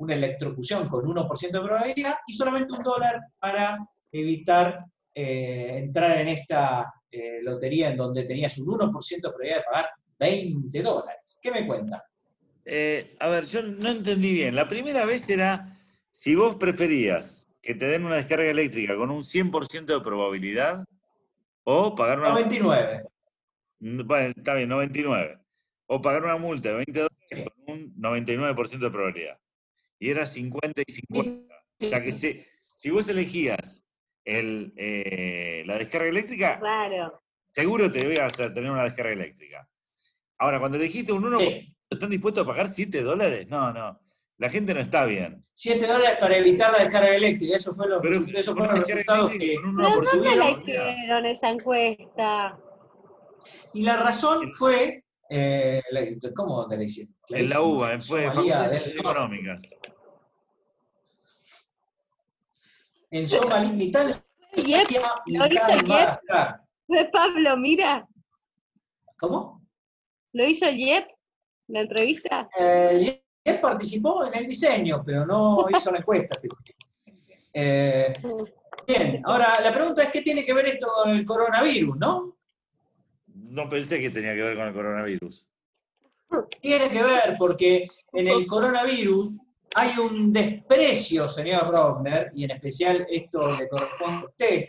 una 0.00 0.14
electrocución 0.14 0.88
con 0.88 1.04
1% 1.04 1.50
de 1.50 1.60
probabilidad 1.60 2.14
y 2.26 2.32
solamente 2.32 2.72
un 2.72 2.82
dólar 2.82 3.20
para 3.38 3.78
evitar 4.10 4.84
eh, 5.14 5.74
entrar 5.76 6.18
en 6.18 6.28
esta 6.28 6.92
eh, 7.10 7.40
lotería 7.42 7.90
en 7.90 7.98
donde 7.98 8.24
tenías 8.24 8.56
un 8.58 8.66
1% 8.66 8.90
de 9.08 9.20
probabilidad 9.20 9.58
de 9.58 9.64
pagar 9.70 9.90
20 10.18 10.82
dólares. 10.82 11.38
¿Qué 11.40 11.50
me 11.50 11.66
cuenta? 11.66 12.02
Eh, 12.64 13.14
a 13.20 13.28
ver, 13.28 13.44
yo 13.44 13.62
no 13.62 13.90
entendí 13.90 14.32
bien. 14.32 14.54
La 14.54 14.68
primera 14.68 15.04
vez 15.04 15.28
era 15.28 15.78
si 16.10 16.34
vos 16.34 16.56
preferías 16.56 17.46
que 17.60 17.74
te 17.74 17.86
den 17.86 18.06
una 18.06 18.16
descarga 18.16 18.48
eléctrica 18.48 18.96
con 18.96 19.10
un 19.10 19.22
100% 19.22 19.84
de 19.84 20.00
probabilidad 20.00 20.82
o 21.64 21.94
pagar 21.94 22.20
una... 22.20 22.30
99. 22.30 23.02
Bueno, 23.80 24.34
está 24.34 24.54
bien, 24.54 24.68
99. 24.70 25.38
O 25.88 26.00
pagar 26.00 26.24
una 26.24 26.38
multa 26.38 26.70
de 26.70 26.76
20 26.76 26.92
dólares 27.00 27.52
con 27.66 27.74
un 27.74 27.94
99% 27.96 28.78
de 28.78 28.90
probabilidad. 28.90 29.38
Y 30.00 30.10
era 30.10 30.24
50 30.26 30.82
y 30.86 30.92
50. 30.92 31.54
O 31.82 31.86
sea 31.88 32.02
que 32.02 32.10
si, 32.10 32.42
si 32.74 32.90
vos 32.90 33.06
elegías 33.08 33.86
el, 34.24 34.72
eh, 34.76 35.62
la 35.66 35.76
descarga 35.78 36.08
eléctrica, 36.08 36.58
Claro. 36.58 37.22
seguro 37.52 37.92
te 37.92 38.00
ibas 38.00 38.40
a 38.40 38.52
tener 38.52 38.70
una 38.70 38.84
descarga 38.84 39.12
eléctrica. 39.12 39.68
Ahora, 40.38 40.58
cuando 40.58 40.78
elegiste 40.78 41.12
un 41.12 41.22
1%, 41.24 41.38
Sí. 41.38 41.76
¿están 41.90 42.08
dispuestos 42.10 42.44
a 42.44 42.46
pagar 42.46 42.68
7 42.68 43.02
dólares? 43.02 43.46
No, 43.48 43.72
no. 43.74 44.00
La 44.38 44.48
gente 44.48 44.72
no 44.72 44.80
está 44.80 45.04
bien. 45.04 45.44
7 45.52 45.86
dólares 45.86 46.16
para 46.18 46.38
evitar 46.38 46.72
la 46.72 46.78
descarga 46.78 47.14
eléctrica. 47.14 47.56
Eso 47.58 47.74
fue 47.74 47.86
lo- 47.86 48.00
Pero 48.00 48.20
con 48.20 48.56
fueron 48.56 48.78
los 48.80 48.88
resultados 48.88 49.30
que... 49.32 49.38
¿Pero 49.38 49.68
1% 49.70 50.10
dónde 50.12 50.30
de 50.30 50.36
la 50.36 50.50
hicieron 50.50 51.26
esa 51.26 51.50
encuesta? 51.50 52.58
Y 53.74 53.82
la 53.82 53.96
razón 53.98 54.48
fue... 54.48 55.04
eh, 55.28 55.82
¿Cómo 56.34 56.62
dónde 56.62 56.78
la 56.78 56.84
hicieron? 56.84 57.14
En 57.28 57.48
la 57.50 57.60
UBA, 57.60 57.92
en 57.94 58.02
fue 58.02 58.30
Somalia 58.30 58.54
Facultad 58.54 58.62
de 58.64 58.70
del 58.70 58.82
Ciencias 58.82 59.04
Norte. 59.04 59.20
Económicas. 59.20 59.62
En 63.10 63.28
Somalí, 63.28 63.72
mitad 63.72 64.08
en 64.08 64.64
Yep, 64.64 64.88
lo 65.26 65.46
hizo 65.46 65.70
en 65.70 65.86
Yep. 65.86 66.20
Fue 66.86 67.08
Pablo, 67.12 67.56
mira. 67.56 68.08
¿Cómo? 69.18 69.66
¿Lo 70.32 70.46
hizo 70.46 70.70
Yep? 70.70 71.08
¿La 71.68 71.80
entrevista? 71.80 72.48
Eh, 72.58 73.22
y 73.44 73.48
él 73.48 73.60
participó 73.60 74.24
en 74.26 74.34
el 74.36 74.46
diseño, 74.46 75.02
pero 75.04 75.26
no 75.26 75.66
hizo 75.76 75.90
la 75.90 75.98
encuesta. 75.98 76.38
Eh, 77.52 78.12
bien, 78.86 79.22
ahora 79.24 79.60
la 79.60 79.72
pregunta 79.72 80.04
es, 80.04 80.12
¿qué 80.12 80.22
tiene 80.22 80.44
que 80.44 80.54
ver 80.54 80.66
esto 80.66 80.88
con 80.92 81.10
el 81.10 81.24
coronavirus, 81.24 81.96
no? 81.96 82.36
No 83.26 83.68
pensé 83.68 84.00
que 84.00 84.10
tenía 84.10 84.34
que 84.34 84.42
ver 84.42 84.56
con 84.56 84.68
el 84.68 84.74
coronavirus. 84.74 85.48
Tiene 86.60 86.90
que 86.90 87.02
ver 87.02 87.36
porque 87.36 87.88
en 88.12 88.28
el 88.28 88.46
coronavirus 88.46 89.40
hay 89.74 89.98
un 89.98 90.32
desprecio, 90.32 91.28
señor 91.28 91.68
Rogner, 91.70 92.32
y 92.34 92.44
en 92.44 92.52
especial 92.52 93.06
esto 93.08 93.56
le 93.56 93.68
corresponde 93.68 94.26
a 94.26 94.28
usted, 94.28 94.68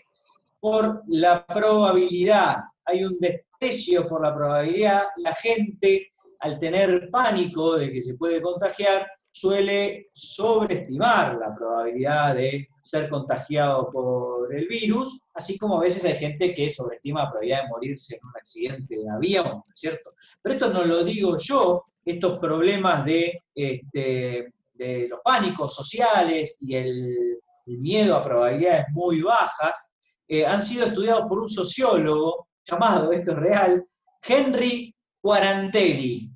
por 0.60 1.04
la 1.08 1.46
probabilidad. 1.46 2.58
Hay 2.86 3.04
un 3.04 3.18
desprecio 3.20 4.08
por 4.08 4.22
la 4.22 4.34
probabilidad. 4.34 5.06
La 5.18 5.34
gente, 5.34 6.14
al 6.40 6.60
tener 6.60 7.10
pánico 7.10 7.78
de 7.78 7.92
que 7.92 8.02
se 8.02 8.16
puede 8.16 8.42
contagiar, 8.42 9.08
suele 9.32 10.10
sobreestimar 10.12 11.38
la 11.38 11.56
probabilidad 11.56 12.36
de 12.36 12.68
ser 12.82 13.10
contagiado 13.10 13.90
por 13.90 14.54
el 14.54 14.68
virus, 14.68 15.22
así 15.34 15.58
como 15.58 15.78
a 15.78 15.82
veces 15.82 16.04
hay 16.04 16.18
gente 16.18 16.54
que 16.54 16.70
sobreestima 16.70 17.24
la 17.24 17.30
probabilidad 17.30 17.64
de 17.64 17.70
morirse 17.70 18.16
en 18.16 18.28
un 18.28 18.38
accidente 18.38 18.98
de 18.98 19.10
avión, 19.10 19.46
¿no 19.46 19.66
es 19.72 19.80
cierto? 19.80 20.12
Pero 20.42 20.56
esto 20.56 20.70
no 20.74 20.84
lo 20.84 21.04
digo 21.06 21.38
yo, 21.38 21.86
estos 22.04 22.40
problemas 22.40 23.06
de, 23.06 23.42
este, 23.56 24.52
de 24.82 25.08
los 25.08 25.20
pánicos 25.24 25.76
sociales 25.76 26.58
y 26.60 26.76
el, 26.76 27.40
el 27.66 27.78
miedo 27.78 28.16
a 28.16 28.24
probabilidades 28.24 28.86
muy 28.92 29.22
bajas 29.22 29.92
eh, 30.28 30.46
han 30.46 30.62
sido 30.62 30.88
estudiados 30.88 31.28
por 31.28 31.40
un 31.40 31.50
sociólogo 31.50 32.48
llamado, 32.66 33.12
esto 33.12 33.32
es 33.32 33.38
real, 33.38 33.86
Henry 34.24 34.96
Quarantelli. 35.22 36.32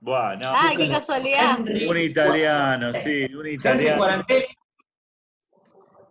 Buah, 0.00 0.36
no. 0.36 0.52
Ay, 0.56 0.76
qué 0.76 0.88
casualidad. 0.88 1.58
Henry 1.58 1.86
Un 1.86 1.98
italiano, 1.98 2.92
sí, 2.92 3.24
un 3.26 3.32
Henry 3.32 3.54
italiano. 3.54 3.98
Quarantelli. 3.98 4.46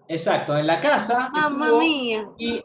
Exacto, 0.08 0.58
en 0.58 0.68
la 0.68 0.80
casa. 0.80 1.30
Mamma 1.34 1.66
estuvo 1.66 1.80
mía. 1.82 2.30
y 2.38 2.64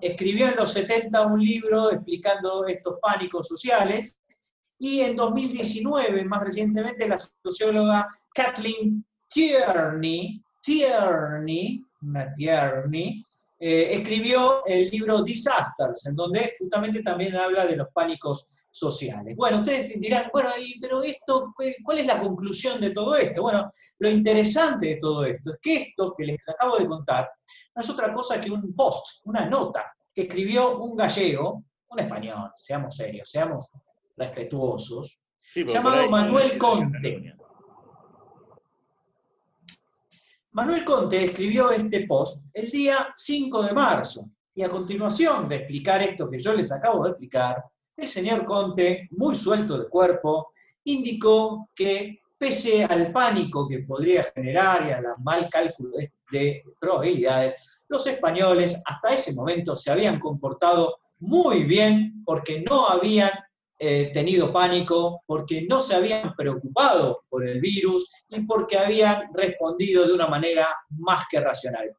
escribió 0.00 0.48
en 0.48 0.56
los 0.56 0.72
70 0.72 1.26
un 1.26 1.44
libro 1.44 1.92
explicando 1.92 2.64
estos 2.66 2.94
pánicos 3.00 3.46
sociales. 3.46 4.16
Y 4.78 5.00
en 5.00 5.16
2019, 5.16 6.24
más 6.24 6.42
recientemente, 6.42 7.06
la 7.06 7.18
socióloga 7.44 8.08
Kathleen 8.34 9.04
Tierney, 9.28 10.42
Tierney, 10.62 11.84
una 12.02 12.32
Tierney, 12.32 13.24
eh, 13.58 13.94
escribió 13.94 14.64
el 14.66 14.90
libro 14.90 15.22
Disasters, 15.22 16.06
en 16.06 16.16
donde 16.16 16.54
justamente 16.58 17.02
también 17.02 17.36
habla 17.36 17.66
de 17.66 17.76
los 17.76 17.88
pánicos 17.92 18.46
sociales. 18.70 19.36
Bueno, 19.36 19.58
ustedes 19.58 20.00
dirán, 20.00 20.30
bueno, 20.32 20.48
y- 20.58 20.78
pero 20.80 21.02
esto, 21.02 21.52
¿cuál 21.84 21.98
es 21.98 22.06
la 22.06 22.18
conclusión 22.18 22.80
de 22.80 22.90
todo 22.90 23.14
esto? 23.16 23.42
Bueno, 23.42 23.70
lo 23.98 24.08
interesante 24.08 24.86
de 24.88 24.96
todo 24.96 25.24
esto 25.24 25.52
es 25.52 25.58
que 25.60 25.74
esto 25.82 26.14
que 26.16 26.24
les 26.24 26.48
acabo 26.48 26.76
de 26.78 26.86
contar 26.86 27.30
no 27.74 27.82
es 27.82 27.90
otra 27.90 28.12
cosa 28.12 28.40
que 28.40 28.50
un 28.50 28.74
post, 28.74 29.20
una 29.24 29.46
nota 29.46 29.84
que 30.14 30.22
escribió 30.22 30.78
un 30.78 30.96
gallego, 30.96 31.62
un 31.88 32.00
español, 32.00 32.50
seamos 32.56 32.96
serios, 32.96 33.28
seamos 33.30 33.70
respetuosos, 34.16 35.18
Sí, 35.38 35.64
llamado 35.66 36.08
Manuel 36.08 36.56
Conte. 36.56 37.34
Manuel 40.54 40.84
Conte 40.84 41.24
escribió 41.24 41.70
este 41.70 42.06
post 42.06 42.44
el 42.52 42.70
día 42.70 43.08
5 43.16 43.62
de 43.62 43.72
marzo 43.72 44.28
y 44.54 44.62
a 44.62 44.68
continuación 44.68 45.48
de 45.48 45.56
explicar 45.56 46.02
esto 46.02 46.28
que 46.28 46.38
yo 46.38 46.52
les 46.52 46.70
acabo 46.70 47.04
de 47.04 47.10
explicar, 47.10 47.64
el 47.96 48.06
señor 48.06 48.44
Conte, 48.44 49.08
muy 49.12 49.34
suelto 49.34 49.78
de 49.78 49.88
cuerpo, 49.88 50.50
indicó 50.84 51.70
que 51.74 52.20
pese 52.36 52.84
al 52.84 53.10
pánico 53.10 53.66
que 53.66 53.78
podría 53.78 54.24
generar 54.24 54.86
y 54.86 54.90
al 54.90 55.04
mal 55.22 55.48
cálculo 55.48 55.96
de, 55.96 56.12
de 56.30 56.62
probabilidades, 56.78 57.84
los 57.88 58.06
españoles 58.06 58.78
hasta 58.84 59.14
ese 59.14 59.32
momento 59.32 59.74
se 59.74 59.90
habían 59.90 60.20
comportado 60.20 60.98
muy 61.20 61.64
bien 61.64 62.22
porque 62.26 62.62
no 62.68 62.88
habían 62.88 63.30
eh, 63.84 64.12
tenido 64.14 64.52
pánico, 64.52 65.24
porque 65.26 65.66
no 65.68 65.80
se 65.80 65.96
habían 65.96 66.36
preocupado 66.36 67.24
por 67.28 67.44
el 67.44 67.60
virus 67.60 68.12
y 68.28 68.46
porque 68.46 68.78
habían 68.78 69.24
respondido 69.34 70.06
de 70.06 70.12
una 70.12 70.28
manera 70.28 70.68
más 70.90 71.24
que 71.28 71.40
racional. 71.40 71.92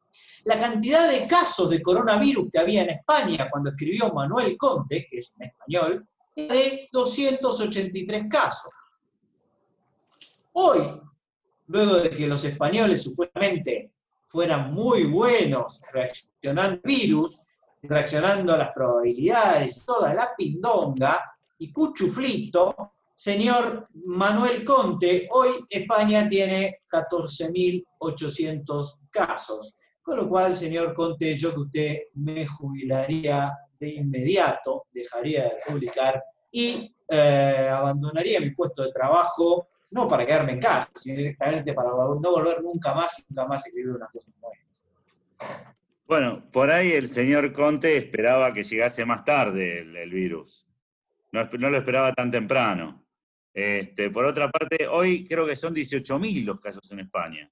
La 0.44 0.58
cantidad 0.58 1.06
de 1.06 1.28
casos 1.28 1.68
de 1.68 1.82
coronavirus 1.82 2.48
que 2.50 2.58
había 2.58 2.84
en 2.84 2.88
España 2.88 3.50
cuando 3.50 3.68
escribió 3.68 4.10
Manuel 4.14 4.56
Conte, 4.56 5.06
que 5.06 5.18
es 5.18 5.34
un 5.36 5.44
español, 5.44 6.08
era 6.34 6.54
de 6.54 6.88
283 6.90 8.22
casos. 8.30 8.72
Hoy, 10.54 11.02
luego 11.66 11.96
de 11.96 12.08
que 12.08 12.26
los 12.26 12.42
españoles 12.44 13.02
supuestamente 13.02 13.92
fueran 14.24 14.72
muy 14.72 15.04
buenos 15.04 15.82
reaccionando 15.92 16.62
al 16.62 16.80
virus, 16.82 17.42
reaccionando 17.82 18.54
a 18.54 18.56
las 18.56 18.72
probabilidades, 18.72 19.84
toda 19.84 20.14
la 20.14 20.34
pindonga 20.34 21.32
y 21.58 21.72
cuchuflito, 21.72 22.92
señor 23.14 23.88
Manuel 24.06 24.64
Conte, 24.64 25.28
hoy 25.30 25.50
España 25.70 26.26
tiene 26.26 26.80
14.800 26.90 29.08
casos. 29.10 29.76
Con 30.02 30.16
lo 30.18 30.28
cual, 30.28 30.54
señor 30.54 30.92
Conte, 30.94 31.34
yo 31.34 31.54
que 31.54 31.60
usted 31.60 31.98
me 32.14 32.46
jubilaría 32.46 33.50
de 33.80 33.94
inmediato, 33.94 34.84
dejaría 34.92 35.44
de 35.44 35.54
publicar 35.66 36.22
y 36.50 36.94
eh, 37.08 37.68
abandonaría 37.70 38.40
mi 38.40 38.50
puesto 38.50 38.82
de 38.82 38.92
trabajo, 38.92 39.68
no 39.90 40.06
para 40.06 40.26
quedarme 40.26 40.52
en 40.52 40.60
casa, 40.60 40.90
sino 40.94 41.16
directamente 41.18 41.72
para 41.72 41.88
no 41.88 42.20
volver 42.20 42.62
nunca 42.62 42.92
más 42.92 43.18
y 43.18 43.22
nunca 43.28 43.46
más 43.46 43.66
escribir 43.66 43.92
una 43.92 44.08
cosa 44.08 44.30
como 44.38 44.52
esta. 44.52 44.64
Bueno, 46.06 46.44
por 46.52 46.70
ahí 46.70 46.92
el 46.92 47.08
señor 47.08 47.50
Conte 47.52 47.96
esperaba 47.96 48.52
que 48.52 48.62
llegase 48.62 49.06
más 49.06 49.24
tarde 49.24 49.80
el 49.80 50.10
virus. 50.10 50.66
No, 51.34 51.68
lo 51.68 51.76
esperaba 51.76 52.12
tan 52.12 52.30
temprano. 52.30 53.04
Este, 53.52 54.08
por 54.10 54.24
otra 54.24 54.48
parte, 54.48 54.86
hoy 54.86 55.26
creo 55.26 55.44
que 55.44 55.56
son 55.56 55.74
18.000 55.74 56.44
los 56.44 56.60
casos 56.60 56.92
en 56.92 57.00
España. 57.00 57.50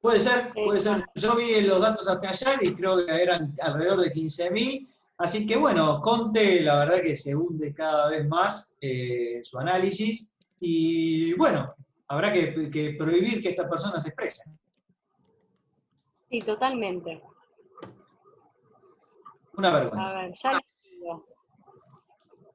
Puede 0.00 0.18
ser, 0.18 0.50
puede 0.54 0.80
ser. 0.80 1.04
Yo 1.14 1.36
vi 1.36 1.60
los 1.60 1.78
datos 1.78 2.08
hasta 2.08 2.30
ayer 2.30 2.58
y 2.62 2.74
creo 2.74 3.04
que 3.04 3.22
eran 3.22 3.54
alrededor 3.60 4.00
de 4.00 4.10
15.000. 4.14 4.88
Así 5.18 5.46
que 5.46 5.58
bueno, 5.58 6.00
Conte 6.00 6.62
la 6.62 6.78
verdad 6.78 7.02
que 7.02 7.16
se 7.16 7.36
hunde 7.36 7.74
cada 7.74 8.08
vez 8.08 8.26
más 8.26 8.78
eh, 8.80 9.40
su 9.42 9.58
análisis 9.58 10.34
y 10.58 11.34
bueno, 11.34 11.74
habrá 12.08 12.32
que, 12.32 12.70
que 12.70 12.94
prohibir 12.98 13.42
que 13.42 13.50
estas 13.50 13.68
personas 13.68 14.02
se 14.02 14.08
expresen. 14.08 14.58
Sí, 16.30 16.40
totalmente. 16.40 17.20
Una 19.60 19.68
A 19.68 19.72
vergüenza. 19.72 20.14
ver, 20.14 20.32
ya 20.42 20.50
les 20.52 20.74
digo. 20.82 21.26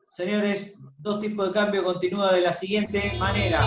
Señores, 0.10 0.80
dos 0.98 1.20
tipos 1.20 1.48
de 1.48 1.54
cambio 1.54 1.84
continúa 1.84 2.34
de 2.34 2.42
la 2.42 2.52
siguiente 2.52 3.14
manera. 3.20 3.60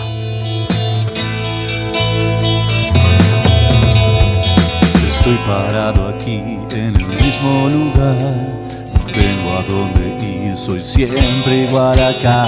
Estoy 5.07 5.37
parado 5.47 6.09
aquí 6.09 6.35
en 6.71 6.95
el 6.95 7.05
mismo 7.05 7.69
lugar. 7.69 8.17
No 8.93 9.05
tengo 9.13 9.57
a 9.57 9.63
dónde 9.63 10.17
ir, 10.25 10.57
soy 10.57 10.81
siempre 10.81 11.65
igual 11.67 12.03
acá. 12.03 12.43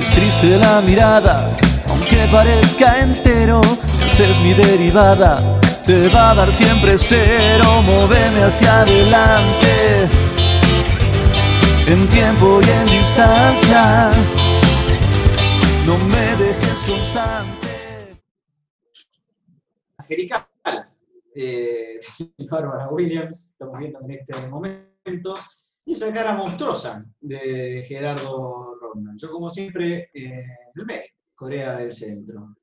Es 0.00 0.10
triste 0.10 0.56
la 0.58 0.80
mirada, 0.80 1.50
aunque 1.88 2.26
parezca 2.30 3.00
entero. 3.00 3.60
Si 3.98 4.22
haces 4.22 4.40
mi 4.40 4.52
derivada, 4.54 5.36
te 5.86 6.08
va 6.08 6.30
a 6.30 6.34
dar 6.34 6.52
siempre 6.52 6.96
cero. 6.98 7.82
Móveme 7.82 8.42
hacia 8.42 8.80
adelante, 8.82 10.08
en 11.86 12.08
tiempo 12.08 12.60
y 12.60 12.70
en 12.70 12.86
distancia. 12.86 14.12
No 15.86 15.98
me 15.98 16.36
dejes 16.36 16.80
constante. 16.86 17.68
Angelical, 19.96 20.46
eh, 21.34 21.98
Bárbara 22.50 22.88
Williams, 22.88 23.50
estamos 23.50 23.78
viendo 23.78 24.00
en 24.00 24.10
este 24.12 24.36
momento, 24.46 25.36
y 25.84 25.94
esa 25.94 26.12
cara 26.12 26.34
monstruosa 26.34 27.04
de 27.20 27.84
Gerardo 27.88 28.76
Rodman. 28.80 29.16
Yo, 29.18 29.30
como 29.30 29.50
siempre, 29.50 30.10
eh, 30.14 30.44
el 30.74 30.86
medio, 30.86 31.10
Corea 31.34 31.76
del 31.76 31.92
Centro. 31.92 32.54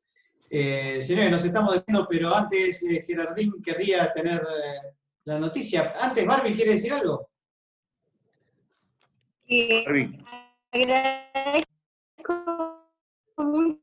Eh, 0.49 1.01
señores, 1.01 1.31
nos 1.31 1.43
estamos 1.43 1.73
despidiendo, 1.73 2.07
pero 2.09 2.33
antes 2.33 2.83
eh, 2.83 3.03
Gerardín 3.05 3.61
querría 3.61 4.11
tener 4.13 4.41
eh, 4.41 4.93
la 5.25 5.37
noticia. 5.37 5.93
Antes, 5.99 6.25
Barbie, 6.25 6.55
¿quiere 6.55 6.71
decir 6.71 6.93
algo? 6.93 7.28
Y 9.51 9.83
agradezco 10.71 11.63
mucho 13.37 13.81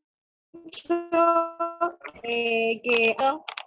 eh, 2.23 2.81
que 2.85 3.17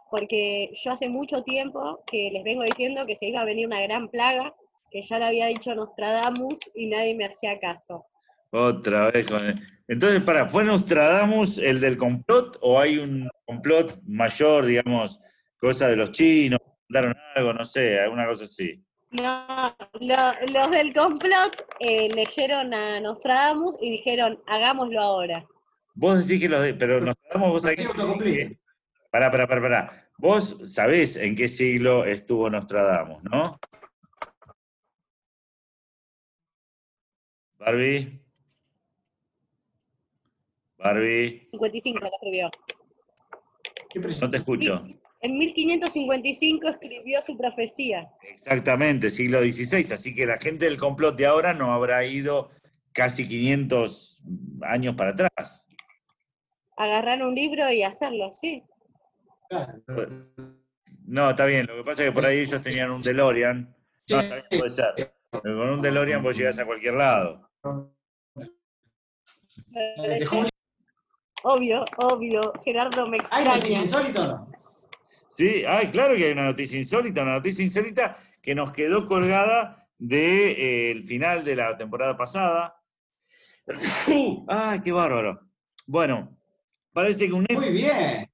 porque 0.09 0.71
yo 0.81 0.91
hace 0.93 1.09
mucho 1.09 1.43
tiempo 1.43 2.01
que 2.09 2.29
les 2.31 2.43
vengo 2.45 2.63
diciendo 2.63 3.05
que 3.05 3.17
se 3.17 3.27
iba 3.27 3.41
a 3.41 3.45
venir 3.45 3.67
una 3.67 3.81
gran 3.81 4.07
plaga, 4.07 4.55
que 4.89 5.01
ya 5.01 5.19
lo 5.19 5.25
había 5.25 5.47
dicho 5.47 5.75
Nostradamus 5.75 6.57
y 6.73 6.87
nadie 6.87 7.15
me 7.15 7.25
hacía 7.25 7.59
caso. 7.59 8.05
Otra 8.51 9.11
vez 9.11 9.27
con 9.29 9.45
el- 9.45 9.55
Entonces, 9.89 10.21
para, 10.23 10.47
¿fue 10.47 10.63
Nostradamus 10.63 11.57
el 11.57 11.81
del 11.81 11.97
complot 11.97 12.57
o 12.61 12.79
hay 12.79 12.97
un 12.97 13.29
complot 13.45 14.01
mayor, 14.07 14.65
digamos, 14.65 15.19
cosa 15.59 15.89
de 15.89 15.97
los 15.97 16.13
chinos, 16.13 16.59
mandaron 16.87 17.13
algo, 17.35 17.51
no 17.53 17.65
sé, 17.65 17.99
alguna 17.99 18.25
cosa 18.25 18.45
así? 18.45 18.81
No, 19.11 19.75
lo- 19.99 20.47
los 20.53 20.71
del 20.71 20.93
complot 20.93 21.65
eh, 21.79 22.09
leyeron 22.13 22.73
a 22.73 22.99
Nostradamus 22.99 23.75
y 23.81 23.91
dijeron, 23.91 24.39
hagámoslo 24.45 25.01
ahora. 25.01 25.47
Vos 25.95 26.19
decís 26.27 26.41
que 26.41 26.49
los 26.49 26.61
de, 26.61 26.73
pero 26.75 27.01
Nostradamus 27.01 27.49
vos 27.51 27.61
sabés 27.63 27.85
autocumplido. 27.87 28.51
Pará, 29.11 29.31
pará, 29.31 29.47
pará, 29.47 29.61
pará. 29.61 30.09
Vos 30.17 30.57
sabés 30.63 31.15
en 31.15 31.35
qué 31.35 31.47
siglo 31.47 32.05
estuvo 32.05 32.49
Nostradamus, 32.49 33.23
¿no? 33.23 33.57
Barbie. 37.57 38.21
Barbie, 40.77 41.49
55 41.51 41.99
lo 41.99 42.05
escribió. 42.07 42.49
¿Qué 43.89 43.99
no 43.99 44.29
te 44.29 44.37
escucho. 44.37 44.81
En 45.21 45.37
1555 45.37 46.69
escribió 46.69 47.21
su 47.21 47.37
profecía. 47.37 48.09
Exactamente, 48.21 49.09
siglo 49.09 49.41
XVI. 49.41 49.93
Así 49.93 50.15
que 50.15 50.25
la 50.25 50.37
gente 50.37 50.65
del 50.65 50.77
complot 50.77 51.17
de 51.17 51.25
ahora 51.25 51.53
no 51.53 51.73
habrá 51.73 52.05
ido 52.05 52.49
casi 52.93 53.27
500 53.27 54.23
años 54.61 54.95
para 54.95 55.11
atrás. 55.11 55.67
Agarrar 56.77 57.21
un 57.21 57.35
libro 57.35 57.69
y 57.69 57.83
hacerlo, 57.83 58.31
sí. 58.31 58.63
No, 61.05 61.31
está 61.31 61.45
bien. 61.45 61.65
Lo 61.65 61.75
que 61.75 61.83
pasa 61.83 62.03
es 62.03 62.09
que 62.09 62.13
por 62.13 62.25
ahí 62.25 62.39
ellos 62.39 62.61
tenían 62.61 62.89
un 62.91 63.01
DeLorean. 63.01 63.75
No, 64.09 64.19
está 64.21 64.35
bien, 64.35 64.45
puede 64.59 64.71
ser. 64.71 64.93
Pero 64.95 65.57
con 65.57 65.69
un 65.69 65.81
DeLorean 65.81 66.23
vos 66.23 66.37
llegás 66.37 66.57
a 66.59 66.65
cualquier 66.65 66.93
lado. 66.93 67.49
Obvio, 71.43 71.83
obvio. 71.97 72.53
Gerardo 72.63 73.07
me 73.07 73.17
¿Hay 73.31 73.45
noticia 73.45 73.81
extraña. 73.81 73.81
insólita 73.81 74.21
o 74.21 74.27
no? 74.27 74.51
Sí, 75.29 75.63
ay, 75.67 75.87
claro 75.91 76.15
que 76.15 76.25
hay 76.25 76.31
una 76.31 76.45
noticia 76.45 76.77
insólita, 76.77 77.21
una 77.21 77.33
noticia 77.33 77.63
insólita 77.63 78.17
que 78.41 78.55
nos 78.55 78.71
quedó 78.71 79.05
colgada 79.05 79.87
del 79.97 81.03
final 81.03 81.43
de 81.43 81.55
la 81.55 81.77
temporada 81.77 82.17
pasada. 82.17 82.75
¡Ay, 84.47 84.81
qué 84.81 84.91
bárbaro! 84.91 85.47
Bueno, 85.87 86.37
parece 86.93 87.27
que 87.27 87.33
un 87.33 87.45
nene, 87.47 87.61
Muy 87.61 87.71
bien. 87.71 88.29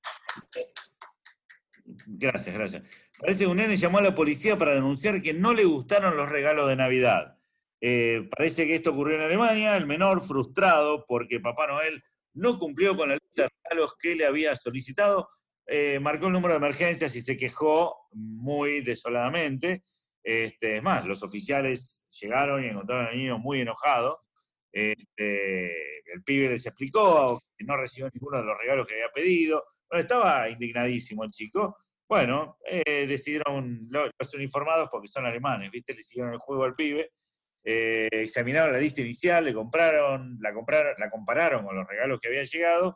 gracias, 2.05 2.55
gracias. 2.55 2.83
Parece 3.19 3.45
que 3.45 3.47
un 3.47 3.57
nene 3.57 3.75
llamó 3.75 3.97
a 3.99 4.03
la 4.03 4.15
policía 4.15 4.57
para 4.57 4.73
denunciar 4.73 5.21
que 5.21 5.33
no 5.33 5.53
le 5.53 5.63
gustaron 5.63 6.17
los 6.17 6.29
regalos 6.29 6.67
de 6.67 6.75
Navidad. 6.75 7.37
Eh, 7.81 8.27
parece 8.35 8.65
que 8.65 8.75
esto 8.75 8.91
ocurrió 8.91 9.15
en 9.15 9.23
Alemania, 9.23 9.75
el 9.75 9.85
menor 9.85 10.21
frustrado 10.21 11.05
porque 11.07 11.39
Papá 11.39 11.67
Noel 11.67 12.03
no 12.33 12.57
cumplió 12.57 12.95
con 12.95 13.09
la 13.09 13.15
lista 13.15 13.43
de 13.43 13.49
regalos 13.63 13.95
que 13.97 14.15
le 14.15 14.25
había 14.25 14.55
solicitado, 14.55 15.29
eh, 15.67 15.99
marcó 15.99 16.27
el 16.27 16.33
número 16.33 16.53
de 16.53 16.57
emergencias 16.57 17.15
y 17.15 17.21
se 17.21 17.35
quejó 17.37 18.07
muy 18.13 18.81
desoladamente. 18.81 19.83
Este, 20.23 20.77
es 20.77 20.83
más, 20.83 21.05
los 21.05 21.21
oficiales 21.23 22.05
llegaron 22.19 22.63
y 22.63 22.67
encontraron 22.67 23.07
al 23.07 23.17
niño 23.17 23.37
muy 23.39 23.61
enojado. 23.61 24.21
Este, 24.71 26.11
el 26.13 26.23
pibe 26.23 26.49
les 26.49 26.65
explicó 26.65 27.39
que 27.57 27.65
no 27.65 27.77
recibió 27.77 28.09
ninguno 28.13 28.37
de 28.39 28.43
los 28.45 28.57
regalos 28.57 28.87
que 28.87 28.95
había 28.95 29.09
pedido. 29.09 29.63
Estaba 29.91 30.49
indignadísimo 30.49 31.23
el 31.23 31.31
chico. 31.31 31.77
Bueno, 32.07 32.57
eh, 32.69 33.07
decidieron, 33.07 33.87
lo- 33.89 34.09
los 34.19 34.33
uniformados, 34.35 34.89
porque 34.91 35.07
son 35.07 35.25
alemanes, 35.25 35.71
¿viste? 35.71 35.93
Le 35.93 36.03
siguieron 36.03 36.33
el 36.33 36.39
juego 36.39 36.63
al 36.63 36.75
pibe. 36.75 37.11
eh, 37.67 38.07
examinaron 38.11 38.73
la 38.73 38.77
lista 38.79 39.01
inicial, 39.01 39.43
le 39.43 39.51
compraron, 39.53 40.37
la 40.39 40.53
compraron, 40.53 40.93
la 40.99 41.09
compararon 41.09 41.65
con 41.65 41.75
los 41.75 41.87
regalos 41.87 42.21
que 42.21 42.27
habían 42.27 42.45
llegado 42.45 42.95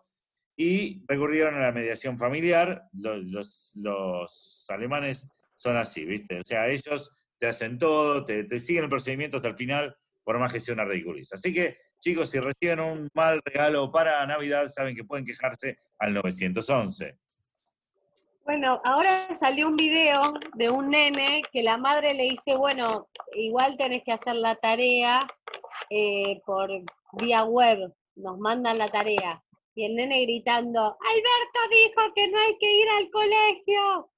y 0.61 1.01
recurrieron 1.07 1.55
a 1.55 1.61
la 1.61 1.71
mediación 1.71 2.17
familiar. 2.17 2.83
Los, 2.91 3.71
los- 3.77 4.65
alemanes 4.67 5.25
son 5.55 5.77
así, 5.77 6.03
¿viste? 6.03 6.41
O 6.41 6.43
sea, 6.43 6.67
ellos 6.67 7.15
te 7.39 7.47
hacen 7.47 7.77
todo, 7.77 8.25
te, 8.25 8.43
te 8.43 8.59
siguen 8.59 8.83
el 8.83 8.89
procedimiento 8.89 9.37
hasta 9.37 9.47
el 9.47 9.55
final, 9.55 9.95
por 10.21 10.37
más 10.37 10.51
que 10.51 10.59
sea 10.59 10.73
una 10.73 10.83
ridiculez. 10.83 11.31
Así 11.31 11.53
que, 11.53 11.77
chicos, 12.01 12.29
si 12.29 12.39
reciben 12.41 12.81
un 12.81 13.07
mal 13.13 13.39
regalo 13.45 13.89
para 13.89 14.25
Navidad, 14.27 14.67
saben 14.67 14.97
que 14.97 15.05
pueden 15.05 15.23
quejarse 15.23 15.77
al 15.97 16.13
911. 16.13 17.17
Bueno, 18.43 18.81
ahora 18.83 19.33
salió 19.35 19.67
un 19.69 19.77
video 19.77 20.33
de 20.55 20.69
un 20.69 20.89
nene 20.89 21.41
que 21.53 21.63
la 21.63 21.77
madre 21.77 22.13
le 22.15 22.23
dice, 22.23 22.57
bueno, 22.57 23.07
igual 23.33 23.77
tenés 23.77 24.03
que 24.03 24.11
hacer 24.11 24.35
la 24.35 24.55
tarea 24.55 25.25
eh, 25.89 26.41
por 26.45 26.69
vía 27.13 27.45
web, 27.45 27.93
nos 28.17 28.37
mandan 28.39 28.77
la 28.77 28.89
tarea. 28.89 29.41
Y 29.79 29.85
el 29.85 29.95
nene 29.95 30.23
gritando, 30.23 30.81
Alberto 30.81 31.59
dijo 31.71 32.13
que 32.13 32.27
no 32.29 32.37
hay 32.37 32.57
que 32.59 32.79
ir 32.81 32.87
al 32.89 33.09
colegio. 33.09 34.11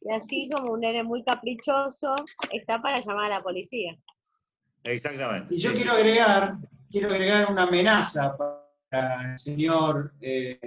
Y 0.00 0.12
así 0.12 0.48
como 0.52 0.72
un 0.72 0.80
nene 0.80 1.04
muy 1.04 1.22
caprichoso, 1.22 2.16
está 2.50 2.82
para 2.82 2.98
llamar 2.98 3.26
a 3.26 3.36
la 3.36 3.40
policía. 3.40 3.96
Exactamente. 4.82 5.54
Y 5.54 5.58
yo 5.58 5.70
Sí, 5.70 5.76
quiero 5.76 5.94
sí. 5.94 6.00
agregar, 6.00 6.56
quiero 6.90 7.10
agregar 7.10 7.48
una 7.48 7.62
amenaza 7.62 8.36
para 8.36 9.30
el 9.30 9.38
señor, 9.38 10.14
eh, 10.20 10.58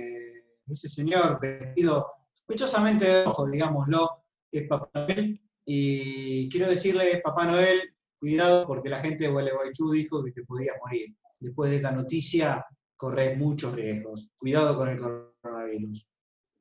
ese 0.69 0.87
señor 0.87 1.41
vestido 1.41 2.09
sospechosamente 2.31 3.03
de 3.03 3.23
rojo, 3.25 3.47
digámoslo, 3.47 4.23
que 4.49 4.59
es 4.59 4.67
Papá 4.69 4.89
Noel. 4.93 5.41
Y 5.65 6.47
quiero 6.47 6.69
decirle, 6.69 7.19
Papá 7.21 7.45
Noel, 7.47 7.93
cuidado 8.17 8.65
porque 8.65 8.87
la 8.87 8.99
gente 9.01 9.25
de 9.25 9.29
Gualeguaychú 9.29 9.91
dijo 9.91 10.23
que 10.23 10.31
te 10.31 10.45
podías 10.45 10.77
morir. 10.81 11.13
Después 11.37 11.69
de 11.69 11.75
esta 11.75 11.91
noticia, 11.91 12.65
corres 12.97 13.37
muchos 13.37 13.73
riesgos. 13.73 14.31
Cuidado 14.37 14.75
con 14.75 14.89
el 14.89 14.99
coronavirus. 14.99 16.11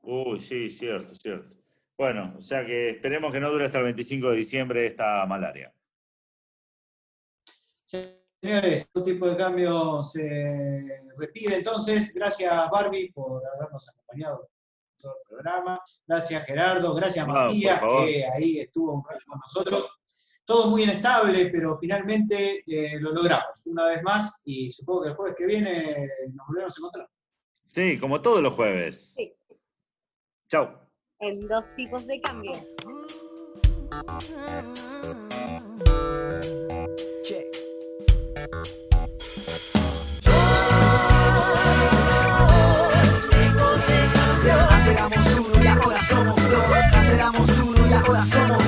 Uy, 0.03 0.39
sí, 0.39 0.71
cierto, 0.71 1.15
cierto. 1.15 1.57
Bueno, 1.99 2.35
o 2.37 2.43
sea 2.43 2.65
que 2.65 2.91
esperemos 2.91 3.33
que 3.33 3.41
no 3.41 3.51
dure 3.51 3.65
hasta 3.65 3.79
el 3.79 3.85
25 3.85 4.31
de 4.31 4.37
diciembre 4.37 4.87
esta 4.87 5.25
malaria. 5.27 5.73
Señores, 7.73 8.83
este 8.83 9.01
tipo 9.01 9.29
de 9.29 9.37
cambio 9.37 10.03
se 10.03 11.03
repite 11.17 11.57
entonces. 11.57 12.13
Gracias 12.15 12.71
Barbie 12.71 13.11
por 13.13 13.43
habernos 13.55 13.89
acompañado 13.89 14.43
en 14.43 15.03
todo 15.03 15.13
el 15.13 15.29
programa. 15.29 15.81
Gracias 16.07 16.45
Gerardo, 16.45 16.95
gracias 16.95 17.27
No, 17.27 17.33
Matías 17.33 17.81
que 17.81 18.27
ahí 18.27 18.61
estuvo 18.61 18.93
un 18.93 19.05
rato 19.05 19.25
con 19.27 19.39
nosotros 19.41 19.91
todo 20.47 20.69
muy 20.69 20.85
inestable, 20.85 21.51
pero 21.51 21.77
finalmente 21.77 22.63
eh, 22.67 23.01
lo 23.01 23.13
logramos 23.13 23.63
una 23.67 23.89
vez 23.89 24.03
más 24.03 24.43
y 24.45 24.71
supongo 24.71 25.03
que 25.03 25.09
el 25.09 25.15
jueves 25.17 25.35
que 25.37 25.45
viene 25.45 26.09
nos 26.33 26.47
volvemos 26.47 26.77
a 26.77 26.81
encontrar. 26.81 27.09
Sí, 27.67 27.99
como 27.99 28.23
todos 28.23 28.41
los 28.41 28.55
jueves. 28.55 29.15
Sí. 29.17 29.35
Chao. 30.49 30.81
En 31.19 31.49
dos 31.49 31.65
tipos 31.75 32.07
de 32.07 32.21
cambio. 32.21 32.53
Somos 46.09 46.37
dos. 46.49 47.59
Uno 47.59 47.89
y 47.89 47.93
ahora 47.93 48.25
somos. 48.25 48.66